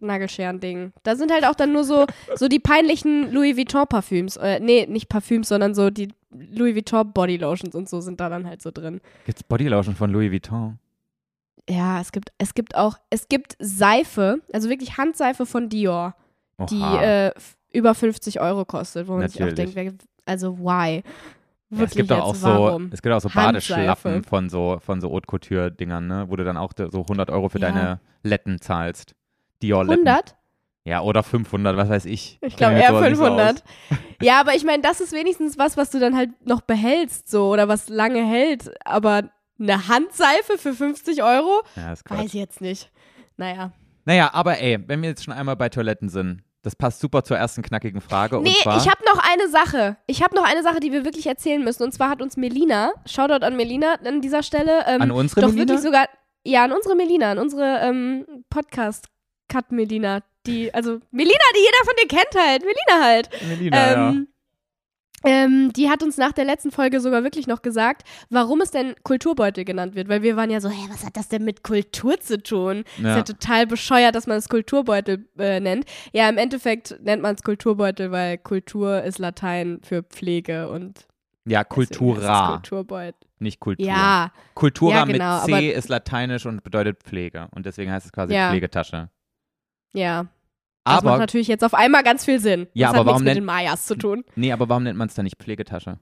[0.00, 0.92] 100-Euro-Nagelscheren-Ding.
[1.02, 2.06] Da sind halt auch dann nur so,
[2.36, 4.36] so die peinlichen Louis Vuitton-Parfüms.
[4.36, 8.46] Äh, nee, nicht Parfüms, sondern so die Louis Vuitton Bodylotions und so sind da dann
[8.46, 9.00] halt so drin.
[9.24, 10.78] Gibt's Bodylotion von Louis Vuitton?
[11.68, 16.14] Ja, es gibt, es gibt auch, es gibt Seife, also wirklich Handseife von Dior.
[16.70, 17.02] die Oha.
[17.02, 19.74] äh, f- über 50 Euro kostet, wo man sich auch Natürlich.
[19.74, 21.02] denkt, wer, also why?
[21.68, 22.90] Wirklich es gibt auch so, warum?
[22.92, 23.28] es gibt auch so.
[23.28, 26.26] Badeschlappen von so, von so Haute Couture-Dingern, ne?
[26.28, 27.72] Wo du dann auch so 100 Euro für Ja.
[27.72, 29.14] deine Letten zahlst.
[29.62, 30.06] Dior-Letten.
[30.06, 30.36] 100?
[30.84, 32.38] Ja, oder 500, was weiß ich.
[32.42, 33.64] Ich glaube eher sowas nicht so 500.
[34.22, 37.48] ja, aber ich meine, das ist wenigstens was, was du dann halt noch behältst, so,
[37.50, 38.70] oder was lange hält.
[38.84, 41.62] Aber eine Handseife für 50 Euro?
[41.74, 42.92] Ja, ist Weiß ich jetzt nicht.
[43.36, 43.72] Naja.
[44.04, 47.36] Naja, aber ey, wenn wir jetzt schon einmal bei Toiletten sind, das passt super zur
[47.36, 48.40] ersten knackigen Frage.
[48.40, 49.98] Nee, und zwar, ich habe noch eine Sache.
[50.08, 51.84] Ich habe noch eine Sache, die wir wirklich erzählen müssen.
[51.84, 55.48] Und zwar hat uns Melina, Shoutout an Melina an dieser Stelle, ähm, an unsere doch
[55.50, 55.68] Melina?
[55.68, 56.08] wirklich sogar,
[56.42, 62.08] ja, an unsere Melina, an unsere ähm, Podcast-Cut-Melina, die, also Melina, die jeder von dir
[62.08, 63.30] kennt halt, Melina halt.
[63.48, 64.14] Melina, ja.
[65.24, 68.94] Ähm, die hat uns nach der letzten Folge sogar wirklich noch gesagt, warum es denn
[69.02, 72.20] Kulturbeutel genannt wird, weil wir waren ja so, hä, was hat das denn mit Kultur
[72.20, 72.84] zu tun?
[72.98, 73.22] Ist ja Ja.
[73.22, 75.84] total bescheuert, dass man es Kulturbeutel äh, nennt.
[76.12, 81.06] Ja, im Endeffekt nennt man es Kulturbeutel, weil Kultur ist Latein für Pflege und
[81.48, 83.14] ja, Kultura, Kulturbeutel.
[83.38, 83.86] nicht Kultur.
[83.86, 87.46] Ja, Kultura Ja, genau, mit C ist lateinisch und bedeutet Pflege.
[87.54, 88.50] Und deswegen heißt es quasi Ja.
[88.50, 89.08] Pflegetasche.
[89.94, 90.26] ja.
[90.86, 92.68] Das macht Aber, natürlich jetzt auf einmal ganz viel Sinn.
[92.72, 94.24] Ja, das aber hat warum nichts mit nennt- den Mayas zu tun.
[94.36, 95.98] nee, aber warum nennt man es dann nicht Pflegetasche?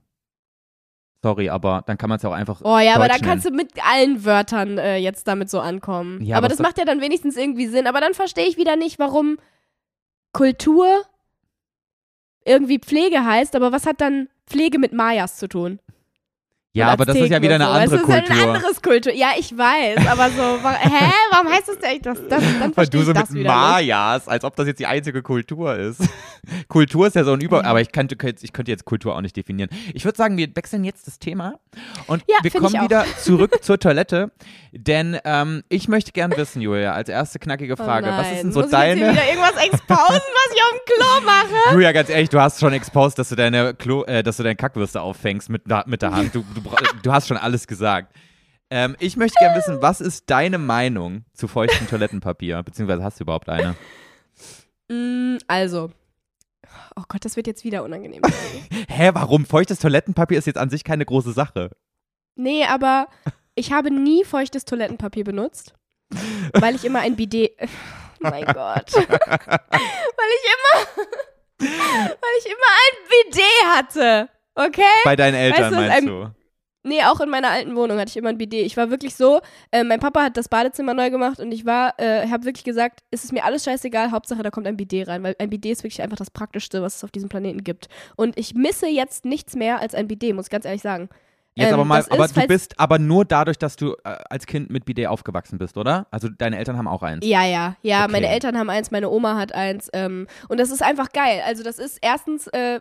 [1.22, 3.46] Sorry, aber dann kann man es ja auch einfach Oh ja, aber Deutsch da kannst
[3.46, 6.22] du mit allen Wörtern äh, jetzt damit so ankommen.
[6.22, 7.86] Ja, aber aber das macht ja dann wenigstens irgendwie Sinn.
[7.86, 9.38] Aber dann verstehe ich wieder nicht, warum
[10.32, 10.86] Kultur
[12.44, 15.80] irgendwie Pflege heißt, aber was hat dann Pflege mit Mayas zu tun?
[16.76, 17.70] Ja, aber das ist ja wieder eine so.
[17.70, 18.42] andere Es ist halt Kultur.
[18.42, 19.12] ein anderes Kultur.
[19.14, 22.02] Ja, ich weiß, aber so, hä, warum heißt das denn?
[22.02, 23.46] Das, das, dann Weil du so das mit nicht.
[23.46, 26.00] Mayas, als ob das jetzt die einzige Kultur ist.
[26.68, 27.62] Kultur ist ja so ein Über...
[27.62, 27.68] Ja.
[27.70, 29.70] Aber ich könnte, ich könnte jetzt Kultur auch nicht definieren.
[29.94, 31.54] Ich würde sagen, wir wechseln jetzt das Thema
[32.08, 34.32] und Ja, wir kommen wieder zurück zur Toilette.
[34.72, 38.52] Denn ähm, ich möchte gern wissen, Julia, als erste knackige Frage, oh was ist denn
[38.52, 39.12] so Muss ich jetzt deine...
[39.12, 41.72] wieder irgendwas exposen, was ich auf dem Klo mache?
[41.74, 44.56] Julia, ganz ehrlich, du hast schon exposed, dass du deine, Klo, äh, dass du deine
[44.56, 46.34] Kackwürste auffängst mit, der- mit der Hand.
[46.34, 46.63] Du, du,
[47.02, 48.14] du hast schon alles gesagt.
[48.70, 52.62] Ähm, ich möchte gerne wissen, was ist deine Meinung zu feuchtem Toilettenpapier?
[52.62, 53.76] Beziehungsweise hast du überhaupt eine?
[54.88, 55.90] Mm, also.
[56.96, 58.22] Oh Gott, das wird jetzt wieder unangenehm.
[58.88, 59.44] Hä, warum?
[59.46, 61.70] Feuchtes Toilettenpapier ist jetzt an sich keine große Sache.
[62.36, 63.08] Nee, aber
[63.54, 65.74] ich habe nie feuchtes Toilettenpapier benutzt,
[66.54, 67.52] weil ich immer ein Bidet.
[67.60, 67.66] Oh
[68.30, 68.92] mein Gott.
[68.94, 70.86] weil ich immer.
[71.58, 74.28] weil ich immer ein Bidet hatte.
[74.56, 74.82] Okay?
[75.04, 76.30] Bei deinen Eltern Weißt du, meinst ein- du?
[76.86, 78.66] Nee, auch in meiner alten Wohnung hatte ich immer ein Bidet.
[78.66, 79.40] Ich war wirklich so,
[79.72, 83.00] äh, mein Papa hat das Badezimmer neu gemacht und ich war, äh, habe wirklich gesagt,
[83.10, 85.82] es ist mir alles scheißegal, Hauptsache da kommt ein Bidet rein, weil ein Bidet ist
[85.82, 87.88] wirklich einfach das Praktischste, was es auf diesem Planeten gibt.
[88.16, 91.08] Und ich misse jetzt nichts mehr als ein Bidet, muss ich ganz ehrlich sagen.
[91.56, 94.44] Jetzt Ähm, aber mal, aber ist, du bist aber nur dadurch, dass du äh, als
[94.46, 96.06] Kind mit Bidet aufgewachsen bist, oder?
[96.10, 97.24] Also deine Eltern haben auch eins.
[97.24, 98.02] Ja, ja, ja.
[98.02, 98.12] Okay.
[98.12, 99.88] Meine Eltern haben eins, meine Oma hat eins.
[99.92, 101.42] Ähm, und das ist einfach geil.
[101.46, 102.80] Also das ist erstens äh,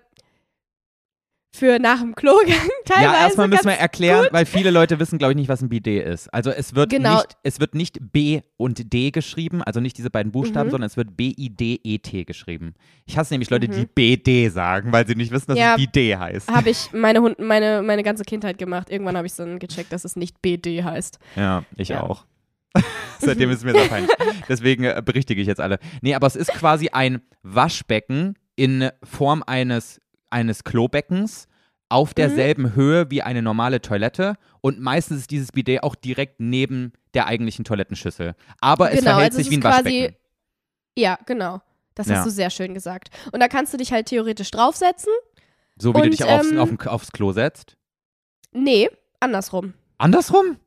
[1.56, 2.48] für nach dem Klogang
[2.86, 3.04] teilweise.
[3.06, 6.06] Ja, erstmal müssen wir erklären, weil viele Leute wissen, glaube ich, nicht, was ein Bidet
[6.08, 6.34] ist.
[6.34, 7.16] Also es wird Genau.
[7.18, 10.72] nicht, es wird nicht B und D geschrieben, also nicht diese beiden Buchstaben, Mhm.
[10.72, 12.74] sondern es wird B-I-D-E-T geschrieben.
[13.06, 13.72] Ich hasse nämlich Leute, Mhm.
[13.74, 15.76] die BD sagen, weil sie nicht wissen, dass Ja.
[15.76, 16.50] es Bidet heißt.
[16.52, 18.90] habe ich meine, Hund, meine, meine ganze Kindheit gemacht.
[18.90, 21.20] Irgendwann habe ich dann gecheckt, dass es nicht BD heißt.
[21.36, 22.02] Ja, ich Ja.
[22.02, 22.26] auch.
[23.20, 24.10] Seitdem ist es mir sehr peinlich.
[24.50, 25.78] Deswegen äh, berichtige ich jetzt alle.
[26.02, 30.02] Nee, aber es ist quasi ein Waschbecken in Form eines,
[30.34, 31.48] eines Klobeckens
[31.90, 32.16] auf Mhm.
[32.16, 37.28] derselben Höhe wie eine normale Toilette und meistens ist dieses Bidet auch direkt neben der
[37.28, 38.36] eigentlichen Toilettenschüssel.
[38.60, 40.16] Aber es Genau, verhält also sich es wie ein Waschbecken.
[40.98, 41.62] Ja, genau.
[41.96, 42.16] Das Ja.
[42.18, 43.10] hast du sehr schön gesagt.
[43.32, 45.14] Und da kannst du dich halt theoretisch draufsetzen.
[45.78, 47.78] So wie du und, dich aufs, ähm, auf, aufs Klo setzt.
[48.52, 49.74] Nee, andersrum.
[50.00, 50.58] Andersrum?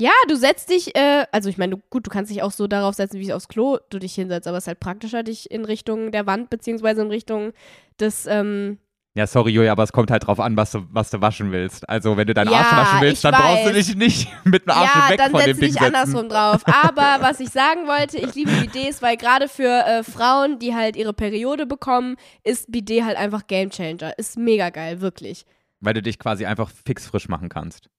[0.00, 2.94] Ja, du setzt dich, äh, also ich meine, gut, du kannst dich auch so darauf
[2.94, 6.10] setzen, wie aufs Klo du dich hinsetzt, aber es ist halt praktischer, dich in Richtung
[6.10, 7.52] der Wand beziehungsweise in Richtung
[8.00, 8.78] des, ähm,
[9.14, 11.86] Ja, sorry, Julia, aber es kommt halt drauf an, was du, was du waschen willst.
[11.88, 13.86] Also, wenn du deinen Ja, Arsch waschen willst, dann brauchst du weiß.
[13.86, 15.94] dich nicht mit dem Arsch ja, weg dann von dem setzt du Ding dich setzen.
[15.94, 16.62] andersrum drauf.
[16.66, 20.96] Aber was ich sagen wollte, ich liebe Bidets, weil gerade für äh, Frauen, die halt
[20.96, 24.16] ihre Periode bekommen, ist Bidet halt einfach Gamechanger.
[24.18, 25.44] Ist mega geil, wirklich.
[25.80, 27.90] Weil du dich quasi einfach fix frisch machen kannst.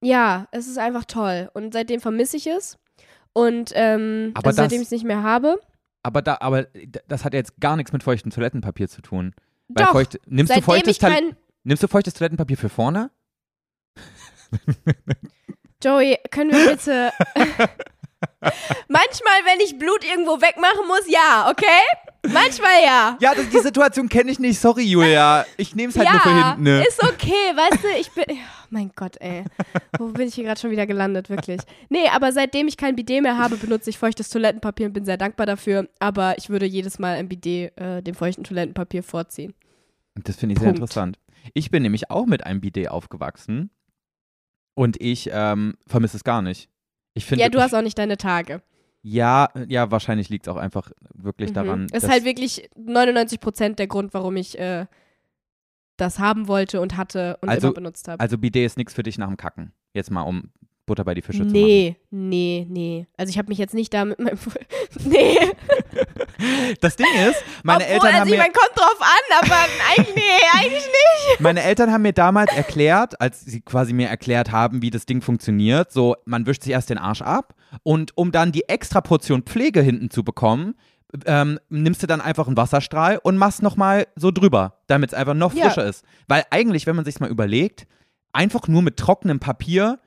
[0.00, 1.50] Ja, es ist einfach toll.
[1.52, 2.78] Und seitdem vermisse ich es.
[3.32, 5.60] Und ähm, also seitdem ich es nicht mehr habe.
[6.02, 6.66] Aber, da, aber
[7.06, 9.34] das hat ja jetzt gar nichts mit feuchtem Toilettenpapier zu tun.
[9.68, 11.36] Weil Doch, feucht, nimmst, du feuchtes kein.
[11.62, 13.10] nimmst du feuchtes Toilettenpapier für vorne?
[15.82, 17.12] Joey, können wir bitte.
[18.88, 22.10] Manchmal, wenn ich Blut irgendwo wegmachen muss, ja, okay?
[22.22, 23.16] Manchmal ja.
[23.20, 24.58] Ja, das, die Situation kenne ich nicht.
[24.58, 25.46] Sorry, Julia.
[25.56, 26.62] Ich nehme es halt ja, nur für hinten.
[26.62, 26.84] Ne?
[26.86, 29.44] ist okay, weißt du, ich bin, oh mein Gott, ey,
[29.98, 31.60] wo bin ich hier gerade schon wieder gelandet, wirklich.
[31.88, 35.16] Nee, aber seitdem ich kein Bidet mehr habe, benutze ich feuchtes Toilettenpapier und bin sehr
[35.16, 39.54] dankbar dafür, aber ich würde jedes Mal ein Bidet äh, dem feuchten Toilettenpapier vorziehen.
[40.14, 40.80] Das finde ich sehr Punkt.
[40.80, 41.18] interessant.
[41.54, 43.70] Ich bin nämlich auch mit einem Bidet aufgewachsen
[44.74, 46.68] und ich ähm, vermisse es gar nicht.
[47.14, 48.62] Ich finde, Ja, du hast auch nicht deine Tage.
[49.02, 51.54] ja, ja, wahrscheinlich liegt es auch einfach wirklich Mhm.
[51.54, 51.86] daran.
[51.90, 54.86] Das ist halt wirklich 99 Prozent der Grund, warum ich äh,
[55.96, 58.20] das haben wollte und hatte und Also- immer benutzt habe.
[58.20, 59.72] also Bidet ist nichts für dich nach dem Kacken.
[59.92, 60.50] Jetzt mal, um
[60.86, 61.52] Butter bei die Fische zu machen.
[61.52, 63.06] Nee, nee, nee.
[63.16, 64.38] Also ich habe mich jetzt nicht da mit meinem
[65.04, 65.36] Nee.
[66.80, 69.56] Das Ding ist, meine Obwohl, Eltern also haben ich mir, meine, kommt drauf an, aber
[69.90, 70.22] eigentlich, nee,
[70.58, 71.40] eigentlich nicht.
[71.40, 75.20] meine Eltern haben mir damals erklärt, als sie quasi mir erklärt haben, wie das Ding
[75.20, 79.42] funktioniert, so man wischt sich erst den Arsch ab und um dann die extra Portion
[79.42, 80.74] Pflege hinten zu bekommen,
[81.26, 85.34] ähm, nimmst du dann einfach einen Wasserstrahl und machst nochmal so drüber, damit es einfach
[85.34, 85.66] noch Ja.
[85.66, 86.04] frischer ist.
[86.28, 87.86] Weil eigentlich, wenn man sich mal überlegt,
[88.32, 89.98] einfach nur mit trockenem Papier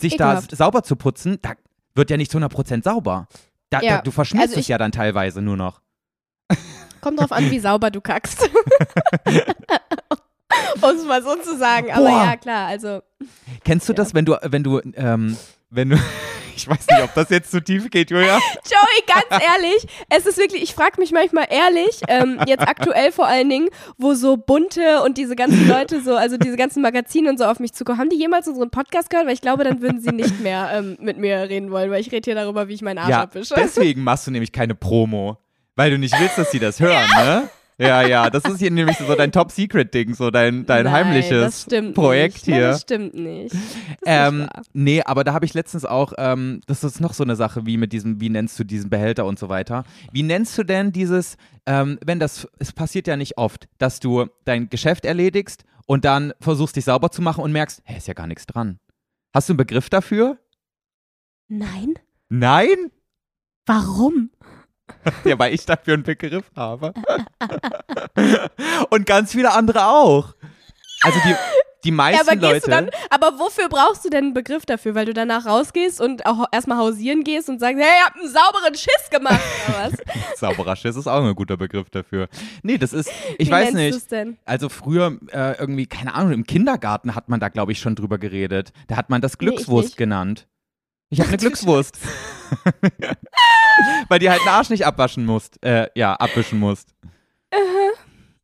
[0.00, 0.52] sich Ekelhaft.
[0.52, 1.52] da sauber zu putzen, da
[1.94, 3.28] wird ja nicht zu 100% sauber.
[3.70, 3.96] Da, Ja.
[3.96, 5.80] da, du verschmierst Also es ich- ja dann teilweise nur noch.
[7.00, 8.48] Kommt drauf an, wie sauber du kackst.
[10.82, 11.90] um es mal so zu sagen.
[11.92, 12.24] Aber Boah.
[12.24, 13.02] ja, klar, also.
[13.64, 13.96] Kennst du Ja.
[13.96, 15.36] das, wenn du, wenn du, ähm,
[15.70, 15.98] wenn du,
[16.56, 18.38] ich weiß nicht, ob das jetzt zu tief geht, Julia.
[18.64, 23.26] Joey, ganz ehrlich, es ist wirklich, ich frage mich manchmal ehrlich, ähm, jetzt aktuell vor
[23.26, 27.38] allen Dingen, wo so bunte und diese ganzen Leute so, also diese ganzen Magazine und
[27.38, 29.26] so auf mich zukommen, haben die jemals unseren Podcast gehört?
[29.26, 32.10] Weil ich glaube, dann würden sie nicht mehr ähm, mit mir reden wollen, weil ich
[32.12, 33.54] rede hier darüber, wie ich meinen Arsch Ja, abwische.
[33.56, 35.38] deswegen machst du nämlich keine Promo,
[35.76, 37.48] weil du nicht willst, dass sie das hören, ne?
[37.78, 42.34] Ja, ja, das ist hier nämlich so dein Top-Secret-Ding, so dein, dein Nein, heimliches Projekt
[42.34, 42.48] nicht.
[42.48, 42.68] Nein, hier.
[42.68, 43.54] das stimmt nicht.
[43.54, 43.60] Das
[44.06, 47.34] Ähm, nicht nee, aber da habe ich letztens auch, ähm, das ist noch so eine
[47.34, 49.84] Sache, wie mit diesem, wie nennst du diesen Behälter und so weiter.
[50.12, 54.26] Wie nennst du denn dieses, ähm, wenn das, es passiert ja nicht oft, dass du
[54.44, 58.14] dein Geschäft erledigst und dann versuchst, dich sauber zu machen und merkst, hä, ist ja
[58.14, 58.78] gar nichts dran.
[59.32, 60.38] Hast du einen Begriff dafür?
[61.48, 61.94] Nein?
[62.28, 62.92] Nein?
[63.66, 64.30] Warum?
[65.24, 66.92] Ja, weil ich dafür einen Begriff habe.
[68.90, 70.34] und ganz viele andere auch.
[71.02, 71.34] Also die,
[71.84, 72.70] die Ja, meisten aber gehst Leute.
[72.70, 74.94] dann, aber wofür brauchst du denn einen Begriff dafür?
[74.94, 78.28] Weil du danach rausgehst und auch erstmal hausieren gehst und sagst, hey, ihr habt einen
[78.32, 80.38] sauberen Schiss gemacht, oder was?
[80.38, 82.28] Sauberer Schiss ist auch ein guter Begriff dafür.
[82.62, 84.10] Nee, das ist, ich Wie weiß nicht.
[84.10, 84.38] denn?
[84.46, 88.18] Also früher äh, irgendwie, keine Ahnung, im Kindergarten hat man da, glaube ich, schon drüber
[88.18, 88.72] geredet.
[88.88, 89.96] Da hat man das Nee, Glückswurst nicht.
[89.98, 90.46] genannt.
[91.10, 91.98] Ich habe eine Glückswurst.
[94.08, 95.62] Weil die halt den Arsch nicht abwaschen musst.
[95.64, 96.94] Äh, ja, abwischen musst.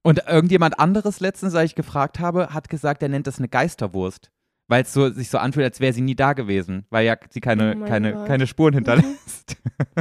[0.03, 4.31] Und irgendjemand anderes letztens, als ich gefragt habe, hat gesagt, er nennt das eine Geisterwurst.
[4.69, 7.41] weil es so, sich so anfühlt, als wäre sie nie da gewesen, weil ja sie
[7.41, 8.27] keine, Oh keine, Gott.
[8.27, 9.57] keine Spuren hinterlässt.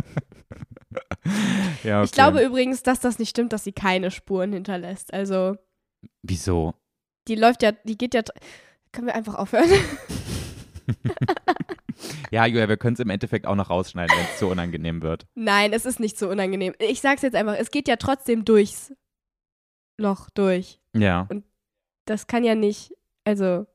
[1.83, 2.05] ja, okay.
[2.05, 5.13] Ich glaube übrigens, dass das nicht stimmt, dass sie keine Spuren hinterlässt.
[5.13, 5.55] Also,
[6.23, 6.73] Wieso?
[7.27, 8.21] die läuft ja, die geht ja.
[8.91, 9.69] Können wir einfach aufhören?
[12.31, 15.27] Ja, Julia, wir können es im Endeffekt auch noch rausschneiden, wenn es zu unangenehm wird.
[15.35, 16.73] Nein, es ist nicht so unangenehm.
[16.79, 18.93] Ich sag's jetzt einfach, es geht ja trotzdem durchs
[19.97, 20.79] Loch durch.
[20.95, 21.27] Ja.
[22.05, 22.93] Das kann ja nicht,
[23.25, 23.65] also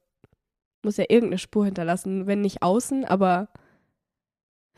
[0.82, 3.48] muss ja irgendeine Spur hinterlassen, wenn nicht außen, aber.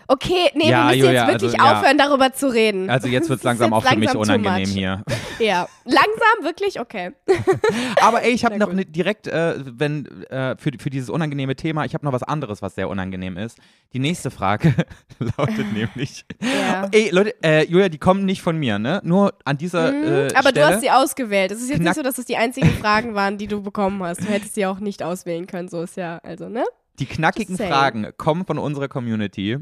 [0.08, 1.78] Okay, nee, Ja, wir müssen Julia, jetzt wirklich also, ja.
[1.80, 2.88] aufhören, darüber zu reden.
[2.88, 5.02] Also jetzt wird es langsam auch jetzt für mich langsam unangenehm hier.
[5.38, 6.80] Ja, langsam, wirklich?
[6.80, 7.10] Okay.
[8.00, 11.84] Aber ey, ich habe noch ne, direkt, äh, wenn äh, für, für dieses unangenehme Thema,
[11.84, 13.58] ich habe noch was anderes, was sehr unangenehm ist.
[13.92, 14.72] Die nächste Frage
[15.36, 16.88] lautet nämlich, Ja.
[16.90, 19.00] ey Leute, äh, Julia, die kommen nicht von mir, ne?
[19.04, 20.52] Nur an dieser Mhm, äh, aber Stelle.
[20.54, 21.50] du hast sie ausgewählt.
[21.52, 24.02] Es ist jetzt Knack- nicht so, dass es die einzigen Fragen waren, die du bekommen
[24.02, 24.20] hast.
[24.22, 25.68] Du hättest sie auch nicht auswählen können.
[25.68, 26.64] So ist ja, also, ne?
[26.98, 27.58] Die knackigen.
[27.58, 29.58] Fragen kommen von unserer Community.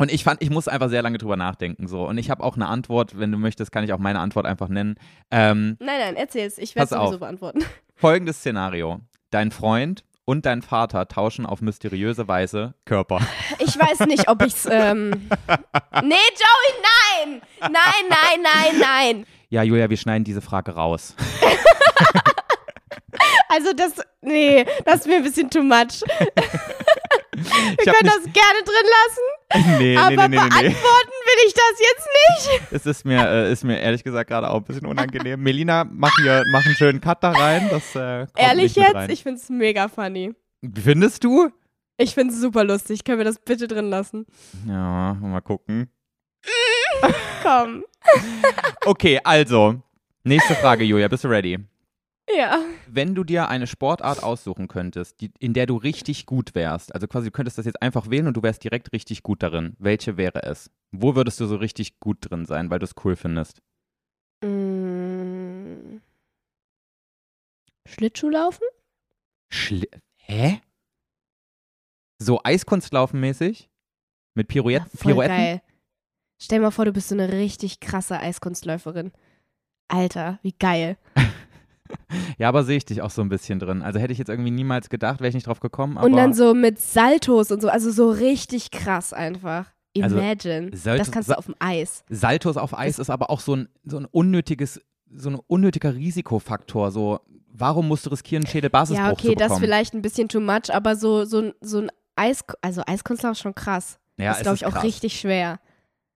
[0.00, 1.86] Und ich fand, ich muss einfach sehr lange drüber nachdenken.
[1.86, 2.08] So.
[2.08, 4.68] Und ich habe auch eine Antwort, wenn du möchtest, kann ich auch meine Antwort einfach
[4.68, 4.94] nennen.
[5.30, 6.56] Ähm, Nein, nein, erzähl's.
[6.56, 7.20] Ich werde Pass sowieso auf.
[7.20, 7.62] beantworten.
[7.96, 9.00] folgendes Szenario.
[9.30, 13.20] Dein Freund und dein Vater tauschen auf mysteriöse Weise Körper.
[13.58, 14.66] Ich weiß nicht, ob ich's.
[14.70, 15.28] Ähm...
[16.02, 16.82] Nee, Joey,
[17.28, 17.42] nein!
[17.60, 17.70] Nein,
[18.08, 19.26] nein, nein, nein!
[19.50, 21.14] Ja, Julia, wir schneiden diese Frage raus.
[23.52, 23.94] Also, das.
[24.22, 26.02] Nee, das ist mir ein bisschen too much.
[26.06, 29.26] Wir können das gerne drin lassen,
[29.78, 32.72] nee, aber nee, nee, nee, beantworten will ich das jetzt nicht.
[32.72, 35.40] Es ist mir, äh, ist mir ehrlich gesagt gerade auch ein bisschen unangenehm.
[35.42, 37.68] Melina, mach hier, mach einen schönen Cut da rein.
[37.70, 39.10] Das, äh, kommt Ehrlich jetzt?
[39.10, 40.34] Ich find's mega funny.
[40.74, 41.50] Findest du?
[41.96, 43.04] Ich find's super lustig.
[43.04, 44.26] Können wir das bitte drin lassen?
[44.66, 45.90] Ja, mal gucken.
[47.42, 47.84] Komm.
[48.86, 49.82] Okay, also.
[50.22, 51.08] Nächste Frage, Julia.
[51.08, 51.58] Bist du ready?
[52.36, 52.62] Ja.
[52.86, 57.06] Wenn du dir eine Sportart aussuchen könntest, die, in der du richtig gut wärst, also
[57.06, 60.16] quasi du könntest das jetzt einfach wählen und du wärst direkt richtig gut darin, welche
[60.16, 60.70] wäre es?
[60.92, 63.62] Wo würdest du so richtig gut drin sein, weil du es cool findest?
[64.44, 65.98] Mm.
[67.86, 68.66] Schlittschuhlaufen?
[69.50, 70.60] Schli Hä?
[72.18, 73.68] So Eiskunstlaufen-mäßig?
[74.34, 75.36] Mit Pirouette, voll Pirouetten?
[75.36, 75.62] geil.
[76.40, 79.12] Stell mal vor, du bist so eine richtig krasse Eiskunstläuferin.
[79.88, 80.96] Alter, wie geil.
[82.38, 83.82] Ja, aber sehe ich dich auch so ein bisschen drin.
[83.82, 85.96] Also hätte ich jetzt irgendwie niemals gedacht, wäre ich nicht drauf gekommen.
[85.96, 89.66] Und dann so mit Saltos und so, also so richtig krass einfach.
[90.00, 90.70] Also, Imagine.
[90.76, 92.04] Saltos- das kannst du auf dem Eis.
[92.08, 94.80] Saltos auf Eis ist aber auch so ein, so ein unnötiges,
[95.12, 96.90] so ein unnötiger Risikofaktor.
[96.92, 97.20] So,
[97.52, 99.60] warum musst du riskieren, einen Schädelbasisbruch Ja, zu okay, das bekommen?
[99.64, 103.40] vielleicht ein bisschen too much, aber so, so, ein- so ein Eis, also Eiskunstlauf ist
[103.40, 103.98] schon krass.
[104.16, 104.84] ja, das ist, glaube ich, auch krass.
[104.84, 105.58] richtig schwer.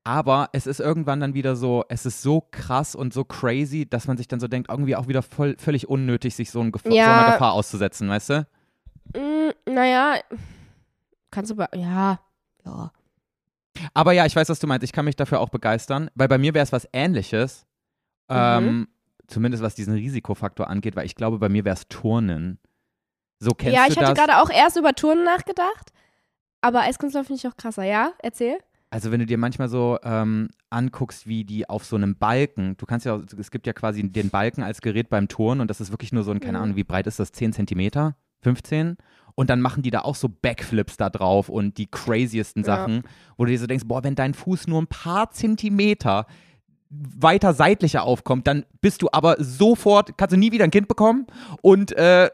[0.06, 4.06] Aber es ist irgendwann dann wieder so, es ist so krass und so crazy, dass
[4.06, 6.84] man sich dann so denkt, irgendwie auch wieder voll, völlig unnötig, sich so, ein Gef
[6.84, 7.04] Ja.
[7.06, 8.46] so einer Gefahr auszusetzen, weißt du?
[9.16, 10.16] Mm, naja,
[11.30, 12.20] kannst du, ja,
[12.64, 12.92] ja.
[13.94, 14.84] Aber ja, ich weiß, was du meinst.
[14.84, 17.66] Ich kann mich dafür auch begeistern, weil bei mir wäre es was Ähnliches.
[18.28, 18.36] Mhm.
[18.36, 18.88] Ähm,
[19.26, 22.58] zumindest was diesen Risikofaktor angeht, weil ich glaube, bei mir wäre es Turnen.
[23.38, 24.18] So kennst ja, du ich hatte das?
[24.18, 25.92] gerade auch erst über Turnen nachgedacht,
[26.60, 27.84] aber Eiskunstlauf finde ich auch krasser.
[27.84, 28.58] Ja, erzähl.
[28.94, 32.86] Also wenn du dir manchmal so ähm, anguckst, wie die auf so einem Balken, du
[32.86, 35.90] kannst ja, es gibt ja quasi den Balken als Gerät beim Turnen und das ist
[35.90, 36.62] wirklich nur so ein, keine Mhm.
[36.62, 38.96] Ahnung, wie breit ist das, 10 Zentimeter, 15?
[39.34, 42.66] Und dann machen die da auch so Backflips da drauf und die craziesten Ja.
[42.76, 43.02] Sachen,
[43.36, 46.26] wo du dir so denkst, boah, wenn dein Fuß nur ein paar Zentimeter
[47.16, 51.26] weiter seitlicher aufkommt, dann bist du aber sofort, kannst du nie wieder ein Kind bekommen
[51.62, 52.30] und äh,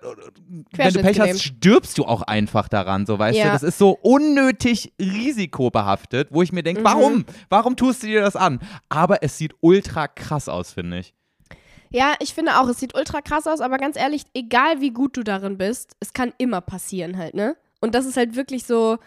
[0.73, 3.43] wenn du Pech hast, stirbst du auch einfach daran, so weißt du.
[3.43, 3.53] Ja.
[3.53, 6.85] Das ist so unnötig risikobehaftet, wo ich mir denke, Mhm.
[6.85, 7.25] warum?
[7.49, 8.61] Warum tust du dir das an?
[8.89, 11.15] Aber es sieht ultra krass aus, finde ich.
[11.91, 15.17] Ja, ich finde auch, es sieht ultra krass aus, aber ganz ehrlich, egal wie gut
[15.17, 17.57] du darin bist, es kann immer passieren halt, ne?
[17.81, 18.99] Und das ist halt wirklich so,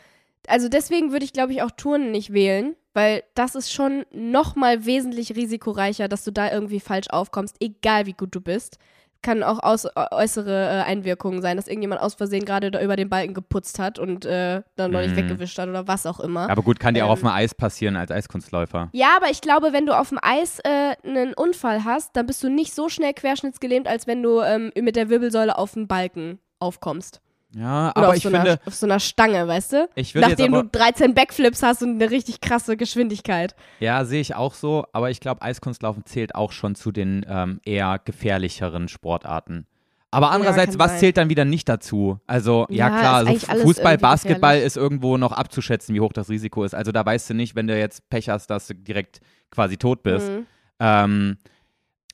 [0.47, 4.85] also deswegen würde ich, glaube ich, auch Touren nicht wählen, weil das ist schon nochmal
[4.85, 8.77] wesentlich risikoreicher, dass du da irgendwie falsch aufkommst, egal wie gut du bist.
[9.21, 12.97] Kann auch aus, äh, äußere äh, Einwirkungen sein, dass irgendjemand aus Versehen gerade da über
[12.97, 15.15] den Balken geputzt hat und äh, dann noch nicht Mhm.
[15.15, 16.49] weggewischt hat oder was auch immer.
[16.49, 17.13] Aber gut, kann dir auch Ähm.
[17.13, 18.89] auf dem Eis passieren als Eiskunstläufer.
[18.91, 22.43] Ja, aber ich glaube, wenn du auf dem Eis äh, einen Unfall hast, dann bist
[22.43, 26.39] du nicht so schnell querschnittsgelähmt, als wenn du ähm, mit der Wirbelsäule auf den Balken
[26.59, 27.21] aufkommst.
[27.55, 29.89] Ja, Oder aber ich so finde, einer, auf so einer Stange, weißt du?
[29.95, 33.55] ich würde Nachdem aber, du 13 Backflips hast und eine richtig krasse Geschwindigkeit.
[33.79, 37.59] ja, sehe ich auch so, aber ich glaube, Eiskunstlaufen zählt auch schon zu den ähm,
[37.63, 39.67] eher gefährlicheren Sportarten.
[40.09, 40.99] Aber andererseits, kann was sein.
[40.99, 42.19] zählt dann wieder nicht dazu?
[42.27, 46.63] Also, ja, Ja, klar, also Fußball, Basketball ist irgendwo noch abzuschätzen, wie hoch das Risiko
[46.63, 46.75] ist.
[46.75, 50.03] Also, da weißt du nicht, wenn du jetzt Pech hast, dass du direkt quasi tot
[50.03, 50.29] bist.
[50.29, 50.45] Mhm.
[50.79, 51.37] Ähm,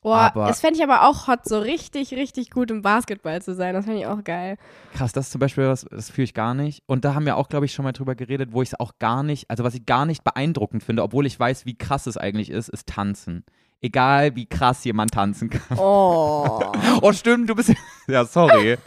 [0.02, 3.54] Boah, Aber- das fände ich aber auch hot, so richtig, richtig gut im Basketball zu
[3.54, 3.74] sein.
[3.74, 4.58] Das fände ich auch geil.
[4.94, 6.84] Krass, das ist zum Beispiel was, das fühle ich gar nicht.
[6.86, 8.94] Und da haben wir auch, glaube ich, schon mal drüber geredet, wo ich es auch
[9.00, 12.16] gar nicht, also was ich gar nicht beeindruckend finde, obwohl ich weiß, wie krass es
[12.16, 13.44] eigentlich ist, ist tanzen.
[13.82, 15.78] Egal, wie krass jemand tanzen kann.
[15.78, 16.60] Oh.
[17.02, 17.74] Oh, stimmt, du bist.
[18.08, 18.78] Ja, sorry.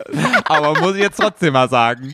[0.45, 2.13] aber muss ich jetzt trotzdem mal sagen.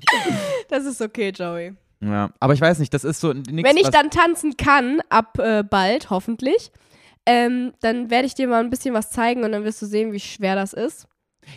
[0.68, 1.74] Das ist okay, Joey.
[2.00, 3.50] Ja, aber ich weiß nicht, das ist so nichts.
[3.68, 6.70] Wenn ich dann tanzen kann, ab äh, bald, hoffentlich,
[7.28, 10.12] ähm, dann werde ich dir mal ein bisschen was zeigen und dann wirst du sehen,
[10.12, 11.06] wie schwer das ist.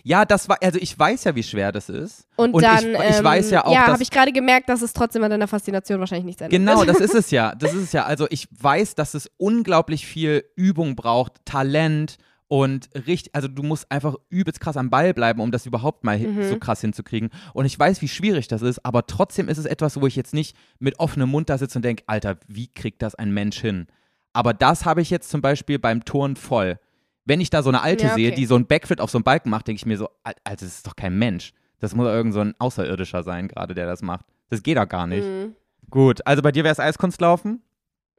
[0.03, 0.57] Ja, das war.
[0.64, 2.26] Also, ich weiß ja, wie schwer das ist.
[2.38, 4.81] Und, Und ich- dann, ich ähm, weiß ja auch, ja, habe ich gerade gemerkt, dass
[4.81, 6.57] es trotzdem an deiner Faszination wahrscheinlich nichts ändert.
[6.60, 7.53] Genau, das ist es ja.
[7.56, 8.06] Das ist es ja.
[8.06, 12.15] Also ich weiß, dass es unglaublich viel Übung braucht, Talent
[12.48, 16.19] und richtig, also du musst einfach übelst krass am Ball bleiben, um das überhaupt mal
[16.19, 16.43] Mhm.
[16.43, 17.30] so krass hinzukriegen.
[17.53, 20.34] Und ich weiß, wie schwierig das ist, aber trotzdem ist es etwas, wo ich jetzt
[20.34, 23.88] nicht mit offenem Mund da sitze und denke, Alter, wie kriegt das ein Mensch hin?
[24.34, 26.80] Aber das habe ich jetzt zum Beispiel beim Turn voll.
[27.26, 28.36] Wenn ich da so eine Alte Ja, sehe, okay.
[28.36, 30.66] die so einen Backflip auf so einen Balken macht, denke ich mir so, Al- Alter,
[30.66, 31.53] das ist doch kein Mensch.
[31.80, 34.26] Das muss doch irgend so ein Außerirdischer sein, gerade der das macht.
[34.49, 35.26] Das geht doch gar nicht.
[35.28, 35.56] Mhm.
[35.90, 37.62] Gut, also bei dir wäre es Eiskunstlaufen?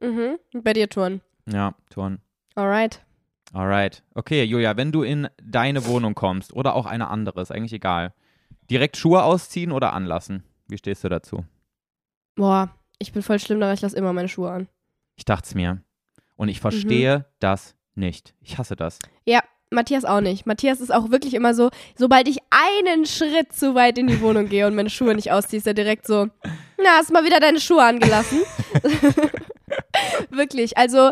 [0.01, 0.37] Mhm.
[0.53, 1.21] Und bei dir Touren.
[1.51, 2.19] Ja, Turn.
[2.55, 3.03] Alright.
[3.53, 4.03] Alright.
[4.15, 8.13] Okay, Julia, wenn du in deine Wohnung kommst oder auch eine andere, ist eigentlich egal.
[8.69, 10.43] Direkt Schuhe ausziehen oder anlassen?
[10.67, 11.45] Wie stehst du dazu?
[12.35, 12.69] Boah,
[12.99, 14.67] ich bin voll schlimm, aber ich lasse immer meine Schuhe an.
[15.15, 15.81] Ich dachte mir.
[16.35, 16.51] Und Mhm.
[16.51, 18.33] ich verstehe das nicht.
[18.41, 18.99] Ich hasse das.
[19.25, 20.45] Ja, Matthias auch nicht.
[20.45, 24.47] Matthias ist auch wirklich immer so, sobald ich einen Schritt zu weit in die Wohnung
[24.49, 26.27] gehe und meine Schuhe nicht ausziehe, ist er direkt so,
[26.77, 28.41] na, hast mal wieder deine Schuhe angelassen.
[30.29, 31.11] wirklich, also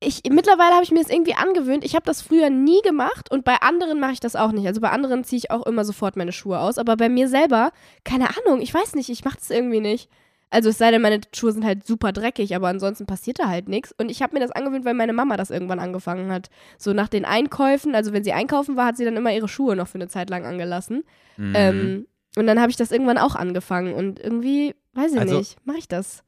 [0.00, 1.84] ich, mittlerweile habe ich mir das irgendwie angewöhnt.
[1.84, 4.66] Ich habe das früher nie gemacht und bei anderen mache ich das auch nicht.
[4.66, 7.72] Also bei anderen ziehe ich auch immer sofort meine Schuhe aus, aber bei mir selber,
[8.04, 10.08] keine Ahnung, ich weiß nicht, ich mache das irgendwie nicht.
[10.50, 13.68] Also es sei denn, meine Schuhe sind halt super dreckig, aber ansonsten passiert da halt
[13.68, 13.92] nichts.
[13.98, 16.48] Und ich habe mir das angewöhnt, weil meine Mama das irgendwann angefangen hat.
[16.78, 19.76] So nach den Einkäufen, also wenn sie einkaufen war, hat sie dann immer ihre Schuhe
[19.76, 21.04] noch für eine Zeit lang angelassen.
[21.36, 21.52] Mhm.
[21.54, 22.06] Ähm,
[22.36, 23.92] und dann habe ich das irgendwann auch angefangen.
[23.94, 26.22] Und irgendwie, weiß ich Also- nicht, mache ich das.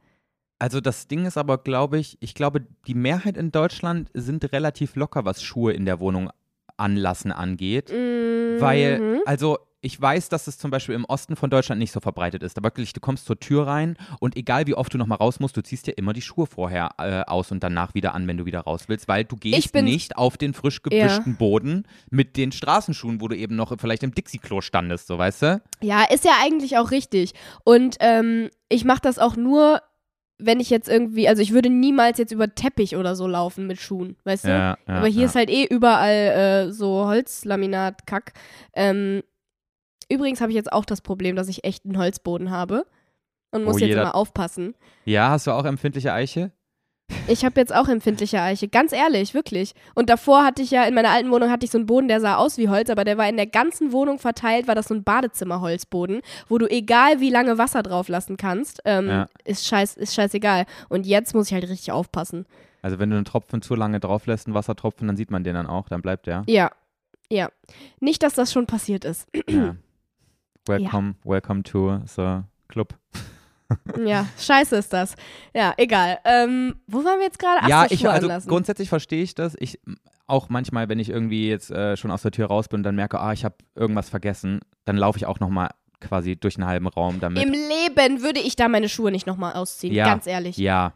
[0.59, 4.95] Also das Ding ist aber, glaube ich, ich glaube, die Mehrheit in Deutschland sind relativ
[4.97, 6.29] locker, was Schuhe in der Wohnung
[6.77, 7.91] anlassen angeht.
[7.91, 8.61] Mhm.
[8.61, 12.43] Weil, also ich weiß, dass es zum Beispiel im Osten von Deutschland nicht so verbreitet
[12.43, 12.59] ist.
[12.59, 15.57] Aber wirklich, du kommst zur Tür rein und egal wie oft du nochmal raus musst,
[15.57, 18.44] du ziehst dir immer die Schuhe vorher äh, aus und danach wieder an, wenn du
[18.44, 22.52] wieder raus willst, weil du gehst bin- nicht auf den frisch gewischten Boden mit den
[22.52, 25.62] Straßenschuhen, wo du eben noch vielleicht im Dixie-Klo standest, so weißt du?
[25.81, 27.32] Ja, ist ja eigentlich auch richtig.
[27.65, 29.81] Und ähm, ich mache das auch nur,
[30.39, 33.81] wenn ich jetzt irgendwie, also ich würde niemals jetzt über Teppich oder so laufen mit
[33.81, 34.48] Schuhen, weißt du?
[34.48, 35.27] ja, Aber hier ja.
[35.27, 38.32] ist halt eh überall äh, so Holzlaminat-Kack.
[38.74, 39.23] Ähm,
[40.11, 42.85] übrigens habe ich jetzt auch das Problem, dass ich echt einen Holzboden habe
[43.51, 44.74] und muss Oh, jetzt immer aufpassen.
[45.05, 46.53] Ja, hast du auch empfindliche Eiche?
[47.27, 49.74] Ich habe jetzt auch empfindliche Eiche, ganz ehrlich, wirklich.
[49.97, 52.20] Und davor hatte ich ja, in meiner alten Wohnung hatte ich so einen Boden, der
[52.20, 54.95] sah aus wie Holz, aber der war in der ganzen Wohnung verteilt, war das so
[54.95, 59.27] ein Badezimmerholzboden, wo du egal wie lange Wasser drauf lassen kannst, ähm, Ja.
[59.45, 60.66] ist, scheiß, ist scheißegal.
[60.89, 62.47] Und jetzt muss ich halt richtig aufpassen.
[62.81, 65.55] Also wenn du einen Tropfen zu lange drauf lässt, einen Wassertropfen, dann sieht man den
[65.55, 66.45] dann auch, dann bleibt der.
[66.47, 66.70] Ja,
[67.28, 67.49] ja.
[67.99, 69.27] Nicht, dass das schon passiert ist.
[69.49, 69.74] Ja.
[70.71, 72.95] Welcome, welcome to the club.
[74.05, 75.15] Ja, scheiße ist das.
[75.55, 76.19] Ja, egal.
[76.25, 77.59] Ähm, wo waren wir jetzt gerade?
[77.63, 78.49] Ach ja, ich, also anlassen.
[78.49, 79.55] grundsätzlich verstehe ich das.
[79.59, 79.81] Ich
[80.27, 82.95] auch manchmal, wenn ich irgendwie jetzt äh, schon aus der Tür raus bin und dann
[82.97, 85.71] merke, ah, ich habe irgendwas vergessen, dann laufe ich auch noch mal
[86.01, 87.43] quasi durch einen halben Raum damit.
[87.43, 90.57] Im Leben würde ich da meine Schuhe nicht nochmal ausziehen, Ja, ganz ehrlich.
[90.57, 90.95] ja.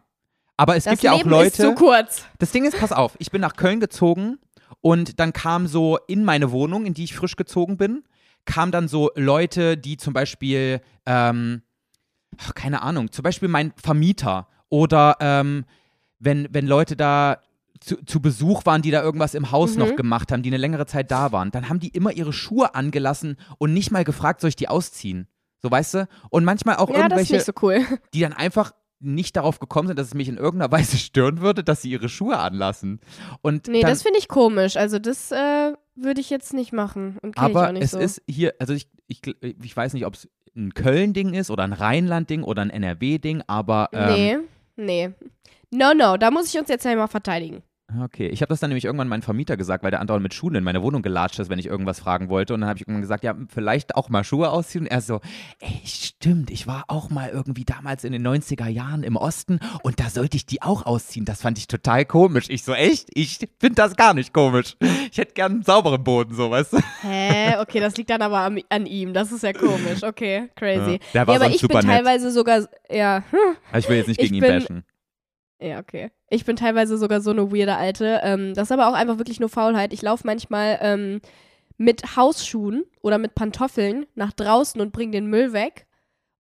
[0.56, 1.46] Aber es Das gibt ja auch Leben Leute.
[1.48, 2.24] ist zu kurz.
[2.38, 4.38] Das Ding ist, pass auf, ich bin nach Köln gezogen
[4.80, 8.04] und dann kam so in meine Wohnung, in die ich frisch gezogen bin,
[8.44, 11.62] kamen dann so Leute, die zum Beispiel, ähm,
[12.38, 15.64] ach, keine Ahnung, zum Beispiel mein Vermieter oder ähm,
[16.18, 17.38] wenn, wenn Leute da
[17.80, 19.78] zu, zu Besuch waren, die da irgendwas im Haus Mhm.
[19.80, 22.74] noch gemacht haben, die eine längere Zeit da waren, dann haben die immer ihre Schuhe
[22.74, 25.28] angelassen und nicht mal gefragt, soll ich die ausziehen?
[25.62, 26.08] So, weißt du?
[26.30, 27.80] Und manchmal auch Ja, irgendwelche so cool.
[28.14, 31.62] die dann einfach nicht darauf gekommen sind, dass es mich in irgendeiner Weise stören würde,
[31.62, 33.00] dass sie ihre Schuhe anlassen.
[33.42, 34.76] Und Nee, dann, das finde ich komisch.
[34.76, 37.18] Also das äh, würde ich jetzt nicht machen.
[37.22, 37.98] Und kenn ich auch aber nicht es so.
[37.98, 41.72] ist hier, also ich, ich, ich weiß nicht, ob es ein Köln-Ding ist oder ein
[41.72, 44.38] Rheinland-Ding oder ein NRW-Ding, aber ähm, nee,
[44.76, 45.14] nee.
[45.70, 47.62] No, no, da muss ich uns jetzt ja mal verteidigen.
[48.02, 48.28] Okay.
[48.28, 50.64] Ich habe das dann nämlich irgendwann meinem Vermieter gesagt, weil der andauernd mit Schuhen in
[50.64, 52.54] meine Wohnung gelatscht ist, wenn ich irgendwas fragen wollte.
[52.54, 54.84] Und dann habe ich irgendwann gesagt, ja, vielleicht auch mal Schuhe ausziehen.
[54.84, 55.20] Und er so,
[55.60, 60.00] ey, stimmt, ich war auch mal irgendwie damals in den 90er Jahren im Osten und
[60.00, 61.24] da sollte ich die auch ausziehen.
[61.24, 62.46] Das fand ich total komisch.
[62.48, 63.08] Ich so, echt?
[63.14, 64.76] Ich finde das gar nicht komisch.
[65.10, 66.78] Ich hätte gern einen sauberen Boden, so, weißt du?
[67.02, 67.56] Hä?
[67.58, 69.12] Okay, das liegt dann aber an, an ihm.
[69.12, 70.02] Das ist ja komisch.
[70.02, 70.92] Okay, crazy.
[70.92, 71.84] Ja, der war ja, aber ich bin nett.
[71.84, 73.22] teilweise sogar, ja,
[73.76, 74.84] ich will jetzt nicht Ich gegen ihn bin- bashen.
[75.64, 76.10] Ja, okay.
[76.28, 78.20] Ich bin teilweise sogar so eine weirde Alte.
[78.22, 79.92] Ähm, das ist aber auch einfach wirklich nur Faulheit.
[79.92, 81.20] Ich laufe manchmal ähm,
[81.78, 85.86] mit Hausschuhen oder mit Pantoffeln nach draußen und bringe den Müll weg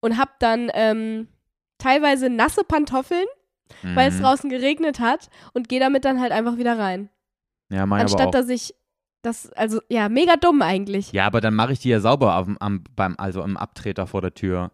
[0.01, 1.27] und hab dann ähm,
[1.77, 3.25] teilweise nasse Pantoffeln,
[3.95, 4.23] weil es Mhm.
[4.23, 7.09] draußen geregnet hat und gehe damit dann halt einfach wieder rein.
[7.71, 8.31] Ja, mach ich aber Anstatt auch.
[8.31, 8.75] dass ich
[9.21, 11.13] das, also ja, mega dumm eigentlich.
[11.13, 14.21] Ja, aber dann mache ich die ja sauber am, am, beim, also im Abtreter vor
[14.21, 14.71] der Tür.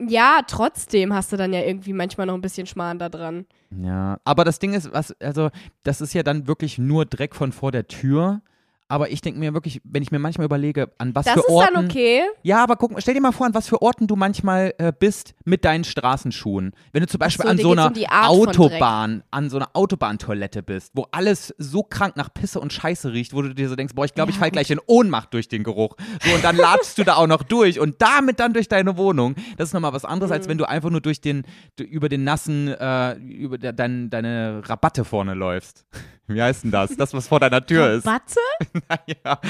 [0.00, 3.46] Ja, trotzdem hast du dann ja irgendwie manchmal noch ein bisschen Schmarrn da dran.
[3.70, 5.50] Ja, aber das Ding ist, was, also,
[5.84, 8.42] das ist ja dann wirklich nur Dreck von vor der Tür.
[8.88, 11.48] Aber ich denke mir wirklich, wenn ich mir manchmal überlege, an was Das für ist
[11.48, 11.74] Orten.
[11.74, 12.22] dann okay.
[12.44, 15.34] Ja, aber guck, stell dir mal vor, an was für Orten du manchmal äh, bist
[15.44, 16.72] mit deinen Straßenschuhen.
[16.92, 20.92] Wenn du zum Beispiel so, an so einer um Autobahn, an so einer Autobahntoilette bist,
[20.94, 24.04] wo alles so krank nach Pisse und Scheiße riecht, wo du dir so denkst, boah,
[24.04, 24.54] ich glaube, ich Ja, fall gut.
[24.54, 25.96] gleich in Ohnmacht durch den Geruch.
[26.24, 29.34] So, und dann latschst du da auch noch durch und damit dann durch deine Wohnung.
[29.56, 30.34] Das ist nochmal was anderes, Mhm.
[30.34, 31.42] als wenn du einfach nur durch den,
[31.80, 35.84] über den nassen, äh, über de, dein, deine Rabatte vorne läufst.
[36.28, 36.96] Wie heißt denn das?
[36.96, 38.04] Das, was vor deiner Tür ist.
[38.04, 38.40] Batte?
[39.24, 39.40] ja.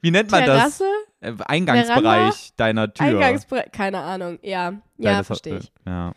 [0.00, 0.78] Wie nennt man das?
[0.78, 0.84] Terrasse?
[1.20, 3.06] Äh, Eingangsbereich deiner Tür.
[3.06, 3.72] Eingangsbereich?
[3.72, 4.38] Keine Ahnung.
[4.42, 5.72] Ja, ja, Deines- verstehe ich.
[5.86, 6.12] Ja.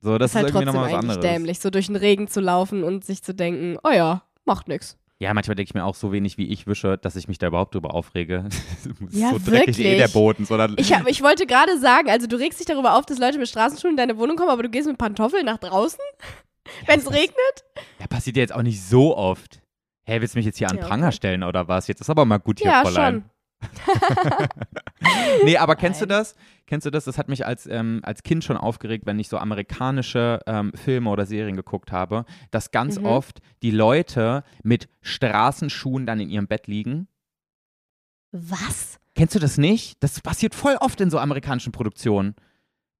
[0.00, 1.32] So, das ist halt ist irgendwie trotzdem nochmal was eigentlich anderes.
[1.34, 4.98] dämlich, so durch den Regen zu laufen und sich zu denken, oh ja, macht nix.
[5.20, 7.46] Ja, manchmal denke ich mir auch so wenig, wie ich wische, dass ich mich da
[7.46, 8.48] überhaupt drüber aufrege.
[9.12, 9.98] Ja, so dreckig eh wirklich.
[9.98, 10.44] der Boden.
[10.44, 13.38] Sondern Ich, hab, ich wollte gerade sagen, also du regst dich darüber auf, dass Leute
[13.38, 16.00] mit Straßenschuhen in deine Wohnung kommen, aber du gehst mit Pantoffeln nach draußen,
[16.86, 17.64] wenn es das- regnet?
[18.00, 19.60] ja, passiert ja jetzt auch nicht so oft.
[20.04, 21.16] Hä, willst du mich jetzt hier an Ja, Pranger okay.
[21.16, 21.86] stellen oder was?
[21.86, 23.24] Jetzt ist aber mal gut hier, Ja, Fräulein.
[25.44, 26.18] nee, aber kennst du Nein.
[26.18, 26.34] das?
[26.66, 27.04] Kennst du das?
[27.04, 31.10] Das hat mich als, ähm, als Kind schon aufgeregt, wenn ich so amerikanische ähm, Filme
[31.10, 33.06] oder Serien geguckt habe, dass ganz Mhm.
[33.06, 37.08] oft die Leute mit Straßenschuhen dann in ihrem Bett liegen.
[38.32, 38.98] Was?
[39.14, 40.02] Kennst du das nicht?
[40.02, 42.34] Das passiert voll oft in so amerikanischen Produktionen.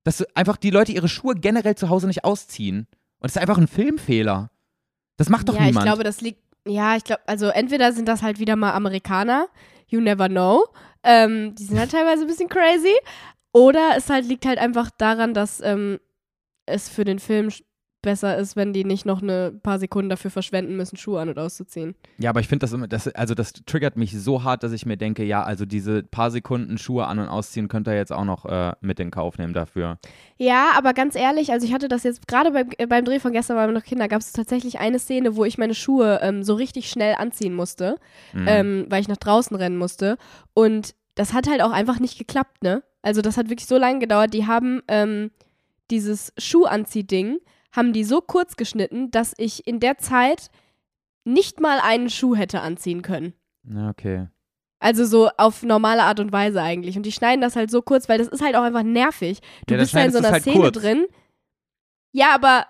[0.05, 2.87] Dass einfach die Leute ihre Schuhe generell zu Hause nicht ausziehen.
[3.19, 4.51] Und das ist einfach ein Filmfehler.
[5.16, 5.87] Das macht doch ja, niemand.
[5.87, 9.48] ich glaube, das liegt, ja, ich glaube, also entweder sind das halt wieder mal Amerikaner,
[9.89, 10.66] you never know,
[11.02, 12.94] ähm, die sind halt teilweise ein bisschen crazy,
[13.52, 16.01] oder es halt liegt halt einfach daran, dass ähm,
[16.66, 17.51] es für den Film
[18.03, 21.39] besser ist, wenn die nicht noch eine paar Sekunden dafür verschwenden müssen, Schuhe an- und
[21.39, 21.95] auszuziehen.
[22.19, 24.85] ja, aber ich finde das immer, das, also das triggert mich so hart, dass ich
[24.87, 28.24] mir denke, ja, also diese paar Sekunden Schuhe an- und ausziehen könnt ihr jetzt auch
[28.24, 29.99] noch äh, mit in Kauf nehmen dafür.
[30.37, 33.33] Ja, aber ganz ehrlich, also ich hatte das jetzt gerade beim, äh, beim Dreh von
[33.33, 36.43] gestern waren wir noch Kinder, gab es tatsächlich eine Szene, wo ich meine Schuhe ähm,
[36.43, 37.97] so richtig schnell anziehen musste,
[38.33, 38.45] Mhm.
[38.49, 40.16] ähm, weil ich nach draußen rennen musste.
[40.55, 42.83] Und das hat halt auch einfach nicht geklappt, ne?
[43.03, 44.33] Also das hat wirklich so lange gedauert.
[44.35, 45.31] Die haben ähm,
[45.91, 47.39] dieses Schuhanziehding,
[47.73, 50.51] haben die so kurz geschnitten, dass ich in der Zeit
[51.24, 53.32] nicht mal einen Schuh hätte anziehen können.
[53.90, 54.28] Okay.
[54.81, 56.97] Also so auf normale Art und Weise eigentlich.
[56.97, 59.40] Und die schneiden das halt so kurz, weil das ist halt auch einfach nervig.
[59.66, 60.78] Du Ja, bist da in so einer halt Szene kurz.
[60.81, 61.07] drin.
[62.12, 62.66] Ja, aber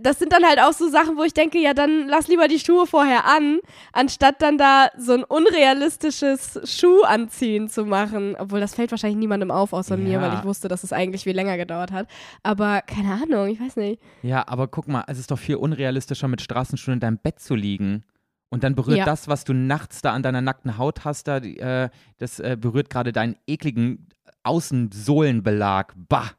[0.00, 2.58] das sind dann halt auch so Sachen, wo ich denke, ja, dann lass lieber die
[2.58, 3.60] Schuhe vorher an,
[3.92, 8.36] anstatt dann da so ein unrealistisches Schuh anziehen zu machen.
[8.38, 10.20] Obwohl, das fällt wahrscheinlich niemandem auf, außer mir, Ja.
[10.20, 12.08] weil ich wusste, dass es eigentlich viel länger gedauert hat.
[12.42, 14.00] Aber keine Ahnung, ich weiß nicht.
[14.22, 17.54] Ja, aber guck mal, es ist doch viel unrealistischer, mit Straßenschuhen in deinem Bett zu
[17.54, 18.04] liegen.
[18.50, 19.04] Und dann berührt Ja.
[19.04, 21.88] das, was du nachts da an deiner nackten Haut hast, da, äh,
[22.18, 24.08] das äh, berührt gerade deinen ekligen
[24.44, 25.94] Außensohlenbelag.
[26.08, 26.30] Bah,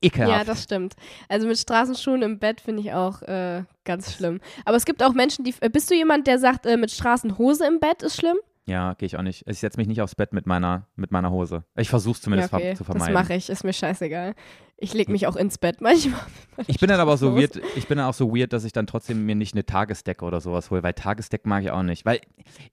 [0.00, 0.32] ekelhaft.
[0.32, 0.94] Ja, das stimmt.
[1.28, 4.40] Also mit Straßenschuhen im Bett finde ich auch äh, ganz schlimm.
[4.64, 5.54] Aber es gibt auch Menschen, die.
[5.60, 8.36] Äh, bist du jemand, der sagt, äh, mit Straßenhose im Bett ist schlimm?
[8.66, 9.44] Ja, gehe ich auch nicht.
[9.46, 11.64] Ich setze mich nicht aufs Bett mit meiner, mit meiner Hose.
[11.76, 12.68] Ich versuche es zumindest ja, okay.
[12.68, 13.14] ver zu Das vermeiden.
[13.14, 14.34] mache ich, ist mir scheißegal.
[14.78, 16.20] Ich lege mich auch ins Bett manchmal.
[16.66, 18.86] Ich bin dann aber so weird, ich bin dann auch so weird, dass ich dann
[18.86, 22.06] trotzdem mir nicht eine Tagesdecke oder sowas hole, weil Tagesdeck mag ich auch nicht.
[22.06, 22.20] Weil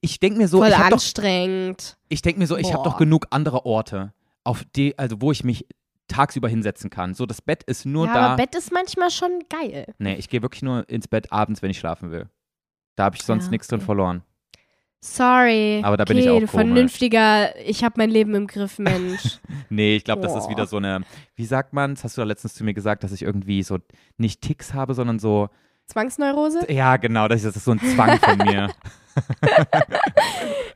[0.02, 1.98] ich denke mir so, Voll ich habe doch, anstrengend.
[2.08, 4.14] ich denk mir so, ich habe doch genug andere Orte,
[4.44, 5.66] auf die, also wo ich mich
[6.12, 7.14] tagsüber hinsetzen kann.
[7.14, 8.20] So, das Bett ist nur ja, da.
[8.28, 9.94] aber Bett ist manchmal schon geil.
[9.98, 12.30] Nee, ich gehe wirklich nur ins Bett abends, wenn ich schlafen will.
[12.96, 14.24] Da habe ich sonst Ja, nichts drin verloren.
[15.04, 15.82] Sorry.
[15.84, 16.52] Aber da bin okay, ich auch komisch.
[16.52, 19.40] vernünftiger, ich habe mein Leben im Griff, Mensch.
[19.70, 21.02] Nee, ich glaube, das ist wieder so eine,
[21.36, 23.80] wie sagt man, das hast du ja letztens zu mir gesagt, dass ich irgendwie so
[24.18, 25.48] nicht Ticks habe, sondern so,
[25.92, 26.60] Zwangsneurose?
[26.72, 28.70] ja genau, das ist, das ist so ein Zwang von mir.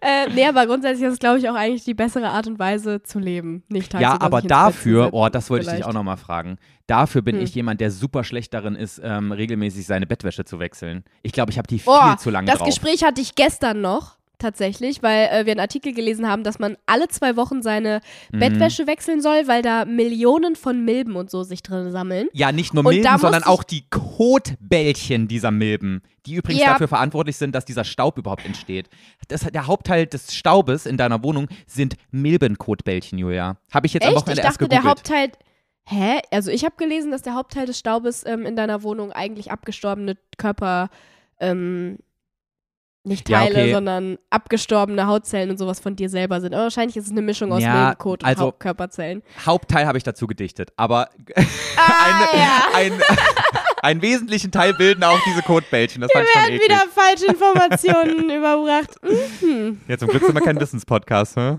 [0.01, 3.01] Äh, nee, aber grundsätzlich ist es, glaube ich, auch eigentlich die bessere Art und Weise
[3.01, 3.63] zu leben.
[3.69, 5.89] Nicht Ja, aber dafür, oh, das wollte ich dich vielleicht.
[5.89, 6.57] auch nochmal fragen.
[6.85, 7.43] Dafür bin Hm.
[7.43, 11.03] ich jemand, der super schlecht darin ist, ähm, regelmäßig seine Bettwäsche zu wechseln.
[11.23, 12.67] Ich glaube, ich habe die viel Oh, zu lange Das drauf.
[12.67, 16.77] Gespräch hatte ich gestern noch, tatsächlich, weil äh, wir einen Artikel gelesen haben, dass man
[16.85, 18.01] alle zwei Wochen seine
[18.31, 18.39] Mhm.
[18.39, 22.27] Bettwäsche wechseln soll, weil da Millionen von Milben und so sich drin sammeln.
[22.33, 26.73] Ja, nicht nur Milben, sondern ich- auch die Kotbällchen dieser Milben, die übrigens Ja.
[26.73, 28.89] dafür verantwortlich sind, dass dieser Staub überhaupt entsteht.
[29.27, 33.57] Das, der Hauptteil des Staubes in deiner Wohnung sind Milbenkotbällchen, Julia.
[33.73, 34.17] Habe ich jetzt am Echt?
[34.17, 34.97] Ich Wochenende erst dachte, der gegoogelt.
[34.99, 35.31] Hauptteil.
[35.87, 36.19] Hä?
[36.31, 40.17] Also ich habe gelesen, dass der Hauptteil des Staubes ähm, in deiner Wohnung eigentlich abgestorbene
[40.37, 40.89] Körper,
[41.39, 41.97] ähm,
[43.05, 43.73] nicht Ja, Teile, okay.
[43.73, 46.53] sondern abgestorbene Hautzellen und sowas von dir selber sind.
[46.53, 49.23] Aber wahrscheinlich ist es eine Mischung aus Ja, Milchkot und also- Hauptkörperzellen.
[49.45, 51.09] Hauptteil habe ich dazu gedichtet, aber
[51.77, 52.61] Ah, eine, ja.
[52.73, 53.01] ein,
[53.83, 56.01] einen wesentlichen Teil bilden auch diese Kotbällchen.
[56.01, 56.69] Das fand ich schon Werden eklig.
[56.69, 58.95] wieder falsche Informationen überbracht.
[59.41, 59.81] Mhm.
[59.87, 61.57] Ja, zum Glück sind wir kein Wissenspodcast, hä?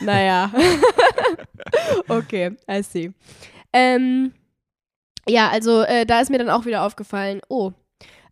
[0.00, 0.50] Naja.
[2.08, 3.12] okay, I see.
[3.72, 4.32] Ähm,
[5.28, 7.72] ja, also äh, da ist mir dann auch wieder aufgefallen, oh,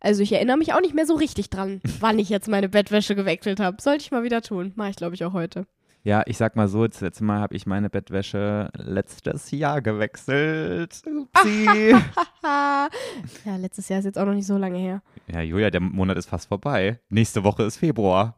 [0.01, 3.15] also ich erinnere mich auch nicht mehr so richtig dran, wann ich jetzt meine Bettwäsche
[3.15, 3.77] gewechselt habe.
[3.81, 4.73] Sollte ich mal wieder tun.
[4.75, 5.65] Mache ich, glaube ich, auch heute.
[6.03, 11.01] Ja, ich sag mal so, das letzte Mal habe ich meine Bettwäsche letztes Jahr gewechselt.
[11.05, 11.95] Upsi.
[12.43, 15.03] Ja, letztes Jahr ist jetzt auch noch nicht so lange her.
[15.31, 16.99] ja, Julia, der Monat ist fast vorbei.
[17.09, 18.35] Nächste Woche ist Februar.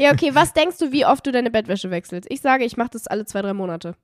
[0.00, 2.28] Ja, okay, was denkst du, wie oft du deine Bettwäsche wechselst?
[2.30, 3.94] Ich sage, ich mache das alle zwei, drei Monate.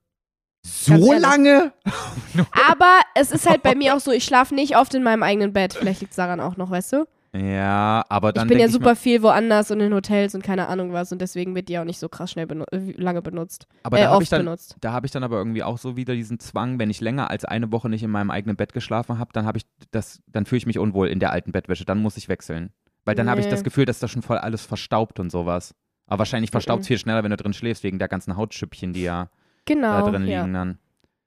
[0.64, 1.72] So lange?
[2.70, 5.52] Aber es ist halt bei mir auch so, ich schlafe nicht oft in meinem eigenen
[5.52, 5.74] Bett.
[5.74, 7.04] Vielleicht liegt es daran auch noch, weißt du?
[7.34, 10.92] Ja, aber dann ich bin ja super viel woanders und in Hotels und keine Ahnung
[10.92, 13.66] was und deswegen wird die auch nicht so krass schnell benu äh, lange benutzt.
[13.84, 14.76] aber äh, da habe oft ich dann benutzt.
[14.82, 17.46] da habe ich dann aber irgendwie auch so wieder diesen Zwang, wenn ich länger als
[17.46, 20.58] eine Woche nicht in meinem eigenen Bett geschlafen habe, dann habe ich das dann fühle
[20.58, 22.70] ich mich unwohl in der alten Bettwäsche, dann muss ich wechseln,
[23.06, 23.50] weil dann habe ich Nee.
[23.52, 25.74] das Gefühl, dass da schon voll alles verstaubt und sowas.
[26.08, 26.88] Aber wahrscheinlich verstaubt es Mhm.
[26.88, 29.30] viel schneller, wenn du drin schläfst, wegen der ganzen Hautschüppchen, die ja
[29.64, 30.04] Genau.
[30.04, 30.40] da drin ja.
[30.40, 30.78] liegen dann.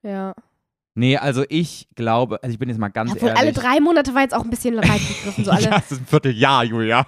[0.03, 0.33] ja.
[0.97, 3.41] Nee, also ich glaube, also ich bin jetzt mal ganz Obwohl ehrlich.
[3.41, 5.43] alle drei Monate war jetzt auch ein bisschen weit gegriffen.
[5.43, 5.63] So alle.
[5.63, 5.77] ja, ja.
[5.77, 7.05] es ist ein Vierteljahr, Julia.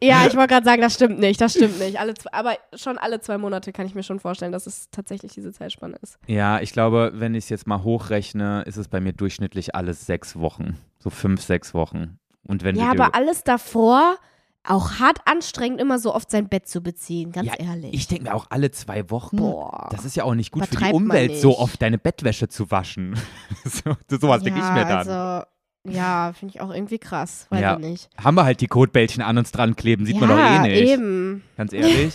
[0.00, 2.00] ich wollte gerade sagen, das stimmt nicht, das stimmt nicht.
[2.00, 5.32] Alle zwei, aber schon alle zwei Monate kann ich mir schon vorstellen, dass es tatsächlich
[5.32, 6.18] diese Zeitspanne ist.
[6.26, 10.04] Ja, ich glaube, wenn ich es jetzt mal hochrechne, ist es bei mir durchschnittlich alles
[10.04, 10.76] sechs Wochen.
[10.98, 12.18] So fünf, sechs Wochen.
[12.42, 14.16] Und wenn Ja, aber alles davor
[14.64, 17.92] auch hart anstrengend, immer so oft sein Bett zu beziehen, ganz Ja, ehrlich.
[17.94, 19.36] ich denke mir auch alle zwei Wochen.
[19.36, 19.88] Boah.
[19.90, 23.18] Das ist ja auch nicht gut für die Umwelt, so oft deine Bettwäsche zu waschen.
[23.64, 25.08] so, sowas denke ich mir dann.
[25.08, 25.46] Also,
[25.88, 27.46] ja, finde ich auch irgendwie krass.
[27.50, 27.74] Weiß Ja.
[27.74, 28.10] ich nicht.
[28.22, 30.88] Haben wir halt die Kotbällchen an uns dran kleben, sieht ja, man doch eh nicht.
[30.90, 31.42] eben.
[31.56, 32.14] Ganz ehrlich.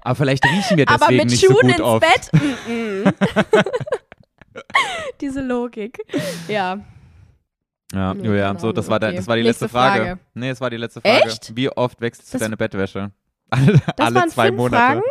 [0.00, 2.00] Aber vielleicht riechen wir deswegen Aber mit nicht so Schuhen gut ins oft.
[2.00, 2.30] Bett?
[2.68, 3.64] Mm -mm.
[5.20, 5.98] Diese Logik.
[6.48, 6.80] Ja.
[7.92, 9.16] Ja, Nee, Julia, keine so, das war, okay.
[9.16, 10.04] das war die Nächste letzte Frage.
[10.04, 10.20] Frage.
[10.34, 11.24] Nee, das war die letzte Frage.
[11.26, 11.54] Echt?
[11.56, 13.10] Wie oft wechselst du Das- deine Bettwäsche?
[13.50, 14.76] Alle, Das alle waren zwei Monate.
[14.82, 15.02] Fragen?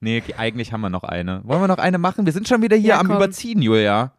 [0.00, 1.40] Nee, eigentlich haben wir noch eine.
[1.44, 2.26] Wollen wir noch eine machen?
[2.26, 3.16] Wir sind schon wieder hier Ja, am komm.
[3.16, 4.12] Überziehen, Julia.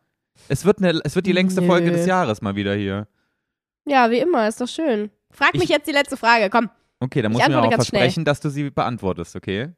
[0.48, 1.68] Es wird, eine, es wird die längste Nö.
[1.68, 3.07] Folge des Jahres mal wieder hier.
[3.86, 5.11] Ja, wie immer, ist doch schön.
[5.30, 6.69] Frag Ich- mich jetzt die letzte Frage, komm.
[6.99, 8.02] Okay, dann Ich musst du mir auch ganz schnell.
[8.02, 9.69] versprechen, dass du sie beantwortest, okay?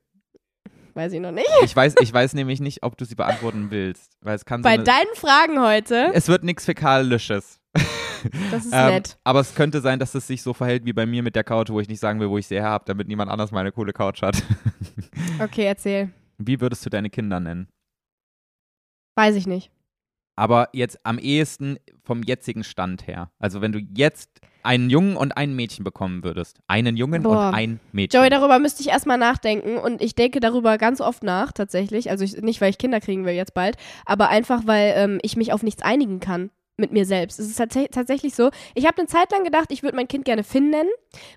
[0.94, 1.48] Weiß ich noch nicht.
[1.64, 4.14] Ich weiß, ich weiß nämlich nicht, ob du sie beantworten willst.
[4.22, 7.60] Weil es kann so Bei eine, deinen Fragen heute, Es wird nichts Fäkalisches.
[8.52, 9.18] das ist Ähm, nett.
[9.24, 11.70] aber es könnte sein, dass es sich so verhält wie bei mir mit der Couch,
[11.70, 13.94] wo ich nicht sagen will, wo ich sie her habe, damit niemand anders meine coole
[13.94, 14.42] Couch hat.
[15.40, 16.12] Okay, erzähl.
[16.38, 17.68] Wie würdest du deine Kinder nennen?
[19.16, 19.72] Weiß ich nicht.
[20.36, 23.32] Aber jetzt am ehesten vom jetzigen Stand her.
[23.40, 24.30] Also wenn du jetzt
[24.64, 26.60] einen Jungen und ein Mädchen bekommen würdest.
[26.68, 27.50] Einen Jungen Boah.
[27.50, 28.20] und ein Mädchen.
[28.22, 32.10] Joey, darüber müsste ich erstmal nachdenken und ich denke darüber ganz oft nach, tatsächlich.
[32.10, 33.76] Also ich, nicht, weil ich Kinder kriegen will jetzt bald,
[34.06, 37.40] aber einfach, weil ähm, ich mich auf nichts einigen kann mit mir selbst.
[37.40, 38.50] Es ist tats tatsächlich so.
[38.74, 40.90] Ich habe eine Zeit lang gedacht, ich würde mein Kind gerne Finn nennen.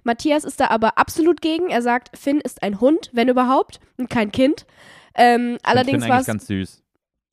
[0.05, 1.69] Matthias ist da aber absolut gegen.
[1.69, 4.67] Er sagt, Finn ist ein Hund, wenn überhaupt, und kein Kind.
[5.15, 6.27] Ähm, allerdings ich war es.
[6.27, 6.83] ganz süß.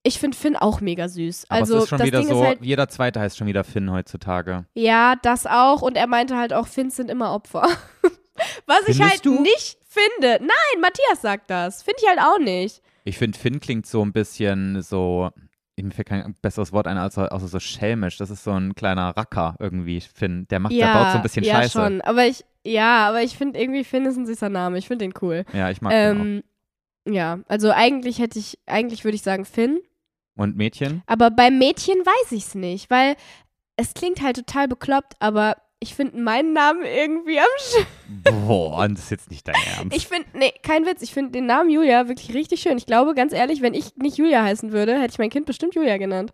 [0.05, 1.45] Ich finde Finn auch mega süß.
[1.47, 3.63] Aber also es ist schon das wieder Ding so, halt, jeder Zweite heißt schon wieder
[3.63, 4.65] Finn heutzutage.
[4.73, 5.81] ja, das auch.
[5.81, 7.61] Und er meinte halt auch, Finns sind immer Opfer.
[8.65, 9.41] Was ich Findest halt du?
[9.41, 10.39] nicht finde.
[10.41, 11.83] Nein, Matthias sagt das.
[11.83, 12.81] Finde ich halt auch nicht.
[13.05, 15.29] Ich finde, Finn klingt so ein bisschen so,
[15.81, 18.17] mir fällt kein besseres Wort ein, als außer so schelmisch.
[18.17, 20.47] Das ist so ein kleiner Racker irgendwie, Finn.
[20.49, 21.71] Der macht, der baut so ein bisschen ja, Scheiße.
[21.71, 22.01] schon.
[22.01, 24.77] Aber ich, ja, aber ich finde irgendwie Finn ist ein süßer Name.
[24.77, 25.45] Ich finde den cool.
[25.53, 26.21] Ja, ich mag den auch.
[26.21, 26.43] Ähm,
[27.05, 29.79] ja, also eigentlich hätte ich, eigentlich würde ich sagen Finn.
[30.35, 31.03] Und Mädchen?
[31.05, 33.15] Aber beim Mädchen weiß ich es nicht, weil
[33.75, 37.85] es klingt halt total bekloppt, aber ich finde meinen Namen irgendwie am Sch
[38.23, 39.95] Boah, das ist jetzt nicht dein Ernst.
[39.95, 42.77] Ich finde, nee, kein Witz, ich finde den Namen Julia wirklich richtig schön.
[42.77, 45.75] Ich glaube, ganz ehrlich, wenn ich nicht Julia heißen würde, hätte ich mein Kind bestimmt
[45.75, 46.33] Julia genannt.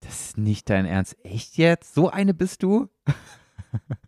[0.00, 1.16] das ist nicht dein Ernst.
[1.24, 1.94] Echt jetzt?
[1.94, 2.88] So eine bist du?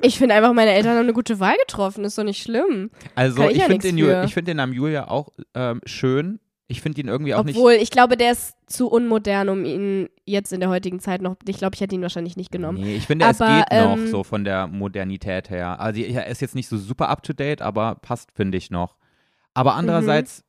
[0.00, 2.04] Ich finde einfach, meine Eltern haben eine gute Wahl getroffen.
[2.04, 2.90] Ist doch nicht schlimm.
[3.14, 6.40] Also, Kann ich ich ja finde den, find den Namen Julia auch ähm, schön.
[6.70, 7.56] Ich finde ihn irgendwie auch nicht.
[7.56, 11.34] Obwohl, ich glaube, der ist zu unmodern, um ihn jetzt in der heutigen Zeit noch.
[11.48, 12.78] Ich glaube, ich hätte ihn wahrscheinlich nicht genommen.
[12.80, 15.80] Nee, ich finde, es Aber, geht noch ähm, so von der Modernität her.
[15.80, 18.94] Also er ist jetzt nicht so super up to date, aber passt, finde ich noch.
[19.52, 19.78] Aber Mhm.
[19.80, 20.44] andererseits,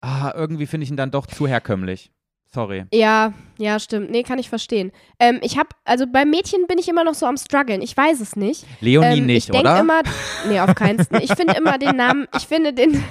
[0.00, 2.10] ah, irgendwie finde ich ihn dann doch zu herkömmlich.
[2.50, 2.86] Sorry.
[2.94, 4.10] Ja, ja, stimmt.
[4.10, 4.90] Nee, kann ich verstehen.
[5.18, 7.82] Ähm, ich habe, also bei Mädchen bin ich immer noch so am struggeln.
[7.82, 8.64] Ich weiß es nicht.
[8.80, 9.80] Leonie ähm, nicht, ich denke oder?
[9.80, 10.00] immer,
[10.48, 11.22] nee, auf keinen Fall.
[11.22, 12.94] Ich finde immer den Namen, ich finde den.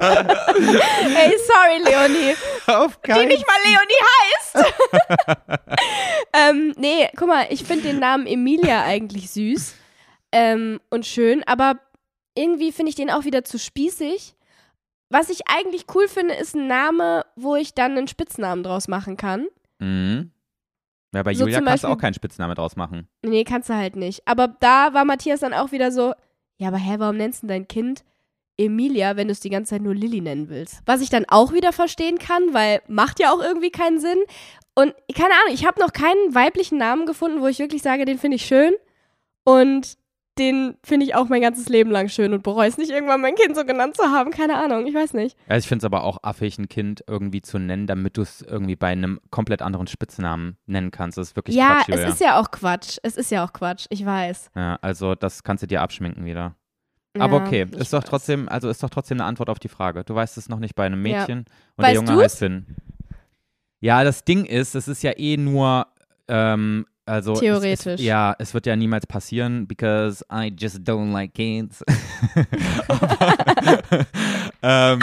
[0.00, 0.12] Ey,
[1.46, 2.34] sorry, Leonie.
[2.66, 4.56] Auf Die nicht mal Leonie heißt.
[6.50, 9.74] ähm, nee, guck mal, ich finde den Namen Emilia eigentlich süß
[10.32, 11.80] ähm, und schön, aber
[12.34, 14.34] irgendwie finde ich den auch wieder zu spießig.
[15.10, 19.16] Was ich eigentlich cool finde, ist ein Name, wo ich dann einen Spitznamen draus machen
[19.16, 19.46] kann.
[19.78, 20.32] Mhm.
[21.14, 23.08] Ja, bei So Julia kannst du Beispiel- auch keinen Spitzname draus machen.
[23.22, 24.26] Nee, kannst du halt nicht.
[24.28, 26.12] Aber da war Matthias dann auch wieder so,
[26.58, 28.04] ja, aber hä, warum nennst du dein Kind
[28.58, 30.82] Emilia, wenn du es die ganze Zeit nur Lilly nennen willst?
[30.84, 34.18] Was ich dann auch wieder verstehen kann, weil macht ja auch irgendwie keinen Sinn.
[34.74, 38.18] Und keine Ahnung, ich habe noch keinen weiblichen Namen gefunden, wo ich wirklich sage, den
[38.18, 38.74] finde ich schön.
[39.44, 39.96] Und
[40.38, 43.34] den finde ich auch mein ganzes Leben lang schön und bereue es nicht, irgendwann mein
[43.34, 44.30] Kind so genannt zu haben.
[44.30, 45.36] Keine Ahnung, ich weiß nicht.
[45.48, 48.42] Also ich finde es aber auch affig, ein Kind irgendwie zu nennen, damit du es
[48.42, 51.18] irgendwie bei einem komplett anderen Spitznamen nennen kannst.
[51.18, 52.08] Das ist wirklich ja, Quatsch, es Julia.
[52.08, 52.98] ist ja auch Quatsch.
[53.02, 54.50] Es ist ja auch Quatsch, ich weiß.
[54.56, 56.54] ja, also das kannst du dir abschminken wieder.
[57.18, 58.08] Aber Ja, okay, ich ist doch weiß.
[58.10, 60.04] trotzdem, also ist doch trotzdem eine Antwort auf die Frage.
[60.04, 61.20] Du weißt es noch nicht bei einem Ja.
[61.20, 61.46] Mädchen und
[61.78, 62.22] Weißt der Junge du's?
[62.22, 62.66] heißt Finn.
[63.80, 65.86] Ja, das Ding ist, es ist ja eh nur,
[66.28, 67.86] ähm, also Es, Theoretisch.
[67.94, 71.82] es, ja, es wird ja niemals passieren, because I just don't like kids.
[74.62, 74.98] Ähm,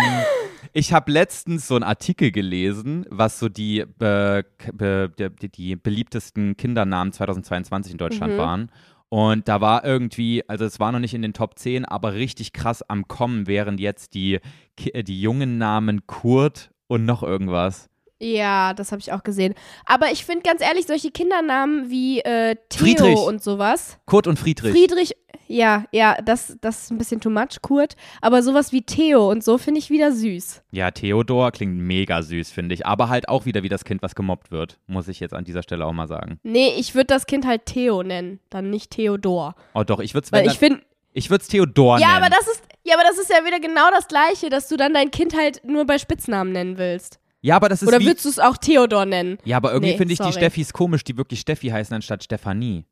[0.73, 6.57] ich habe letztens so einen Artikel gelesen, was so die, äh, be, die, die beliebtesten
[6.57, 8.37] Kindernamen 2022 in Deutschland Mhm.
[8.37, 8.71] waren.
[9.07, 12.51] Und da war irgendwie, also es war noch nicht in den Top 10, aber richtig
[12.51, 14.39] krass am Kommen wären jetzt die,
[14.77, 17.89] die jungen Namen Kurt und noch irgendwas.
[18.19, 19.55] Ja, das habe ich auch gesehen.
[19.85, 23.17] Aber ich finde ganz ehrlich, solche Kindernamen wie äh, Theo Friedrich.
[23.19, 23.97] und sowas.
[24.05, 24.71] Kurt und Friedrich.
[24.71, 25.15] Friedrich,
[25.47, 27.95] ja, ja, das, das ist ein bisschen too much, Kurt.
[28.21, 30.63] Aber sowas wie Theo und so finde ich wieder süß.
[30.71, 32.85] Ja, Theodor klingt mega süß, finde ich.
[32.85, 35.61] Aber halt auch wieder wie das Kind, was gemobbt wird, muss ich jetzt an dieser
[35.61, 36.39] Stelle auch mal sagen.
[36.43, 39.55] Nee, ich würde das Kind halt Theo nennen, dann nicht Theodor.
[39.73, 40.81] Oh doch, ich würde es Weil ich finde,
[41.11, 42.23] ich würd's Theodor ja, nennen.
[42.23, 44.93] aber das ist, ja, aber das ist ja wieder genau das Gleiche, dass du dann
[44.93, 47.19] dein Kind halt nur bei Spitznamen nennen willst.
[47.45, 49.37] Ja, aber das ist Oder wie, würdest du es auch Theodor nennen?
[49.45, 50.37] Ja, aber irgendwie Nee, finde ich die sorry.
[50.37, 52.85] Steffis komisch, die wirklich Steffi heißen anstatt Stefanie.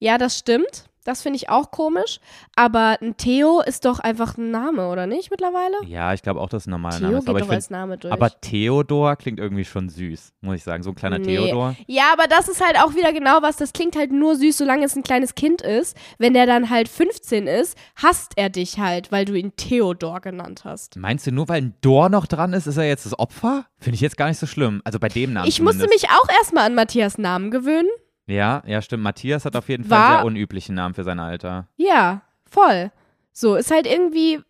[0.00, 0.89] Ja, das stimmt.
[1.04, 2.20] Das finde ich auch komisch.
[2.56, 5.76] Aber ein Theo ist doch einfach ein Name, oder nicht, mittlerweile?
[5.86, 7.24] Ja, ich glaube auch, dass ein normaler Theo Name ist.
[7.24, 8.12] geht Aber, doch find, als Name durch.
[8.12, 10.82] aber Theodor klingt irgendwie schon süß, muss ich sagen.
[10.82, 11.36] So ein kleiner Nee.
[11.36, 11.74] Theodor.
[11.86, 13.56] Ja, aber das ist halt auch wieder genau was.
[13.56, 15.96] Das klingt halt nur süß, solange es ein kleines Kind ist.
[16.18, 20.62] Wenn der dann halt 15 ist, hasst er dich halt, weil du ihn Theodor genannt
[20.64, 20.96] hast.
[20.96, 23.64] Meinst du, nur weil ein Dor noch dran ist, ist er jetzt das Opfer?
[23.78, 24.82] Finde ich jetzt gar nicht so schlimm.
[24.84, 26.02] Also bei dem Namen Ich musste zumindest.
[26.04, 27.88] mich auch erstmal an Matthias Namen gewöhnen.
[28.30, 29.02] Ja, ja, stimmt.
[29.02, 31.66] Matthias hat auf jeden Fall einen sehr unüblichen Namen für sein Alter.
[31.76, 32.90] Ja, voll.
[33.32, 34.40] So, ist halt irgendwie.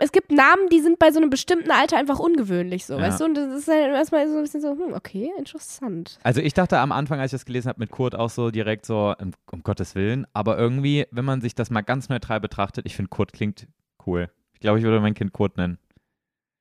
[0.00, 3.00] Es gibt Namen, die sind bei so einem bestimmten Alter einfach ungewöhnlich, so, Ja.
[3.00, 3.24] weißt du?
[3.26, 6.18] Und das ist halt erstmal so ein bisschen so, hm, okay, interessant.
[6.22, 8.86] Also ich dachte am Anfang, als ich das gelesen habe, mit Kurt auch so direkt
[8.86, 10.26] so, um, um Gottes Willen.
[10.32, 13.66] Aber irgendwie, wenn man sich das mal ganz neutral betrachtet, ich finde Kurt klingt
[14.06, 14.30] cool.
[14.54, 15.78] Ich glaube, ich würde mein Kind Kurt nennen.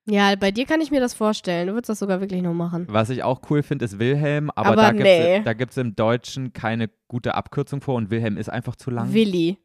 [0.10, 1.68] Ja, bei dir kann ich mir das vorstellen.
[1.68, 2.88] Du würdest das sogar wirklich nur machen.
[2.90, 5.42] Was ich auch cool finde, ist Wilhelm, aber, Aber da nee.
[5.44, 9.14] da gibt's im Deutschen keine gute Abkürzung vor und Wilhelm ist einfach zu lang.
[9.14, 9.58] Willi.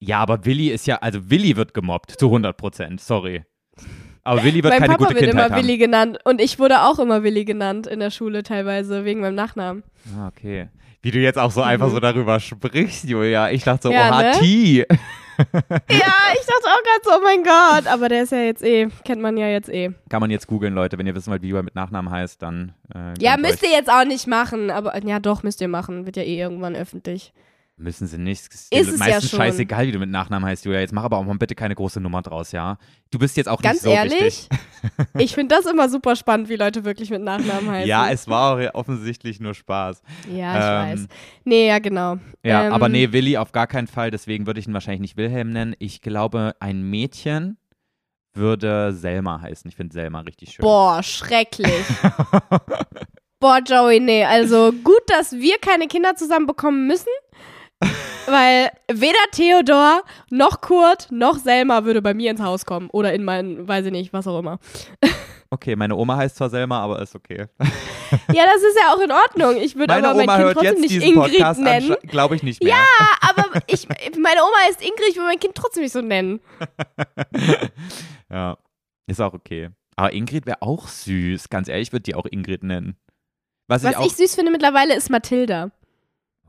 [0.00, 3.44] ja, aber Willi ist ja, also Willi wird gemobbt, zu 100 Prozent, sorry.
[4.24, 5.62] Aber Willi wird mein keine Papa gute wird Kindheit immer haben.
[5.62, 6.18] Willi genannt.
[6.24, 9.82] Und ich wurde auch immer Willi genannt in der Schule teilweise, wegen meinem Nachnamen.
[10.16, 10.68] Ah, okay.
[11.02, 11.92] Wie du jetzt auch so einfach Mhm.
[11.92, 13.50] so darüber sprichst, Julia.
[13.50, 14.32] Ich dachte so, Ja, oha, ne?
[14.40, 14.84] T.
[15.38, 17.86] Ja, ich dachte auch gerade so, oh mein Gott.
[17.86, 19.90] Aber der ist ja jetzt eh, kennt man ja jetzt eh.
[20.08, 20.98] Kann man jetzt googeln, Leute.
[20.98, 22.74] Wenn ihr wissen wollt, wie Julia mit Nachnamen heißt, dann.
[22.94, 23.70] Äh, Ja, müsst euch.
[23.70, 24.70] ihr jetzt auch nicht machen.
[24.70, 26.06] Aber ja, doch, müsst ihr machen.
[26.06, 27.32] Wird ja eh irgendwann öffentlich.
[27.80, 28.40] Müssen sie nicht.
[28.52, 29.38] Ist, Ist es ja meistens schon.
[29.38, 30.80] scheißegal, wie du mit Nachnamen heißt, Julia.
[30.80, 32.76] Jetzt mach aber auch mal bitte keine große Nummer draus, ja?
[33.10, 34.48] Du bist jetzt auch Ganz nicht so ehrlich, wichtig.
[35.16, 37.88] ich finde das immer super spannend, wie Leute wirklich mit Nachnamen heißen.
[37.88, 40.02] Ja, es war auch offensichtlich nur Spaß.
[40.34, 41.08] Ja, ich Ähm, weiß.
[41.44, 42.16] Nee, ja, genau.
[42.42, 44.10] Ja, Ähm, aber nee, Willi auf gar keinen Fall.
[44.10, 45.76] Deswegen würde ich ihn wahrscheinlich nicht Wilhelm nennen.
[45.78, 47.58] Ich glaube, ein Mädchen
[48.34, 49.68] würde Selma heißen.
[49.68, 50.62] Ich finde Selma richtig schön.
[50.62, 51.84] Boah, schrecklich.
[53.40, 54.24] Boah, Joey, nee.
[54.24, 57.06] Also gut, dass wir keine Kinder zusammen bekommen müssen.
[58.26, 62.90] Weil weder Theodor noch Kurt noch Selma würde bei mir ins Haus kommen.
[62.90, 64.58] Oder in mein, weiß ich nicht, was auch immer.
[65.50, 67.46] Okay, meine Oma heißt zwar Selma, aber ist okay.
[68.30, 69.56] Ja, das ist ja auch in Ordnung.
[69.62, 71.96] Ich würde aber mein Oma Kind trotzdem jetzt nicht Ingrid Podcast nennen.
[72.02, 72.74] glaube ich nicht mehr.
[72.74, 72.86] Ja,
[73.22, 76.40] aber ich, meine Oma ist Ingrid, ich will mein Kind trotzdem nicht so nennen.
[78.30, 78.58] Ja,
[79.06, 79.70] ist auch okay.
[79.96, 81.48] Aber Ingrid wäre auch süß.
[81.48, 82.98] Ganz ehrlich, ich würde die auch Ingrid nennen.
[83.68, 84.06] Was, Was ich auch.
[84.06, 85.70] ich süß finde mittlerweile ist Mathilda.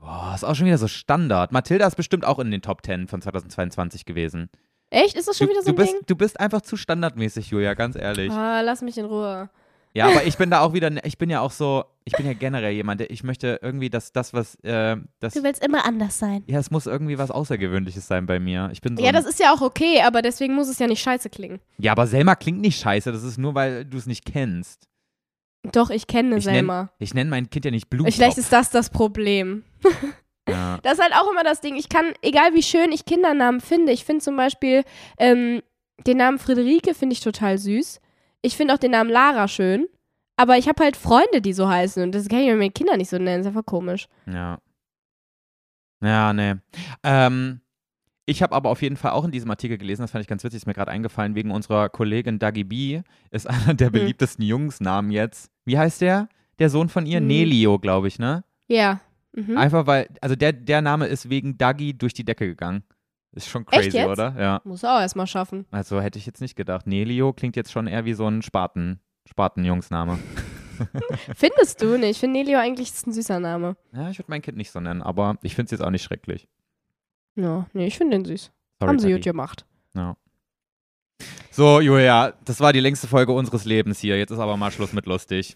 [0.00, 1.52] Boah, ist auch schon wieder so Standard.
[1.52, 4.48] Mathilda ist bestimmt auch in den Top 10 von 2022 gewesen.
[4.90, 5.16] Echt?
[5.16, 6.00] Ist das schon du, wieder so du, ein bist, Ding?
[6.06, 8.32] du bist einfach zu standardmäßig, Julia, ganz ehrlich.
[8.32, 9.50] Ah, lass mich in Ruhe.
[9.92, 12.32] Ja, aber ich bin da auch wieder, ich bin ja auch so, ich bin ja
[12.32, 16.16] generell jemand, der, ich möchte irgendwie, dass das, was, äh, das, Du willst immer anders
[16.16, 16.44] sein.
[16.46, 18.68] ja, es muss irgendwie was Außergewöhnliches sein bei mir.
[18.72, 21.02] Ich bin so Ja, das ist ja auch okay, aber deswegen muss es ja nicht
[21.02, 21.58] scheiße klingen.
[21.78, 24.86] ja, aber Selma klingt nicht scheiße, das ist nur, weil du es nicht kennst.
[25.72, 26.90] Doch, ich kenne Ich nenn- Selma.
[26.98, 28.16] Ich nenne mein Kind ja nicht Blumentopf.
[28.16, 29.64] Vielleicht ist das das Problem.
[30.48, 30.78] ja.
[30.82, 31.76] Das ist halt auch immer das Ding.
[31.76, 34.84] Ich kann, egal wie schön ich Kindernamen finde, ich finde zum Beispiel
[35.18, 35.62] ähm,
[36.06, 38.00] den Namen Friederike finde ich total süß.
[38.42, 39.86] Ich finde auch den Namen Lara schön.
[40.36, 42.96] Aber ich habe halt Freunde, die so heißen und das kann ich mir mit Kindern
[42.96, 43.42] nicht so nennen.
[43.42, 44.08] Das ist einfach komisch.
[44.26, 44.58] Ja.
[46.02, 46.54] Ja, nee.
[47.02, 47.60] Ähm,
[48.26, 50.44] ich habe aber auf jeden Fall auch in diesem Artikel gelesen, das fand ich ganz
[50.44, 53.92] witzig, ist mir gerade eingefallen, wegen unserer Kollegin Dagi B ist einer der Hm.
[53.92, 55.50] beliebtesten Jungsnamen jetzt.
[55.64, 56.28] Wie heißt der?
[56.58, 57.18] Der Sohn von ihr?
[57.18, 57.26] Hm.
[57.26, 58.44] Nelio, glaube ich, ne?
[58.68, 59.00] Ja.
[59.32, 59.56] Mhm.
[59.56, 62.82] Einfach weil, also der, der Name ist wegen Dagi durch die Decke gegangen.
[63.32, 64.34] Ist schon crazy, oder?
[64.38, 64.60] Ja.
[64.64, 65.64] Muss er auch erstmal schaffen.
[65.70, 66.88] Also hätte ich jetzt nicht gedacht.
[66.88, 68.98] Nelio klingt jetzt schon eher wie so ein Spaten,
[69.28, 70.18] Spatenjungsname.
[71.36, 72.10] Findest du nicht?
[72.10, 73.76] Ich finde Nelio eigentlich ist ein süßer Name.
[73.92, 76.02] Ja, ich würde mein Kind nicht so nennen, aber ich finde es jetzt auch nicht
[76.02, 76.48] schrecklich.
[77.36, 78.50] Ja, nee, ich finde den süß.
[78.80, 79.66] Sorry, Haben sie gut gemacht.
[79.94, 80.16] Ja.
[81.50, 84.16] So, Julia, das war die längste Folge unseres Lebens hier.
[84.16, 85.54] Jetzt ist aber mal Schluss mit lustig.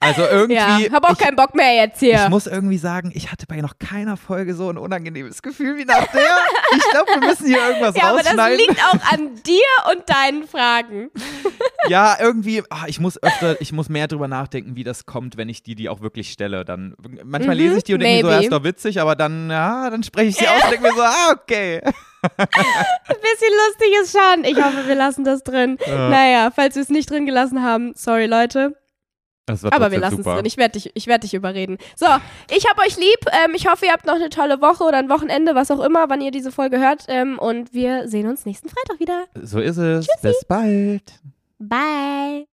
[0.00, 0.54] Also irgendwie.
[0.54, 2.22] Ja, hab auch ich, keinen Bock mehr jetzt hier.
[2.24, 5.84] ich muss irgendwie sagen, ich hatte bei noch keiner Folge so ein unangenehmes Gefühl wie
[5.84, 6.36] nach der.
[6.76, 8.58] Ich glaube, wir müssen hier irgendwas ja, aber das rausschneiden.
[8.58, 11.10] liegt auch an dir und deinen Fragen.
[11.88, 15.48] ja, irgendwie, ah, ich muss öfter, ich muss mehr drüber nachdenken, wie das kommt, wenn
[15.48, 16.64] ich die, die auch wirklich stelle.
[16.64, 16.94] Dann
[17.24, 19.50] manchmal Mhm, lese ich die und denke mir so, ja, ist doch witzig, aber dann,
[19.50, 21.80] ja, dann spreche ich sie aus und denke mir so, ah, okay.
[22.22, 24.44] Ein bisschen lustig ist schon.
[24.44, 25.78] Ich hoffe, wir lassen das drin.
[25.86, 28.76] Naja, falls wir es nicht drin gelassen haben, sorry Leute.
[29.46, 30.44] Aber wir lassen es drin.
[30.44, 31.78] Ich werde dich, ich werd dich überreden.
[31.96, 32.06] So,
[32.54, 33.18] ich hab euch lieb.
[33.44, 36.08] Ähm, ich hoffe, ihr habt noch eine tolle Woche oder ein Wochenende, was auch immer,
[36.08, 37.04] wann ihr diese Folge hört.
[37.08, 39.24] Ähm, und wir sehen uns nächsten Freitag wieder.
[39.42, 40.06] So ist es.
[40.22, 41.20] Bis bald.
[41.58, 42.46] Bye.